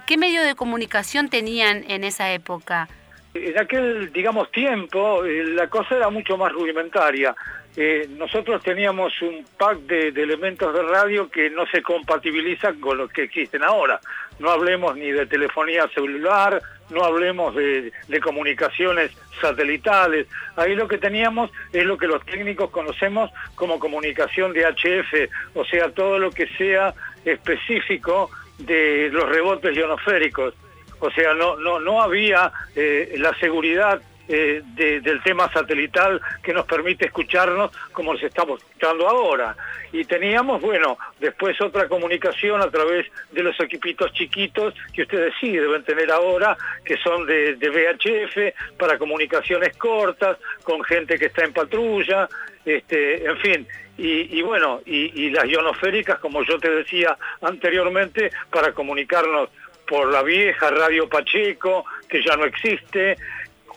¿Qué 0.07 0.17
medio 0.17 0.43
de 0.43 0.55
comunicación 0.55 1.29
tenían 1.29 1.85
en 1.89 2.05
esa 2.05 2.33
época? 2.33 2.89
En 3.33 3.59
aquel, 3.59 4.13
digamos, 4.13 4.51
tiempo, 4.53 5.25
eh, 5.25 5.45
la 5.47 5.69
cosa 5.69 5.97
era 5.97 6.09
mucho 6.09 6.37
más 6.37 6.53
rudimentaria. 6.53 7.35
Eh, 7.77 8.07
nosotros 8.11 8.63
teníamos 8.63 9.21
un 9.23 9.45
pack 9.59 9.79
de, 9.81 10.09
elementos 10.11 10.73
de 10.73 10.83
radio 10.83 11.29
que 11.29 11.51
no 11.51 11.67
se 11.67 11.83
compatibilizan 11.83 12.79
con 12.81 12.99
los 12.99 13.11
que 13.11 13.25
existen 13.25 13.65
ahora. 13.65 14.01
No 14.39 14.51
hablemos 14.51 14.97
ni 14.97 15.11
de 15.11 15.27
telefonía 15.27 15.89
celular, 15.89 16.63
no 16.91 17.05
hablemos 17.05 17.55
de, 17.55 17.93
comunicaciones 18.23 19.11
satelitales. 19.41 20.29
Ahí 20.57 20.77
lo 20.77 20.87
que 20.87 20.99
teníamos 20.99 21.51
es 21.73 21.85
lo 21.85 21.99
que 21.99 22.07
los 22.07 22.25
técnicos 22.25 22.71
conocemos 22.71 23.31
como 23.57 23.81
comunicación 23.81 24.53
de 24.53 24.67
HF, 24.67 25.57
o 25.57 25.65
sea, 25.65 25.91
todo 25.91 26.19
lo 26.19 26.31
que 26.31 26.47
sea 26.57 26.95
específico 27.25 28.31
de 28.59 29.11
los 29.13 29.29
rebotes 29.29 29.77
ionosféricos. 29.77 30.55
O 31.01 31.11
sea, 31.11 31.35
no, 31.35 31.57
no, 31.57 31.81
no 31.81 32.01
había 32.01 32.53
eh, 32.77 33.15
la 33.19 33.37
seguridad 33.39 34.01
eh, 34.29 34.63
del 34.75 35.23
tema 35.23 35.53
satelital 35.53 36.21
que 36.43 36.53
nos 36.53 36.67
permite 36.67 37.07
escucharnos 37.07 37.71
como 37.93 38.17
se 38.17 38.27
estamos 38.27 38.63
escuchando 38.63 39.09
ahora. 39.09 39.57
Y 39.93 40.05
teníamos, 40.05 40.61
bueno, 40.61 40.99
después 41.21 41.61
otra 41.61 41.89
comunicación 41.89 42.61
a 42.61 42.71
través 42.71 43.07
de 43.33 43.43
los 43.43 43.59
equipitos 43.61 44.13
chiquitos 44.13 44.75
que 44.93 45.03
ustedes 45.03 45.35
sí 45.41 45.53
deben 45.53 45.85
tener 45.85 46.11
ahora, 46.11 46.57
que 46.85 46.97
son 46.97 47.27
de, 47.27 47.55
VHF, 47.55 48.77
para 48.79 48.99
comunicaciones 48.99 49.77
cortas, 49.77 50.39
con 50.63 50.83
gente 50.85 51.19
que 51.19 51.27
está 51.27 51.45
en 51.45 51.53
patrulla, 51.53 52.29
este, 52.65 53.25
en 53.27 53.37
fin, 53.39 53.69
y, 53.97 54.43
bueno, 54.43 54.81
y, 54.85 55.31
las 55.31 55.47
ionosféricas, 55.47 56.19
como 56.19 56.43
yo 56.43 56.59
te 56.59 56.71
decía 56.71 57.17
anteriormente, 57.41 58.31
para 58.51 58.73
comunicarnos 58.73 59.51
por 59.87 60.11
la 60.11 60.23
vieja 60.23 60.71
Radio 60.71 61.09
Pacheco, 61.09 61.85
que 62.09 62.23
ya 62.25 62.37
no 62.37 62.45
existe, 62.45 63.17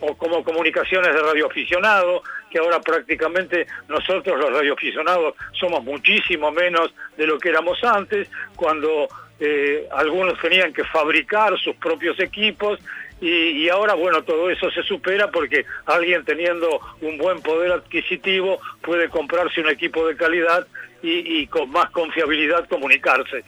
o 0.02 0.16
como 0.16 0.44
comunicaciones 0.44 1.14
de 1.14 1.22
radioaficionado, 1.22 2.22
que 2.50 2.60
ahora 2.60 2.80
prácticamente 2.80 3.68
nosotros 3.88 4.40
los 4.40 4.52
radioaficionados 4.52 5.36
somos 5.54 5.84
muchísimo 5.84 6.52
menos 6.52 6.94
de 7.18 7.28
lo 7.28 7.38
que 7.38 7.50
éramos 7.50 7.84
antes, 7.84 8.30
cuando 8.56 9.08
eh, 9.40 9.88
algunos 9.92 10.40
tenían 10.40 10.74
que 10.74 10.84
fabricar 10.84 11.58
sus 11.60 11.76
propios 11.76 12.20
equipos 12.20 12.80
y, 13.20 13.68
ahora, 13.70 13.96
bueno, 13.96 14.24
todo 14.24 14.50
eso 14.52 14.70
se 14.70 14.84
supera 14.84 15.32
porque 15.32 15.66
alguien 15.88 16.24
teniendo 16.24 16.80
un 17.02 17.18
buen 17.18 17.42
poder 17.42 17.72
adquisitivo 17.72 18.60
puede 18.82 19.10
comprarse 19.10 19.60
un 19.60 19.70
equipo 19.70 20.08
de 20.08 20.16
calidad 20.16 20.68
y, 21.02 21.48
con 21.48 21.70
más 21.72 21.90
confiabilidad 21.92 22.68
comunicarse. 22.68 23.44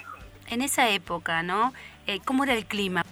En 0.47 0.61
esa 0.61 0.89
época, 0.89 1.43
¿no? 1.43 1.73
Eh, 2.07 2.19
¿Cómo 2.25 2.43
era 2.45 2.53
el 2.53 2.65
clima? 2.65 3.03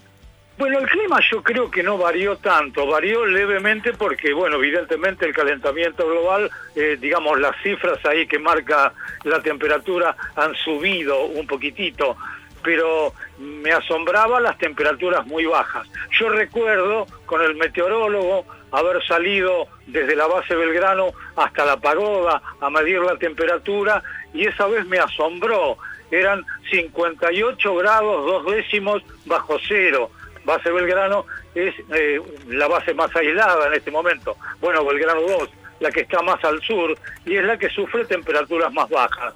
Bueno, 0.57 0.79
el 0.79 0.87
clima 0.87 1.19
yo 1.31 1.43
creo 1.43 1.69
que 1.69 1.83
no 1.83 1.99
varió 1.99 2.35
tanto, 2.37 2.87
varió 2.87 3.27
levemente 3.27 3.93
porque, 3.93 4.33
bueno, 4.33 4.55
evidentemente 4.55 5.27
el 5.27 5.33
calentamiento 5.33 6.07
global, 6.07 6.49
eh, 6.75 6.97
digamos, 6.99 7.39
las 7.39 7.55
cifras 7.61 8.03
ahí 8.05 8.25
que 8.25 8.39
marca 8.39 8.91
la 9.23 9.39
temperatura 9.39 10.15
han 10.35 10.55
subido 10.55 11.25
un 11.25 11.45
poquitito, 11.45 12.17
pero 12.63 13.13
me 13.37 13.71
asombraba 13.71 14.39
las 14.39 14.57
temperaturas 14.57 15.27
muy 15.27 15.45
bajas. 15.45 15.87
Yo 16.19 16.29
recuerdo 16.29 17.05
con 17.27 17.43
el 17.43 17.53
meteorólogo 17.55 18.45
haber 18.71 19.05
salido 19.05 19.67
desde 19.85 20.15
la 20.15 20.25
base 20.25 20.55
Belgrano 20.55 21.11
hasta 21.35 21.65
la 21.65 21.77
pagoda 21.77 22.41
a 22.59 22.69
medir 22.71 22.99
la 23.01 23.15
temperatura 23.17 24.01
y 24.33 24.47
esa 24.47 24.65
vez 24.65 24.87
me 24.87 24.97
asombró. 24.97 25.77
Eran 26.09 26.43
58 26.71 27.75
grados 27.75 28.25
dos 28.25 28.45
décimos 28.55 29.03
bajo 29.25 29.57
cero. 29.67 30.09
Base 30.47 30.71
Belgrano 30.71 31.25
es 31.53 31.75
eh, 31.93 32.21
la 32.47 32.69
base 32.69 32.93
más 32.93 33.13
aislada 33.13 33.67
en 33.67 33.73
este 33.73 33.91
momento. 33.91 34.37
Bueno, 34.61 34.85
Belgrano 34.85 35.19
2, 35.19 35.49
la 35.81 35.91
que 35.91 36.01
está 36.01 36.21
más 36.21 36.41
al 36.45 36.61
sur 36.61 36.97
y 37.25 37.35
es 37.35 37.43
la 37.43 37.57
que 37.57 37.69
sufre 37.69 38.05
temperaturas 38.05 38.71
más 38.71 38.89
bajas. 38.89 39.33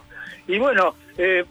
Y 0.48 0.58
bueno, 0.58 0.96
eh, 1.18 1.44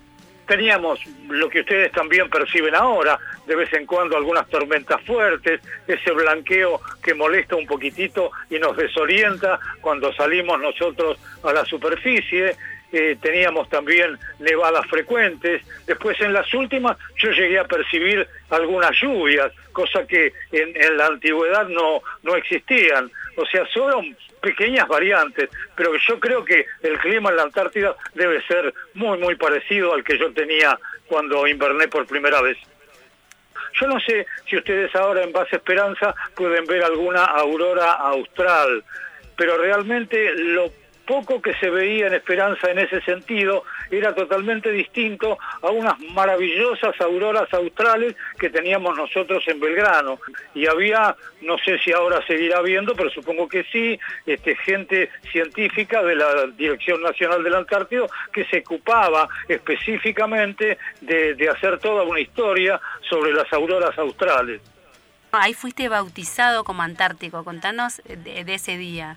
teníamos 0.47 0.99
lo 1.29 1.51
que 1.51 1.61
ustedes 1.61 1.93
también 1.93 2.31
perciben 2.31 2.75
ahora, 2.75 3.19
de 3.47 3.55
vez 3.55 3.71
en 3.75 3.85
cuando 3.85 4.17
algunas 4.17 4.49
tormentas 4.49 4.99
fuertes, 5.03 5.61
ese 5.87 6.11
blanqueo 6.11 6.81
que 7.03 7.13
molesta 7.13 7.55
un 7.55 7.67
poquitito 7.67 8.31
y 8.49 8.59
nos 8.59 8.75
desorienta 8.79 9.61
cuando 9.83 10.11
salimos 10.15 10.59
nosotros 10.59 11.19
a 11.45 11.53
la 11.53 11.67
superficie. 11.67 12.57
Eh, 12.93 13.17
teníamos 13.21 13.69
también 13.69 14.19
nevadas 14.41 14.85
frecuentes. 14.89 15.63
Después 15.87 16.21
en 16.21 16.33
las 16.33 16.53
últimas 16.55 16.97
yo 17.17 17.31
llegué 17.31 17.59
a 17.59 17.65
percibir 17.65 18.27
algunas 18.51 18.91
lluvias, 19.01 19.53
cosa 19.73 20.05
que 20.07 20.33
en, 20.51 20.97
la 20.97 21.07
antigüedad 21.07 21.69
no, 21.69 22.03
no 22.23 22.35
existían. 22.37 23.11
O 23.37 23.47
sea, 23.47 23.65
son 23.67 24.17
pequeñas 24.41 24.89
variantes, 24.89 25.51
pero 25.77 25.93
yo 26.09 26.19
creo 26.19 26.45
que 26.45 26.67
el 26.83 26.99
clima 26.99 27.31
en 27.31 27.37
la 27.37 27.43
Antártida 27.43 27.95
debe 28.15 28.43
ser 28.47 28.75
muy, 28.95 29.19
muy 29.19 29.37
parecido 29.37 29.95
al 29.95 30.03
que 30.03 30.19
yo 30.19 30.33
tenía 30.33 30.77
cuando 31.07 31.47
inverné 31.47 31.87
por 31.89 32.07
primera 32.07 32.41
vez. 32.41 32.59
Yo 33.81 33.87
no 33.87 34.01
sé 34.01 34.27
si 34.49 34.57
ustedes 34.57 34.95
ahora 34.97 35.23
en 35.23 35.33
Base 35.33 35.57
Esperanza 35.57 36.15
pueden 36.35 36.67
ver 36.67 36.83
alguna 36.83 37.25
aurora 37.25 37.93
austral, 37.93 38.83
pero 39.37 39.57
realmente 39.59 40.35
lo 40.35 40.73
poco 41.11 41.43
que 41.43 41.55
se 41.55 41.69
veía 41.69 42.07
en 42.07 42.15
Esperanza 42.15 42.71
en 42.71 42.79
ese 42.79 43.01
sentido 43.01 43.65
era 43.91 44.15
totalmente 44.15 44.71
distinto 44.71 45.37
a 45.61 45.69
unas 45.71 45.99
maravillosas 46.15 46.95
auroras 47.01 47.53
australes 47.53 48.15
que 48.39 48.49
teníamos 48.49 48.97
nosotros 48.97 49.43
en 49.49 49.59
Belgrano. 49.59 50.21
Y 50.55 50.69
había, 50.69 51.17
no 51.41 51.59
sé 51.59 51.81
si 51.81 51.91
ahora 51.91 52.25
seguirá 52.29 52.63
viendo, 52.63 52.95
pero 52.95 53.11
supongo 53.11 53.49
que 53.49 53.65
sí, 53.73 53.99
este, 54.25 54.55
gente 54.55 55.11
científica 55.33 56.01
de 56.05 56.15
la 56.15 56.47
Dirección 56.57 57.03
Nacional 57.03 57.43
del 57.43 57.57
Antártido 57.57 58.09
que 58.33 58.45
se 58.45 58.59
ocupaba 58.59 59.29
específicamente 59.49 60.79
de, 61.01 61.49
hacer 61.51 61.81
toda 61.81 62.05
una 62.05 62.21
historia 62.21 62.81
sobre 63.09 63.33
las 63.33 63.53
auroras 63.53 63.99
australes. 63.99 64.61
Ahí 65.33 65.55
fuiste 65.55 65.89
bautizado 65.89 66.63
como 66.63 66.83
Antártico, 66.83 67.43
contanos 67.43 68.01
de 68.05 68.55
ese 68.55 68.79
día. 68.79 69.17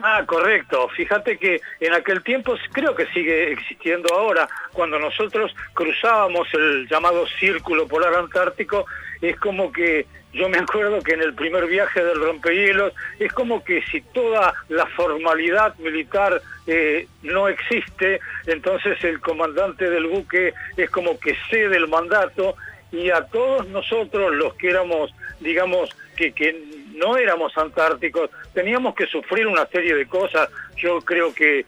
Ah, 0.00 0.22
correcto. 0.24 0.88
Fíjate 0.90 1.38
que 1.38 1.60
en 1.80 1.92
aquel 1.92 2.22
tiempo, 2.22 2.54
creo 2.72 2.94
que 2.94 3.06
sigue 3.06 3.50
existiendo 3.50 4.14
ahora, 4.14 4.48
cuando 4.72 4.98
nosotros 4.98 5.54
cruzábamos 5.74 6.46
el 6.54 6.86
llamado 6.88 7.26
Círculo 7.40 7.88
Polar 7.88 8.14
Antártico, 8.14 8.86
es 9.20 9.36
como 9.40 9.72
que, 9.72 10.06
yo 10.32 10.48
me 10.48 10.58
acuerdo 10.58 11.00
que 11.00 11.14
en 11.14 11.22
el 11.22 11.34
primer 11.34 11.66
viaje 11.66 12.04
del 12.04 12.20
rompehielos, 12.20 12.92
es 13.18 13.32
como 13.32 13.64
que 13.64 13.82
si 13.90 14.00
toda 14.00 14.54
la 14.68 14.86
formalidad 14.86 15.76
militar 15.78 16.40
eh, 16.68 17.08
no 17.22 17.48
existe, 17.48 18.20
entonces 18.46 19.02
el 19.02 19.20
comandante 19.20 19.90
del 19.90 20.06
buque 20.06 20.54
es 20.76 20.90
como 20.90 21.18
que 21.18 21.36
cede 21.50 21.76
el 21.76 21.88
mandato 21.88 22.54
y 22.92 23.10
a 23.10 23.22
todos 23.22 23.66
nosotros 23.68 24.32
los 24.34 24.54
que 24.54 24.70
éramos, 24.70 25.12
digamos, 25.40 25.90
que, 26.16 26.32
que 26.32 26.77
no 26.98 27.16
éramos 27.16 27.56
antárticos, 27.56 28.30
teníamos 28.52 28.94
que 28.94 29.06
sufrir 29.06 29.46
una 29.46 29.66
serie 29.66 29.94
de 29.94 30.06
cosas. 30.06 30.48
Yo 30.76 31.00
creo 31.00 31.32
que, 31.34 31.64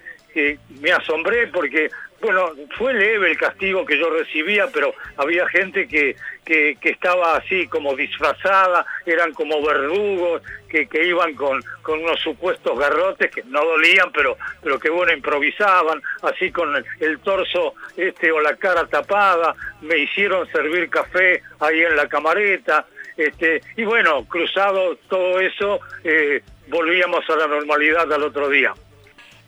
me 0.81 0.93
asombré 0.93 1.49
porque, 1.49 1.91
bueno, 2.20 2.53
fue 2.78 2.95
leve 2.95 3.33
el 3.33 3.37
castigo 3.37 3.85
que 3.85 3.99
yo 3.99 4.11
recibía, 4.11 4.68
pero 4.72 4.95
había 5.16 5.49
gente 5.49 5.89
que, 5.89 6.14
que, 6.45 6.76
estaba 6.83 7.37
así 7.37 7.66
como 7.66 7.97
disfrazada, 7.97 8.87
eran 9.07 9.33
como 9.33 9.61
verdugos, 9.61 10.43
que, 10.68 10.87
que 10.87 11.05
iban 11.05 11.35
con, 11.35 11.61
con 11.83 11.99
unos 12.01 12.20
supuestos 12.20 12.78
garrotes 12.78 13.28
que 13.33 13.43
no 13.45 13.64
dolían, 13.64 14.12
pero, 14.12 14.37
pero 14.62 14.78
que 14.78 14.89
bueno, 14.89 15.12
improvisaban, 15.12 16.01
así 16.22 16.53
con 16.53 16.76
el, 16.76 16.85
el 17.01 17.18
torso 17.18 17.74
este 17.97 18.31
o 18.31 18.41
la 18.41 18.55
cara 18.55 18.87
tapada, 18.87 19.57
me 19.81 19.99
hicieron 19.99 20.47
servir 20.53 20.89
café 20.89 21.43
ahí 21.59 21.83
en 21.83 21.97
la 21.97 22.07
camareta, 22.09 22.87
este, 23.21 23.62
y 23.77 23.85
bueno, 23.85 24.25
cruzado 24.25 24.97
todo 25.09 25.41
eso, 25.41 25.81
eh, 26.05 26.43
volvíamos 26.68 27.29
a 27.29 27.37
la 27.37 27.47
normalidad 27.47 28.11
al 28.12 28.23
otro 28.23 28.49
día. 28.49 28.73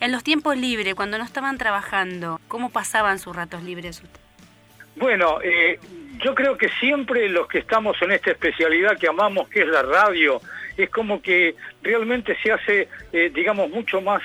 En 0.00 0.12
los 0.12 0.24
tiempos 0.24 0.56
libres, 0.56 0.94
cuando 0.94 1.16
no 1.16 1.24
estaban 1.24 1.58
trabajando, 1.58 2.40
¿cómo 2.48 2.70
pasaban 2.70 3.18
sus 3.18 3.34
ratos 3.34 3.62
libres 3.62 4.02
Bueno, 4.96 5.38
eh, 5.42 5.78
yo 6.22 6.34
creo 6.34 6.58
que 6.58 6.68
siempre 6.80 7.28
los 7.28 7.46
que 7.46 7.58
estamos 7.58 7.96
en 8.02 8.12
esta 8.12 8.32
especialidad 8.32 8.98
que 8.98 9.08
amamos, 9.08 9.48
que 9.48 9.62
es 9.62 9.68
la 9.68 9.82
radio, 9.82 10.40
es 10.76 10.90
como 10.90 11.20
que 11.20 11.54
realmente 11.82 12.36
se 12.42 12.52
hace, 12.52 12.88
eh, 13.12 13.30
digamos, 13.34 13.70
mucho 13.70 14.00
más, 14.00 14.22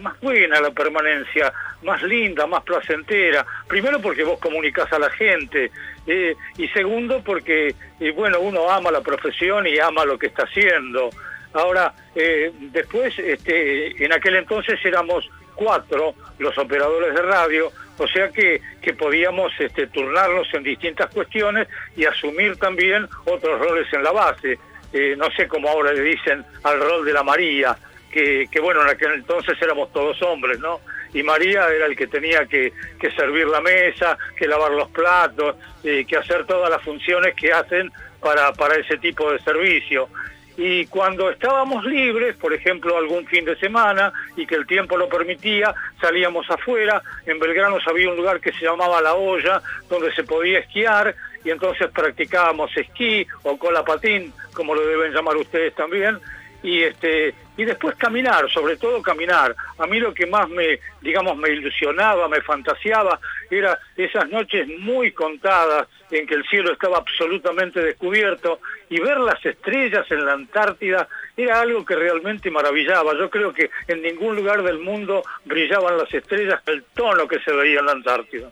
más 0.00 0.18
buena 0.20 0.60
la 0.60 0.70
permanencia, 0.70 1.52
más 1.82 2.02
linda, 2.02 2.46
más 2.46 2.62
placentera. 2.62 3.44
Primero 3.66 4.00
porque 4.00 4.24
vos 4.24 4.38
comunicás 4.38 4.92
a 4.92 4.98
la 4.98 5.10
gente 5.10 5.70
eh, 6.06 6.34
y 6.56 6.68
segundo 6.68 7.22
porque, 7.24 7.74
eh, 8.00 8.10
bueno, 8.10 8.40
uno 8.40 8.68
ama 8.70 8.90
la 8.90 9.00
profesión 9.00 9.66
y 9.66 9.78
ama 9.78 10.04
lo 10.04 10.18
que 10.18 10.26
está 10.26 10.44
haciendo. 10.44 11.10
Ahora, 11.52 11.94
eh, 12.14 12.50
después, 12.72 13.18
este, 13.18 14.04
en 14.04 14.12
aquel 14.12 14.36
entonces 14.36 14.78
éramos 14.84 15.28
cuatro 15.54 16.14
los 16.38 16.56
operadores 16.56 17.14
de 17.14 17.22
radio, 17.22 17.70
o 17.98 18.08
sea 18.08 18.30
que, 18.30 18.60
que 18.80 18.94
podíamos 18.94 19.52
este, 19.58 19.86
turnarnos 19.88 20.52
en 20.54 20.62
distintas 20.62 21.10
cuestiones 21.10 21.68
y 21.94 22.04
asumir 22.04 22.56
también 22.56 23.06
otros 23.26 23.60
roles 23.60 23.92
en 23.92 24.02
la 24.02 24.12
base. 24.12 24.58
No 24.92 25.30
sé 25.30 25.48
cómo 25.48 25.68
ahora 25.68 25.92
le 25.92 26.02
dicen 26.02 26.44
al 26.64 26.80
rol 26.80 27.04
de 27.04 27.12
la 27.12 27.22
María, 27.22 27.76
que, 28.10 28.48
bueno, 28.60 28.82
en 28.82 28.88
aquel 28.88 29.12
entonces 29.12 29.56
éramos 29.60 29.92
todos 29.92 30.20
hombres, 30.22 30.58
¿no? 30.58 30.80
y 31.14 31.22
María 31.22 31.68
era 31.68 31.86
el 31.86 31.96
que 31.96 32.06
tenía 32.06 32.46
que, 32.46 32.72
servir 33.16 33.46
la 33.46 33.60
mesa, 33.60 34.16
que 34.36 34.46
lavar 34.46 34.72
los 34.72 34.88
platos, 34.90 35.56
eh, 35.84 36.06
que 36.08 36.16
hacer 36.16 36.46
todas 36.46 36.70
las 36.70 36.82
funciones 36.82 37.34
que 37.34 37.52
hacen 37.52 37.90
para 38.20 38.74
ese 38.76 38.96
tipo 38.98 39.30
de 39.30 39.38
servicio. 39.40 40.08
Y 40.56 40.86
cuando 40.86 41.30
estábamos 41.30 41.84
libres, 41.84 42.36
por 42.36 42.52
ejemplo, 42.52 42.96
algún 42.96 43.26
fin 43.26 43.44
de 43.44 43.56
semana 43.56 44.12
y 44.36 44.46
que 44.46 44.54
el 44.54 44.66
tiempo 44.66 44.96
lo 44.96 45.08
permitía, 45.08 45.74
salíamos 46.00 46.48
afuera. 46.50 47.02
En 47.26 47.38
Belgrano 47.38 47.78
había 47.86 48.10
un 48.10 48.16
lugar 48.16 48.40
que 48.40 48.52
se 48.52 48.64
llamaba 48.64 49.00
La 49.00 49.14
Olla, 49.14 49.62
donde 49.88 50.12
se 50.14 50.24
podía 50.24 50.58
esquiar 50.58 51.14
y 51.44 51.50
entonces 51.50 51.90
practicábamos 51.90 52.76
esquí 52.76 53.26
o 53.42 53.56
cola 53.56 53.84
patín, 53.84 54.32
como 54.54 54.74
lo 54.74 54.86
deben 54.86 55.12
llamar 55.12 55.36
ustedes 55.36 55.74
también 55.74 56.18
y 56.62 56.82
este 56.82 57.34
y 57.56 57.64
después 57.64 57.96
caminar, 57.96 58.50
sobre 58.50 58.76
todo 58.76 59.02
caminar. 59.02 59.54
A 59.78 59.86
mí 59.86 60.00
lo 60.00 60.14
que 60.14 60.26
más 60.26 60.48
me, 60.48 60.80
digamos, 61.02 61.36
me 61.36 61.50
ilusionaba, 61.50 62.26
me 62.28 62.40
fantaseaba, 62.40 63.20
era 63.50 63.78
esas 63.96 64.28
noches 64.30 64.66
muy 64.78 65.12
contadas 65.12 65.86
en 66.10 66.26
que 66.26 66.34
el 66.34 66.44
cielo 66.48 66.72
estaba 66.72 66.98
absolutamente 66.98 67.80
descubierto 67.80 68.60
y 68.88 69.00
ver 69.00 69.18
las 69.20 69.44
estrellas 69.44 70.10
en 70.10 70.24
la 70.24 70.32
Antártida 70.32 71.08
era 71.36 71.60
algo 71.60 71.84
que 71.84 71.94
realmente 71.94 72.50
maravillaba. 72.50 73.14
Yo 73.18 73.28
creo 73.28 73.52
que 73.52 73.70
en 73.88 74.02
ningún 74.02 74.36
lugar 74.36 74.62
del 74.62 74.78
mundo 74.78 75.22
brillaban 75.44 75.98
las 75.98 76.12
estrellas 76.12 76.60
el 76.66 76.84
tono 76.94 77.28
que 77.28 77.40
se 77.40 77.52
veía 77.52 77.80
en 77.80 77.86
la 77.86 77.92
Antártida. 77.92 78.50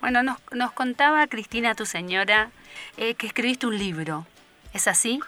Bueno, 0.00 0.22
nos, 0.22 0.38
nos 0.52 0.72
contaba 0.72 1.26
Cristina, 1.26 1.74
tu 1.74 1.86
señora, 1.86 2.50
eh, 2.98 3.14
que 3.14 3.26
escribiste 3.26 3.66
un 3.66 3.78
libro. 3.78 4.26
¿Es 4.74 4.88
así? 4.88 5.20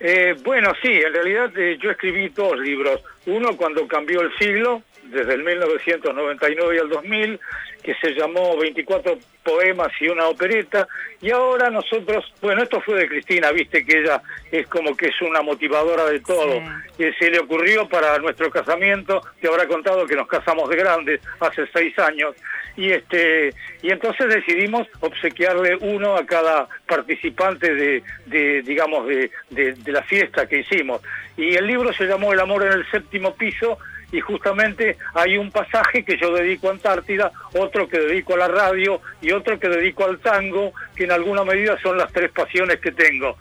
Eh, 0.00 0.36
bueno, 0.44 0.72
sí, 0.80 0.92
en 0.92 1.12
realidad 1.12 1.50
eh, 1.58 1.76
yo 1.80 1.90
escribí 1.90 2.28
dos 2.28 2.58
libros. 2.58 3.02
Uno 3.26 3.56
cuando 3.56 3.86
cambió 3.88 4.20
el 4.20 4.36
siglo, 4.36 4.82
desde 5.04 5.34
el 5.34 5.42
1999 5.42 6.80
al 6.80 6.88
2000, 6.88 7.40
que 7.82 7.94
se 7.96 8.12
llamó 8.12 8.56
24 8.58 9.18
poemas 9.48 9.92
y 10.00 10.08
una 10.08 10.26
opereta, 10.28 10.86
y 11.20 11.30
ahora 11.30 11.70
nosotros, 11.70 12.24
bueno, 12.42 12.62
esto 12.62 12.80
fue 12.80 12.98
de 13.00 13.08
Cristina, 13.08 13.50
viste 13.50 13.84
que 13.84 14.00
ella 14.00 14.20
es 14.52 14.66
como 14.66 14.96
que 14.96 15.06
es 15.06 15.22
una 15.22 15.42
motivadora 15.42 16.04
de 16.04 16.20
todo, 16.20 16.60
y 16.98 17.12
se 17.18 17.30
le 17.30 17.38
ocurrió 17.38 17.88
para 17.88 18.18
nuestro 18.18 18.50
casamiento, 18.50 19.22
te 19.40 19.48
habrá 19.48 19.66
contado 19.66 20.06
que 20.06 20.16
nos 20.16 20.28
casamos 20.28 20.68
de 20.68 20.76
grandes 20.76 21.20
hace 21.40 21.66
seis 21.72 21.98
años, 21.98 22.34
y 22.76 22.92
este 22.92 23.52
y 23.82 23.90
entonces 23.90 24.28
decidimos 24.28 24.86
obsequiarle 25.00 25.76
uno 25.80 26.16
a 26.16 26.24
cada 26.24 26.68
participante 26.86 27.74
de, 27.74 28.02
de 28.26 28.62
digamos 28.62 29.08
de, 29.08 29.30
de, 29.50 29.72
de 29.74 29.92
la 29.92 30.02
fiesta 30.02 30.46
que 30.46 30.60
hicimos. 30.60 31.00
Y 31.36 31.54
el 31.56 31.66
libro 31.66 31.92
se 31.92 32.06
llamó 32.06 32.32
El 32.32 32.40
amor 32.40 32.64
en 32.64 32.72
el 32.72 32.90
séptimo 32.90 33.34
piso 33.34 33.78
y 34.10 34.20
justamente 34.20 34.96
hay 35.14 35.36
un 35.36 35.50
pasaje 35.50 36.04
que 36.04 36.16
yo 36.16 36.32
dedico 36.32 36.68
a 36.68 36.72
Antártida, 36.72 37.30
otro 37.54 37.88
que 37.88 37.98
dedico 37.98 38.34
a 38.34 38.38
la 38.38 38.48
radio 38.48 39.00
y 39.20 39.32
otro 39.32 39.58
que 39.58 39.68
dedico 39.68 40.04
al 40.04 40.18
tango, 40.18 40.72
que 40.96 41.04
en 41.04 41.12
alguna 41.12 41.44
medida 41.44 41.78
son 41.82 41.98
las 41.98 42.12
tres 42.12 42.30
pasiones 42.32 42.80
que 42.80 42.92
tengo. 42.92 43.36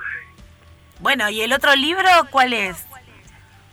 Bueno, 0.99 1.29
¿y 1.29 1.41
el 1.41 1.53
otro 1.53 1.75
libro 1.75 2.09
cuál 2.31 2.53
es? 2.53 2.85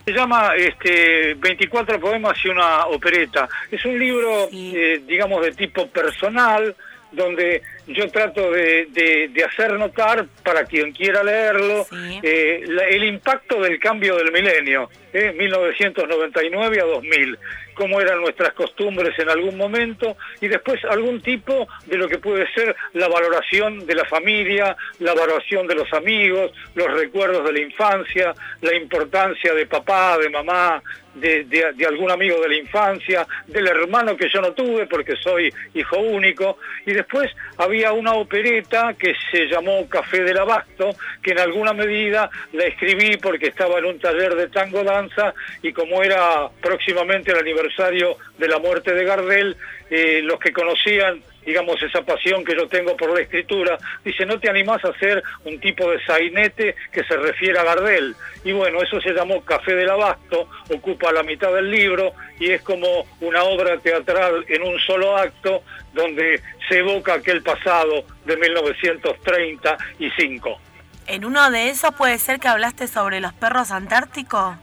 Se 0.04 0.12
llama 0.12 0.52
este, 0.56 1.34
24 1.34 1.98
poemas 1.98 2.36
y 2.44 2.48
una 2.48 2.86
opereta. 2.86 3.48
Es 3.70 3.84
un 3.86 3.98
libro, 3.98 4.48
eh, 4.52 5.02
digamos, 5.06 5.42
de 5.42 5.52
tipo 5.52 5.88
personal, 5.88 6.76
donde 7.10 7.62
yo 7.86 8.08
trato 8.08 8.50
de, 8.50 8.86
de, 8.90 9.44
hacer 9.44 9.72
notar 9.74 10.26
para 10.42 10.64
quien 10.64 10.92
quiera 10.92 11.22
leerlo 11.22 11.86
eh, 12.22 12.64
el 12.90 13.04
impacto 13.04 13.60
del 13.60 13.78
cambio 13.78 14.16
del 14.16 14.32
milenio, 14.32 14.88
eh, 15.12 15.34
1999 15.36 16.80
a 16.80 16.84
2000 16.84 17.38
cómo 17.74 18.00
eran 18.00 18.20
nuestras 18.20 18.52
costumbres 18.54 19.18
en 19.18 19.28
algún 19.28 19.56
momento 19.56 20.16
y 20.40 20.48
después 20.48 20.82
algún 20.84 21.20
tipo 21.20 21.66
de 21.86 21.98
lo 21.98 22.08
que 22.08 22.18
puede 22.18 22.50
ser 22.52 22.74
la 22.94 23.08
valoración 23.08 23.84
de 23.84 23.94
la 23.94 24.04
familia, 24.04 24.76
la 25.00 25.12
valoración 25.12 25.66
de 25.66 25.74
los 25.74 25.92
amigos, 25.92 26.52
los 26.74 26.90
recuerdos 26.92 27.44
de 27.44 27.52
la 27.52 27.60
infancia, 27.60 28.34
la 28.62 28.74
importancia 28.74 29.52
de 29.52 29.66
papá, 29.66 30.16
de 30.18 30.30
mamá, 30.30 30.82
de, 31.14 31.44
de, 31.44 31.86
algún 31.86 32.10
amigo 32.10 32.40
de 32.40 32.48
la 32.48 32.56
infancia, 32.56 33.26
del 33.46 33.68
hermano 33.68 34.16
que 34.16 34.28
yo 34.28 34.40
no 34.40 34.52
tuve 34.52 34.86
porque 34.86 35.14
soy 35.16 35.52
hijo 35.74 35.98
único. 35.98 36.58
Y 36.86 36.92
después 36.92 37.30
había 37.56 37.73
una 37.82 38.14
opereta 38.14 38.94
que 38.94 39.14
se 39.30 39.46
llamó 39.46 39.88
Café 39.88 40.22
del 40.22 40.38
Abasto, 40.38 40.90
que 41.22 41.32
en 41.32 41.38
alguna 41.38 41.72
medida 41.72 42.30
la 42.52 42.64
escribí 42.64 43.16
porque 43.16 43.48
estaba 43.48 43.78
en 43.78 43.86
un 43.86 43.98
taller 43.98 44.34
de 44.34 44.48
tango 44.48 44.84
danza 44.84 45.34
y 45.62 45.72
como 45.72 46.02
era 46.02 46.48
próximamente 46.60 47.32
el 47.32 47.38
aniversario 47.38 48.16
de 48.38 48.48
la 48.48 48.58
muerte 48.58 48.94
de 48.94 49.04
Gardel, 49.04 49.56
eh, 49.90 50.20
los 50.22 50.38
que 50.38 50.52
conocían 50.52 51.20
digamos, 51.44 51.82
esa 51.82 52.02
pasión 52.02 52.44
que 52.44 52.56
yo 52.56 52.66
tengo 52.68 52.96
por 52.96 53.14
la 53.14 53.22
escritura, 53.22 53.78
dice, 54.04 54.26
no 54.26 54.38
te 54.38 54.50
animás 54.50 54.84
a 54.84 54.88
hacer 54.88 55.22
un 55.44 55.58
tipo 55.60 55.90
de 55.90 56.04
sainete 56.04 56.74
que 56.92 57.04
se 57.04 57.16
refiere 57.16 57.58
a 57.58 57.64
Gardel. 57.64 58.14
Y 58.44 58.52
bueno, 58.52 58.80
eso 58.82 59.00
se 59.00 59.12
llamó 59.12 59.40
Café 59.42 59.74
del 59.74 59.90
Abasto, 59.90 60.48
ocupa 60.74 61.12
la 61.12 61.22
mitad 61.22 61.52
del 61.52 61.70
libro 61.70 62.12
y 62.38 62.50
es 62.50 62.62
como 62.62 63.06
una 63.20 63.42
obra 63.44 63.78
teatral 63.78 64.44
en 64.48 64.62
un 64.62 64.78
solo 64.80 65.16
acto 65.16 65.62
donde 65.92 66.40
se 66.68 66.78
evoca 66.78 67.14
aquel 67.14 67.42
pasado 67.42 68.04
de 68.24 68.36
1935. 68.36 70.60
En 71.06 71.24
uno 71.24 71.50
de 71.50 71.68
esos 71.68 71.94
puede 71.94 72.18
ser 72.18 72.40
que 72.40 72.48
hablaste 72.48 72.86
sobre 72.86 73.20
los 73.20 73.32
perros 73.34 73.70
antárticos. 73.70 74.56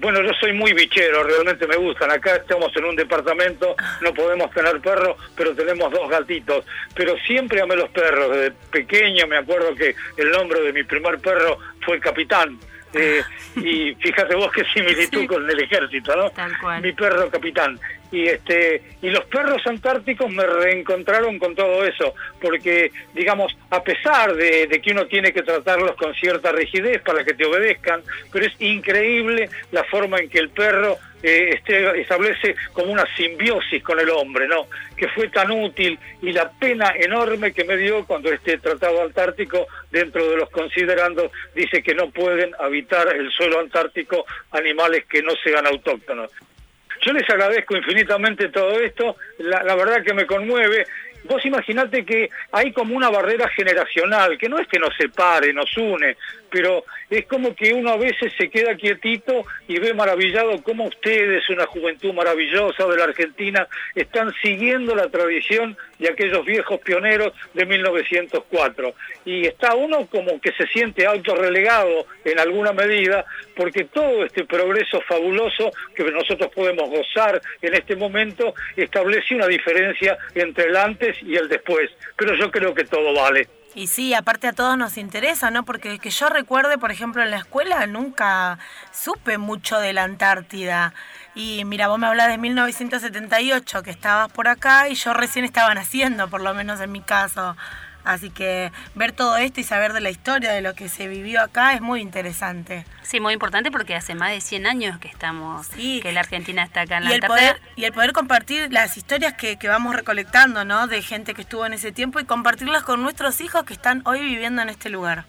Bueno, 0.00 0.22
yo 0.22 0.30
soy 0.40 0.52
muy 0.52 0.72
bichero, 0.72 1.24
realmente 1.24 1.66
me 1.66 1.76
gustan. 1.76 2.10
Acá 2.10 2.36
estamos 2.36 2.74
en 2.76 2.84
un 2.84 2.96
departamento, 2.96 3.74
no 4.00 4.14
podemos 4.14 4.50
tener 4.52 4.80
perros, 4.80 5.16
pero 5.36 5.54
tenemos 5.54 5.92
dos 5.92 6.08
gatitos. 6.08 6.64
Pero 6.94 7.16
siempre 7.18 7.60
amé 7.60 7.76
los 7.76 7.90
perros. 7.90 8.30
Desde 8.30 8.52
pequeño 8.70 9.26
me 9.26 9.38
acuerdo 9.38 9.74
que 9.74 9.94
el 10.16 10.30
nombre 10.30 10.60
de 10.60 10.72
mi 10.72 10.84
primer 10.84 11.18
perro 11.18 11.58
fue 11.84 11.98
Capitán. 11.98 12.58
Eh, 12.94 13.22
y 13.56 13.94
fíjate 13.96 14.34
vos 14.34 14.50
qué 14.52 14.64
similitud 14.72 15.26
con 15.28 15.48
el 15.48 15.60
ejército, 15.60 16.16
¿no? 16.16 16.30
Mi 16.80 16.92
perro 16.92 17.28
capitán. 17.30 17.78
Y 18.10 18.26
este 18.26 18.82
y 19.02 19.10
los 19.10 19.24
perros 19.26 19.60
antárticos 19.66 20.30
me 20.30 20.44
reencontraron 20.44 21.38
con 21.38 21.54
todo 21.54 21.84
eso, 21.84 22.14
porque 22.40 22.90
digamos, 23.14 23.56
a 23.70 23.82
pesar 23.82 24.34
de, 24.34 24.66
de, 24.66 24.80
que 24.80 24.92
uno 24.92 25.06
tiene 25.06 25.32
que 25.32 25.42
tratarlos 25.42 25.94
con 25.96 26.14
cierta 26.14 26.50
rigidez 26.52 27.02
para 27.02 27.24
que 27.24 27.34
te 27.34 27.44
obedezcan, 27.44 28.02
pero 28.32 28.46
es 28.46 28.52
increíble 28.60 29.50
la 29.72 29.84
forma 29.84 30.18
en 30.18 30.28
que 30.28 30.38
el 30.38 30.48
perro 30.48 30.98
eh, 31.22 31.50
este, 31.54 32.00
establece 32.00 32.54
como 32.72 32.92
una 32.92 33.04
simbiosis 33.16 33.82
con 33.82 33.98
el 33.98 34.08
hombre, 34.10 34.46
¿no? 34.46 34.68
Que 34.96 35.08
fue 35.08 35.28
tan 35.28 35.50
útil 35.50 35.98
y 36.22 36.32
la 36.32 36.48
pena 36.48 36.92
enorme 36.96 37.52
que 37.52 37.64
me 37.64 37.76
dio 37.76 38.04
cuando 38.06 38.32
este 38.32 38.58
Tratado 38.58 39.02
Antártico, 39.02 39.66
dentro 39.90 40.28
de 40.30 40.36
los 40.36 40.48
considerandos, 40.50 41.32
dice 41.56 41.82
que 41.82 41.94
no 41.94 42.10
pueden 42.10 42.52
habitar 42.60 43.08
el 43.16 43.32
suelo 43.32 43.58
antártico 43.58 44.24
animales 44.52 45.06
que 45.06 45.22
no 45.22 45.32
sean 45.42 45.66
autóctonos. 45.66 46.30
Yo 47.00 47.12
les 47.12 47.28
agradezco 47.28 47.76
infinitamente 47.76 48.48
todo 48.48 48.80
esto, 48.80 49.16
la, 49.38 49.74
verdad 49.74 50.02
que 50.02 50.14
me 50.14 50.26
conmueve. 50.26 50.86
Vos 51.24 51.44
imaginate 51.44 52.04
que 52.04 52.30
hay 52.52 52.72
como 52.72 52.96
una 52.96 53.10
barrera 53.10 53.48
generacional, 53.50 54.38
que 54.38 54.48
no 54.48 54.58
es 54.58 54.66
que 54.68 54.78
nos 54.78 54.94
separe, 54.96 55.52
nos 55.52 55.76
une, 55.76 56.16
pero 56.50 56.84
es 57.10 57.26
como 57.26 57.54
que 57.54 57.72
uno 57.72 57.90
a 57.90 57.96
veces 57.96 58.32
se 58.36 58.50
queda 58.50 58.76
quietito 58.76 59.44
y 59.66 59.78
ve 59.78 59.94
maravillado 59.94 60.62
cómo 60.62 60.84
ustedes, 60.84 61.48
una 61.48 61.66
juventud 61.66 62.12
maravillosa 62.12 62.86
de 62.86 62.96
la 62.96 63.04
Argentina, 63.04 63.66
están 63.94 64.32
siguiendo 64.42 64.94
la 64.94 65.08
tradición 65.08 65.76
de 65.98 66.08
aquellos 66.08 66.44
viejos 66.44 66.80
pioneros 66.80 67.32
de 67.54 67.66
1904. 67.66 68.94
Y 69.24 69.46
está 69.46 69.74
uno 69.74 70.06
como 70.06 70.40
que 70.40 70.52
se 70.52 70.66
siente 70.68 71.06
autorrelegado 71.06 72.06
en 72.24 72.38
alguna 72.38 72.72
medida, 72.72 73.24
porque 73.56 73.84
todo 73.84 74.24
este 74.24 74.44
progreso 74.44 75.00
fabuloso 75.02 75.70
que 75.94 76.04
nosotros 76.04 76.50
podemos 76.54 76.88
gozar 76.90 77.40
en 77.62 77.74
este 77.74 77.96
momento 77.96 78.54
establece 78.76 79.34
una 79.34 79.46
diferencia 79.46 80.18
entre 80.34 80.64
el 80.64 80.76
antes 80.76 81.16
y 81.22 81.36
el 81.36 81.48
después. 81.48 81.90
Pero 82.16 82.34
yo 82.34 82.50
creo 82.50 82.74
que 82.74 82.84
todo 82.84 83.14
vale. 83.14 83.57
Y 83.74 83.86
sí, 83.86 84.14
aparte 84.14 84.48
a 84.48 84.52
todos 84.52 84.76
nos 84.78 84.96
interesa, 84.96 85.50
¿no? 85.50 85.64
Porque 85.64 85.98
que 85.98 86.10
yo 86.10 86.28
recuerde, 86.28 86.78
por 86.78 86.90
ejemplo, 86.90 87.22
en 87.22 87.30
la 87.30 87.36
escuela 87.38 87.86
nunca 87.86 88.58
supe 88.92 89.38
mucho 89.38 89.78
de 89.78 89.92
la 89.92 90.04
Antártida. 90.04 90.94
Y 91.34 91.64
mira, 91.64 91.88
vos 91.88 91.98
me 91.98 92.06
hablas 92.06 92.28
de 92.28 92.38
1978, 92.38 93.82
que 93.82 93.90
estabas 93.90 94.32
por 94.32 94.48
acá 94.48 94.88
y 94.88 94.94
yo 94.94 95.14
recién 95.14 95.44
estaba 95.44 95.74
naciendo, 95.74 96.28
por 96.28 96.40
lo 96.40 96.54
menos 96.54 96.80
en 96.80 96.90
mi 96.92 97.02
caso. 97.02 97.56
Así 98.08 98.30
que 98.30 98.72
ver 98.94 99.12
todo 99.12 99.36
esto 99.36 99.60
y 99.60 99.64
saber 99.64 99.92
de 99.92 100.00
la 100.00 100.08
historia, 100.08 100.52
de 100.52 100.62
lo 100.62 100.74
que 100.74 100.88
se 100.88 101.08
vivió 101.08 101.42
acá, 101.42 101.74
es 101.74 101.82
muy 101.82 102.00
interesante. 102.00 102.86
Sí, 103.02 103.20
muy 103.20 103.34
importante 103.34 103.70
porque 103.70 103.94
hace 103.94 104.14
más 104.14 104.30
de 104.30 104.40
100 104.40 104.66
años 104.66 104.98
que 104.98 105.08
estamos, 105.08 105.68
que 105.68 106.10
la 106.10 106.20
Argentina 106.20 106.62
está 106.62 106.80
acá 106.80 106.96
en 106.96 107.04
la 107.04 107.10
y 107.10 107.14
el 107.16 107.20
poder 107.20 107.60
Y 107.76 107.84
el 107.84 107.92
poder 107.92 108.14
compartir 108.14 108.72
las 108.72 108.96
historias 108.96 109.34
que, 109.34 109.58
que 109.58 109.68
vamos 109.68 109.94
recolectando, 109.94 110.64
¿no? 110.64 110.86
De 110.86 111.02
gente 111.02 111.34
que 111.34 111.42
estuvo 111.42 111.66
en 111.66 111.74
ese 111.74 111.92
tiempo 111.92 112.18
y 112.18 112.24
compartirlas 112.24 112.82
con 112.82 113.02
nuestros 113.02 113.42
hijos 113.42 113.64
que 113.64 113.74
están 113.74 114.00
hoy 114.06 114.20
viviendo 114.20 114.62
en 114.62 114.70
este 114.70 114.88
lugar. 114.88 115.26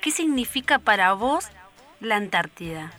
¿Qué 0.00 0.10
significa 0.10 0.80
para 0.80 1.12
vos 1.12 1.46
la 2.00 2.16
Antártida? 2.16 2.90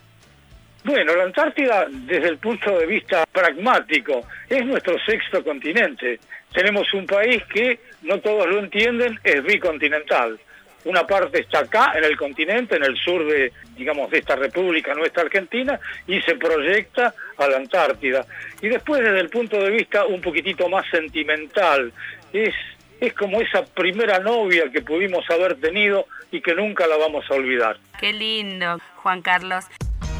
Bueno, 0.86 1.14
la 1.14 1.26
Antártida, 1.26 1.88
desde 1.90 2.30
el 2.30 2.38
punto 2.38 2.72
de 2.80 2.86
vista 2.86 3.26
pragmático, 3.34 4.22
es 4.48 4.66
nuestro 4.66 4.98
sexto 5.06 5.44
continente. 5.44 6.22
Tenemos 6.54 6.94
un 6.94 7.06
país 7.06 7.44
que, 7.54 7.80
no 8.04 8.20
todos 8.20 8.48
lo 8.48 8.60
entienden, 8.60 9.20
es 9.24 9.44
bicontinental. 9.44 10.40
Una 10.86 11.06
parte 11.06 11.42
está 11.42 11.60
acá, 11.60 11.94
en 11.96 12.04
el 12.06 12.16
continente, 12.16 12.78
en 12.78 12.84
el 12.84 12.96
sur 12.98 13.26
de, 13.28 13.52
digamos, 13.76 14.10
de 14.10 14.20
esta 14.20 14.36
república 14.36 14.94
nuestra 14.94 15.24
Argentina, 15.24 15.80
y 16.08 16.22
se 16.22 16.36
proyecta 16.36 17.14
a 17.38 17.48
la 17.48 17.58
Antártida. 17.58 18.26
Y 18.62 18.70
después, 18.70 19.02
desde 19.02 19.20
el 19.20 19.30
punto 19.30 19.62
de 19.62 19.70
vista 19.70 20.06
un 20.06 20.22
poquitito 20.22 20.70
más 20.70 20.86
sentimental, 20.90 21.92
es, 22.32 22.54
es 23.02 23.14
como 23.14 23.42
esa 23.42 23.66
primera 23.66 24.20
novia 24.20 24.72
que 24.72 24.82
pudimos 24.82 25.30
haber 25.30 25.60
tenido 25.60 26.08
y 26.32 26.42
que 26.42 26.56
nunca 26.56 26.88
la 26.88 26.98
vamos 26.98 27.26
a 27.30 27.34
olvidar. 27.34 27.78
Qué 28.00 28.14
lindo, 28.14 28.80
Juan 28.96 29.22
Carlos. 29.22 29.66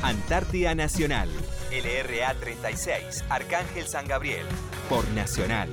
Antártida 0.04 0.76
Nacional, 0.76 1.30
LRA 1.72 2.34
36, 2.34 3.26
Arcángel 3.30 3.88
San 3.88 4.08
Gabriel, 4.08 4.46
por 4.90 5.08
Nacional. 5.10 5.70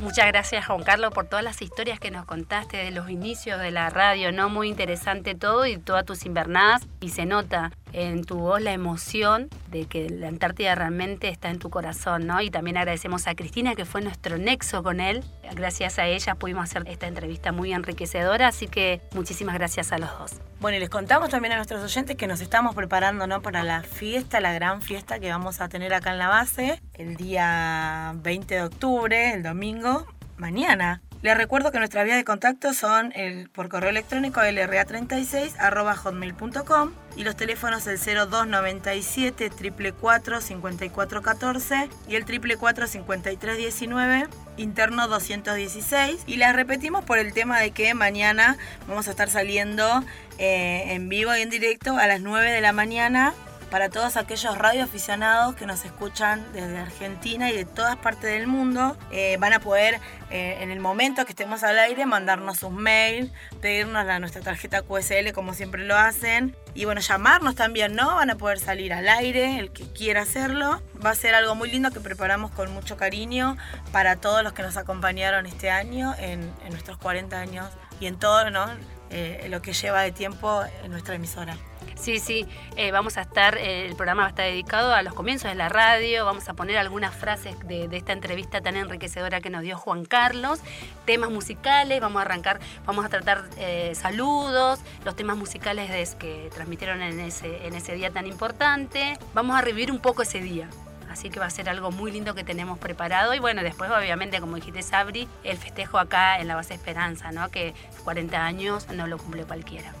Muchas 0.00 0.28
gracias 0.28 0.64
Juan 0.64 0.82
Carlos 0.82 1.12
por 1.12 1.26
todas 1.26 1.44
las 1.44 1.60
historias 1.60 2.00
que 2.00 2.10
nos 2.10 2.24
contaste 2.24 2.78
de 2.78 2.90
los 2.90 3.10
inicios 3.10 3.60
de 3.60 3.70
la 3.70 3.90
radio, 3.90 4.32
¿no? 4.32 4.48
Muy 4.48 4.68
interesante 4.68 5.34
todo 5.34 5.66
y 5.66 5.76
todas 5.76 6.06
tus 6.06 6.24
invernadas 6.24 6.88
y 7.00 7.10
se 7.10 7.26
nota 7.26 7.70
en 7.92 8.24
tu 8.24 8.36
voz 8.36 8.60
la 8.60 8.72
emoción 8.72 9.48
de 9.70 9.86
que 9.86 10.08
la 10.10 10.28
Antártida 10.28 10.74
realmente 10.74 11.28
está 11.28 11.50
en 11.50 11.58
tu 11.58 11.70
corazón, 11.70 12.26
¿no? 12.26 12.40
Y 12.40 12.50
también 12.50 12.76
agradecemos 12.76 13.26
a 13.26 13.34
Cristina 13.34 13.74
que 13.74 13.84
fue 13.84 14.00
nuestro 14.00 14.38
nexo 14.38 14.82
con 14.82 15.00
él. 15.00 15.24
Gracias 15.54 15.98
a 15.98 16.06
ella 16.06 16.34
pudimos 16.34 16.64
hacer 16.64 16.84
esta 16.86 17.06
entrevista 17.06 17.52
muy 17.52 17.72
enriquecedora, 17.72 18.48
así 18.48 18.68
que 18.68 19.00
muchísimas 19.14 19.54
gracias 19.54 19.92
a 19.92 19.98
los 19.98 20.10
dos. 20.18 20.32
Bueno, 20.60 20.76
y 20.76 20.80
les 20.80 20.90
contamos 20.90 21.30
también 21.30 21.52
a 21.52 21.56
nuestros 21.56 21.82
oyentes 21.82 22.16
que 22.16 22.26
nos 22.26 22.40
estamos 22.40 22.74
preparando 22.74 23.26
¿no? 23.26 23.40
para 23.40 23.62
la 23.64 23.82
fiesta, 23.82 24.40
la 24.40 24.52
gran 24.52 24.82
fiesta 24.82 25.18
que 25.18 25.30
vamos 25.30 25.60
a 25.60 25.68
tener 25.68 25.94
acá 25.94 26.12
en 26.12 26.18
la 26.18 26.28
base 26.28 26.80
el 26.94 27.16
día 27.16 28.12
20 28.16 28.54
de 28.54 28.62
octubre, 28.62 29.32
el 29.32 29.42
domingo, 29.42 30.06
mañana. 30.36 31.00
Les 31.22 31.36
recuerdo 31.36 31.70
que 31.70 31.78
nuestras 31.78 32.06
vías 32.06 32.16
de 32.16 32.24
contacto 32.24 32.72
son 32.72 33.12
el, 33.14 33.50
por 33.50 33.68
correo 33.68 33.90
electrónico 33.90 34.40
lra36 34.40 35.52
hotmail.com 35.96 36.92
y 37.14 37.24
los 37.24 37.36
teléfonos 37.36 37.86
el 37.86 37.98
0297 37.98 39.50
444 39.50 40.40
5414 40.40 41.90
y 42.08 42.14
el 42.14 42.24
444 42.24 42.86
5319 42.86 44.28
interno 44.56 45.08
216 45.08 46.22
y 46.26 46.36
las 46.36 46.56
repetimos 46.56 47.04
por 47.04 47.18
el 47.18 47.34
tema 47.34 47.60
de 47.60 47.72
que 47.72 47.92
mañana 47.92 48.56
vamos 48.88 49.06
a 49.06 49.10
estar 49.10 49.28
saliendo 49.28 50.02
eh, 50.38 50.94
en 50.94 51.10
vivo 51.10 51.36
y 51.36 51.42
en 51.42 51.50
directo 51.50 51.98
a 51.98 52.06
las 52.06 52.22
9 52.22 52.50
de 52.50 52.62
la 52.62 52.72
mañana 52.72 53.34
para 53.70 53.88
todos 53.88 54.16
aquellos 54.16 54.58
radioaficionados 54.58 55.54
que 55.54 55.64
nos 55.64 55.84
escuchan 55.84 56.44
desde 56.52 56.78
Argentina 56.78 57.50
y 57.50 57.56
de 57.56 57.64
todas 57.64 57.96
partes 57.96 58.32
del 58.32 58.46
mundo. 58.46 58.96
Eh, 59.12 59.36
van 59.38 59.52
a 59.52 59.60
poder, 59.60 60.00
eh, 60.30 60.58
en 60.60 60.70
el 60.70 60.80
momento 60.80 61.24
que 61.24 61.32
estemos 61.32 61.62
al 61.62 61.78
aire, 61.78 62.04
mandarnos 62.04 62.58
sus 62.58 62.72
mails, 62.72 63.30
pedirnos 63.60 64.04
la, 64.04 64.18
nuestra 64.18 64.42
tarjeta 64.42 64.82
QSL 64.82 65.32
como 65.32 65.54
siempre 65.54 65.84
lo 65.84 65.96
hacen. 65.96 66.56
Y 66.74 66.84
bueno, 66.84 67.00
llamarnos 67.00 67.54
también, 67.54 67.94
¿no? 67.94 68.16
Van 68.16 68.30
a 68.30 68.36
poder 68.36 68.58
salir 68.58 68.92
al 68.92 69.08
aire, 69.08 69.58
el 69.58 69.70
que 69.72 69.84
quiera 69.92 70.22
hacerlo. 70.22 70.82
Va 71.04 71.10
a 71.10 71.14
ser 71.14 71.34
algo 71.34 71.54
muy 71.54 71.70
lindo 71.70 71.90
que 71.90 72.00
preparamos 72.00 72.50
con 72.50 72.72
mucho 72.72 72.96
cariño 72.96 73.56
para 73.92 74.16
todos 74.16 74.42
los 74.42 74.52
que 74.52 74.62
nos 74.62 74.76
acompañaron 74.76 75.46
este 75.46 75.70
año 75.70 76.14
en, 76.18 76.50
nuestros 76.70 76.98
40 76.98 77.38
años 77.38 77.66
y 78.00 78.06
en 78.06 78.18
todo 78.18 78.50
¿no? 78.50 78.66
Eh, 79.10 79.48
lo 79.50 79.60
que 79.60 79.72
lleva 79.72 80.02
de 80.02 80.12
tiempo 80.12 80.62
en 80.84 80.90
nuestra 80.92 81.16
emisora. 81.16 81.56
Sí, 81.96 82.20
sí, 82.20 82.46
eh, 82.76 82.92
vamos 82.92 83.16
a 83.16 83.22
estar, 83.22 83.58
eh, 83.58 83.86
el 83.86 83.96
programa 83.96 84.22
va 84.22 84.26
a 84.26 84.30
estar 84.30 84.46
dedicado 84.46 84.94
a 84.94 85.02
los 85.02 85.14
comienzos 85.14 85.50
de 85.50 85.56
la 85.56 85.68
radio, 85.68 86.24
vamos 86.24 86.48
a 86.48 86.54
poner 86.54 86.78
algunas 86.78 87.12
frases 87.12 87.56
de, 87.66 87.88
esta 87.90 88.12
entrevista 88.12 88.60
tan 88.60 88.76
enriquecedora 88.76 89.40
que 89.40 89.50
nos 89.50 89.62
dio 89.62 89.76
Juan 89.76 90.04
Carlos, 90.04 90.60
temas 91.06 91.30
musicales, 91.30 92.00
vamos 92.00 92.20
a 92.20 92.24
arrancar, 92.24 92.60
vamos 92.86 93.04
a 93.04 93.08
tratar 93.08 93.44
saludos, 93.94 94.78
los 95.04 95.16
temas 95.16 95.36
musicales 95.36 96.14
que 96.14 96.48
transmitieron 96.54 97.02
en 97.02 97.18
ese, 97.18 97.66
en 97.66 97.74
ese 97.74 97.94
día 97.94 98.10
tan 98.10 98.26
importante, 98.26 99.18
vamos 99.34 99.58
a 99.58 99.60
revivir 99.60 99.90
un 99.90 99.98
poco 99.98 100.22
ese 100.22 100.40
día. 100.40 100.68
Así 101.10 101.30
que 101.30 101.40
va 101.40 101.46
a 101.46 101.50
ser 101.50 101.68
algo 101.68 101.90
muy 101.90 102.10
lindo 102.12 102.34
que 102.34 102.44
tenemos 102.44 102.78
preparado. 102.78 103.34
Y 103.34 103.38
bueno, 103.38 103.62
después 103.62 103.90
obviamente, 103.90 104.40
como 104.40 104.56
dijiste 104.56 104.82
Sabri, 104.82 105.28
el 105.44 105.56
festejo 105.58 105.98
acá 105.98 106.38
en 106.38 106.48
la 106.48 106.54
base 106.54 106.74
Esperanza, 106.74 107.32
¿no? 107.32 107.48
Que 107.50 107.74
40 108.04 108.44
años 108.44 108.88
no 108.88 109.06
lo 109.06 109.18
cumple 109.18 109.44
cualquiera. 109.44 109.92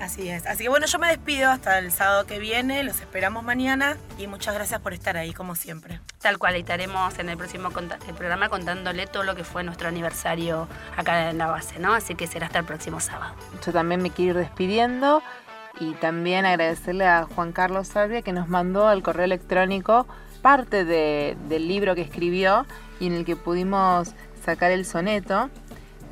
Así 0.00 0.28
es. 0.28 0.46
Así 0.46 0.64
que 0.64 0.68
bueno, 0.68 0.86
yo 0.86 0.98
me 0.98 1.08
despido 1.08 1.50
hasta 1.50 1.78
el 1.78 1.92
sábado 1.92 2.26
que 2.26 2.38
viene. 2.38 2.82
Los 2.82 3.00
esperamos 3.00 3.44
mañana 3.44 3.96
y 4.18 4.26
muchas 4.26 4.54
gracias 4.54 4.80
por 4.80 4.92
estar 4.92 5.16
ahí, 5.16 5.32
como 5.32 5.54
siempre. 5.54 6.00
Tal 6.20 6.38
cual, 6.38 6.56
estaremos 6.56 7.18
en 7.18 7.28
el 7.28 7.36
próximo 7.36 7.70
programa 7.70 8.48
contándole 8.48 9.06
todo 9.06 9.22
lo 9.22 9.34
que 9.34 9.44
fue 9.44 9.62
nuestro 9.62 9.88
aniversario 9.88 10.68
acá 10.96 11.30
en 11.30 11.38
la 11.38 11.46
base, 11.46 11.78
¿no? 11.78 11.94
Así 11.94 12.14
que 12.14 12.26
será 12.26 12.46
hasta 12.46 12.58
el 12.60 12.64
próximo 12.64 13.00
sábado. 13.00 13.34
Yo 13.64 13.72
también 13.72 14.02
me 14.02 14.10
quiero 14.10 14.40
ir 14.40 14.46
despidiendo 14.46 15.22
y 15.80 15.94
también 15.94 16.44
agradecerle 16.44 17.06
a 17.06 17.24
Juan 17.24 17.52
Carlos 17.52 17.88
Salvia 17.88 18.22
que 18.22 18.32
nos 18.32 18.48
mandó 18.48 18.88
al 18.88 19.02
correo 19.02 19.24
electrónico 19.24 20.06
parte 20.42 20.84
del 20.84 21.68
libro 21.68 21.94
que 21.94 22.02
escribió 22.02 22.66
y 23.00 23.06
en 23.06 23.14
el 23.14 23.24
que 23.24 23.36
pudimos 23.36 24.14
sacar 24.44 24.72
el 24.72 24.84
soneto 24.84 25.50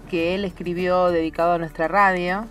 que 0.09 0.35
él 0.35 0.45
escribió 0.45 1.11
dedicado 1.11 1.53
a 1.53 1.59
nuestra 1.59 1.89
radio 1.89 2.47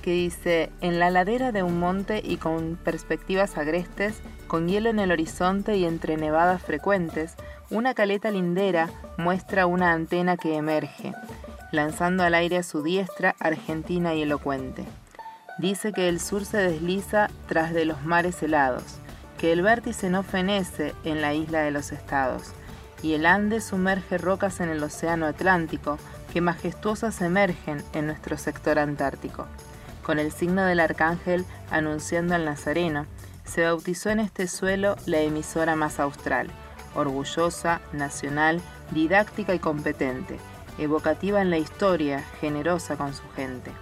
que 0.00 0.12
dice, 0.12 0.70
en 0.80 0.98
la 0.98 1.10
ladera 1.10 1.52
de 1.52 1.62
un 1.62 1.78
monte 1.78 2.22
y 2.24 2.38
con 2.38 2.76
perspectivas 2.82 3.58
agrestes, 3.58 4.20
con 4.46 4.68
hielo 4.68 4.90
en 4.90 4.98
el 4.98 5.12
horizonte 5.12 5.76
y 5.76 5.84
entre 5.84 6.16
nevadas 6.16 6.62
frecuentes, 6.62 7.34
una 7.70 7.94
caleta 7.94 8.30
lindera 8.30 8.90
muestra 9.18 9.66
una 9.66 9.92
antena 9.92 10.36
que 10.36 10.56
emerge, 10.56 11.12
lanzando 11.70 12.24
al 12.24 12.34
aire 12.34 12.58
a 12.58 12.62
su 12.62 12.82
diestra 12.82 13.36
argentina 13.38 14.14
y 14.14 14.22
elocuente. 14.22 14.84
Dice 15.60 15.92
que 15.92 16.08
el 16.08 16.20
sur 16.20 16.46
se 16.46 16.56
desliza 16.56 17.28
tras 17.46 17.74
de 17.74 17.84
los 17.84 18.02
mares 18.02 18.42
helados, 18.42 18.82
que 19.36 19.52
el 19.52 19.60
vértice 19.60 20.08
no 20.08 20.22
fenece 20.22 20.94
en 21.04 21.20
la 21.20 21.34
isla 21.34 21.60
de 21.60 21.70
los 21.70 21.92
estados, 21.92 22.52
y 23.02 23.12
el 23.12 23.26
Ande 23.26 23.60
sumerge 23.60 24.16
rocas 24.16 24.60
en 24.60 24.70
el 24.70 24.82
océano 24.82 25.26
Atlántico, 25.26 25.98
que 26.32 26.40
majestuosas 26.40 27.20
emergen 27.20 27.84
en 27.92 28.06
nuestro 28.06 28.38
sector 28.38 28.78
antártico. 28.78 29.46
Con 30.02 30.18
el 30.18 30.32
signo 30.32 30.64
del 30.64 30.80
arcángel 30.80 31.44
anunciando 31.70 32.34
al 32.34 32.46
Nazareno, 32.46 33.04
se 33.44 33.64
bautizó 33.64 34.08
en 34.08 34.20
este 34.20 34.48
suelo 34.48 34.96
la 35.04 35.20
emisora 35.20 35.76
más 35.76 36.00
austral, 36.00 36.48
orgullosa, 36.94 37.82
nacional, 37.92 38.62
didáctica 38.92 39.54
y 39.54 39.58
competente, 39.58 40.38
evocativa 40.78 41.42
en 41.42 41.50
la 41.50 41.58
historia, 41.58 42.24
generosa 42.40 42.96
con 42.96 43.12
su 43.12 43.28
gente, 43.36 43.72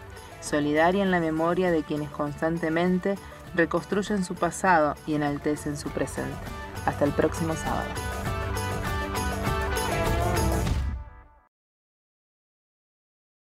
solidaria 0.48 1.02
en 1.02 1.10
la 1.10 1.20
memoria 1.20 1.70
de 1.70 1.82
quienes 1.82 2.10
constantemente 2.10 3.16
reconstruyen 3.54 4.24
su 4.24 4.34
pasado 4.34 4.94
y 5.06 5.14
enaltecen 5.14 5.76
su 5.76 5.90
presente. 5.90 6.36
Hasta 6.86 7.04
el 7.04 7.12
próximo 7.12 7.54
sábado. 7.54 8.37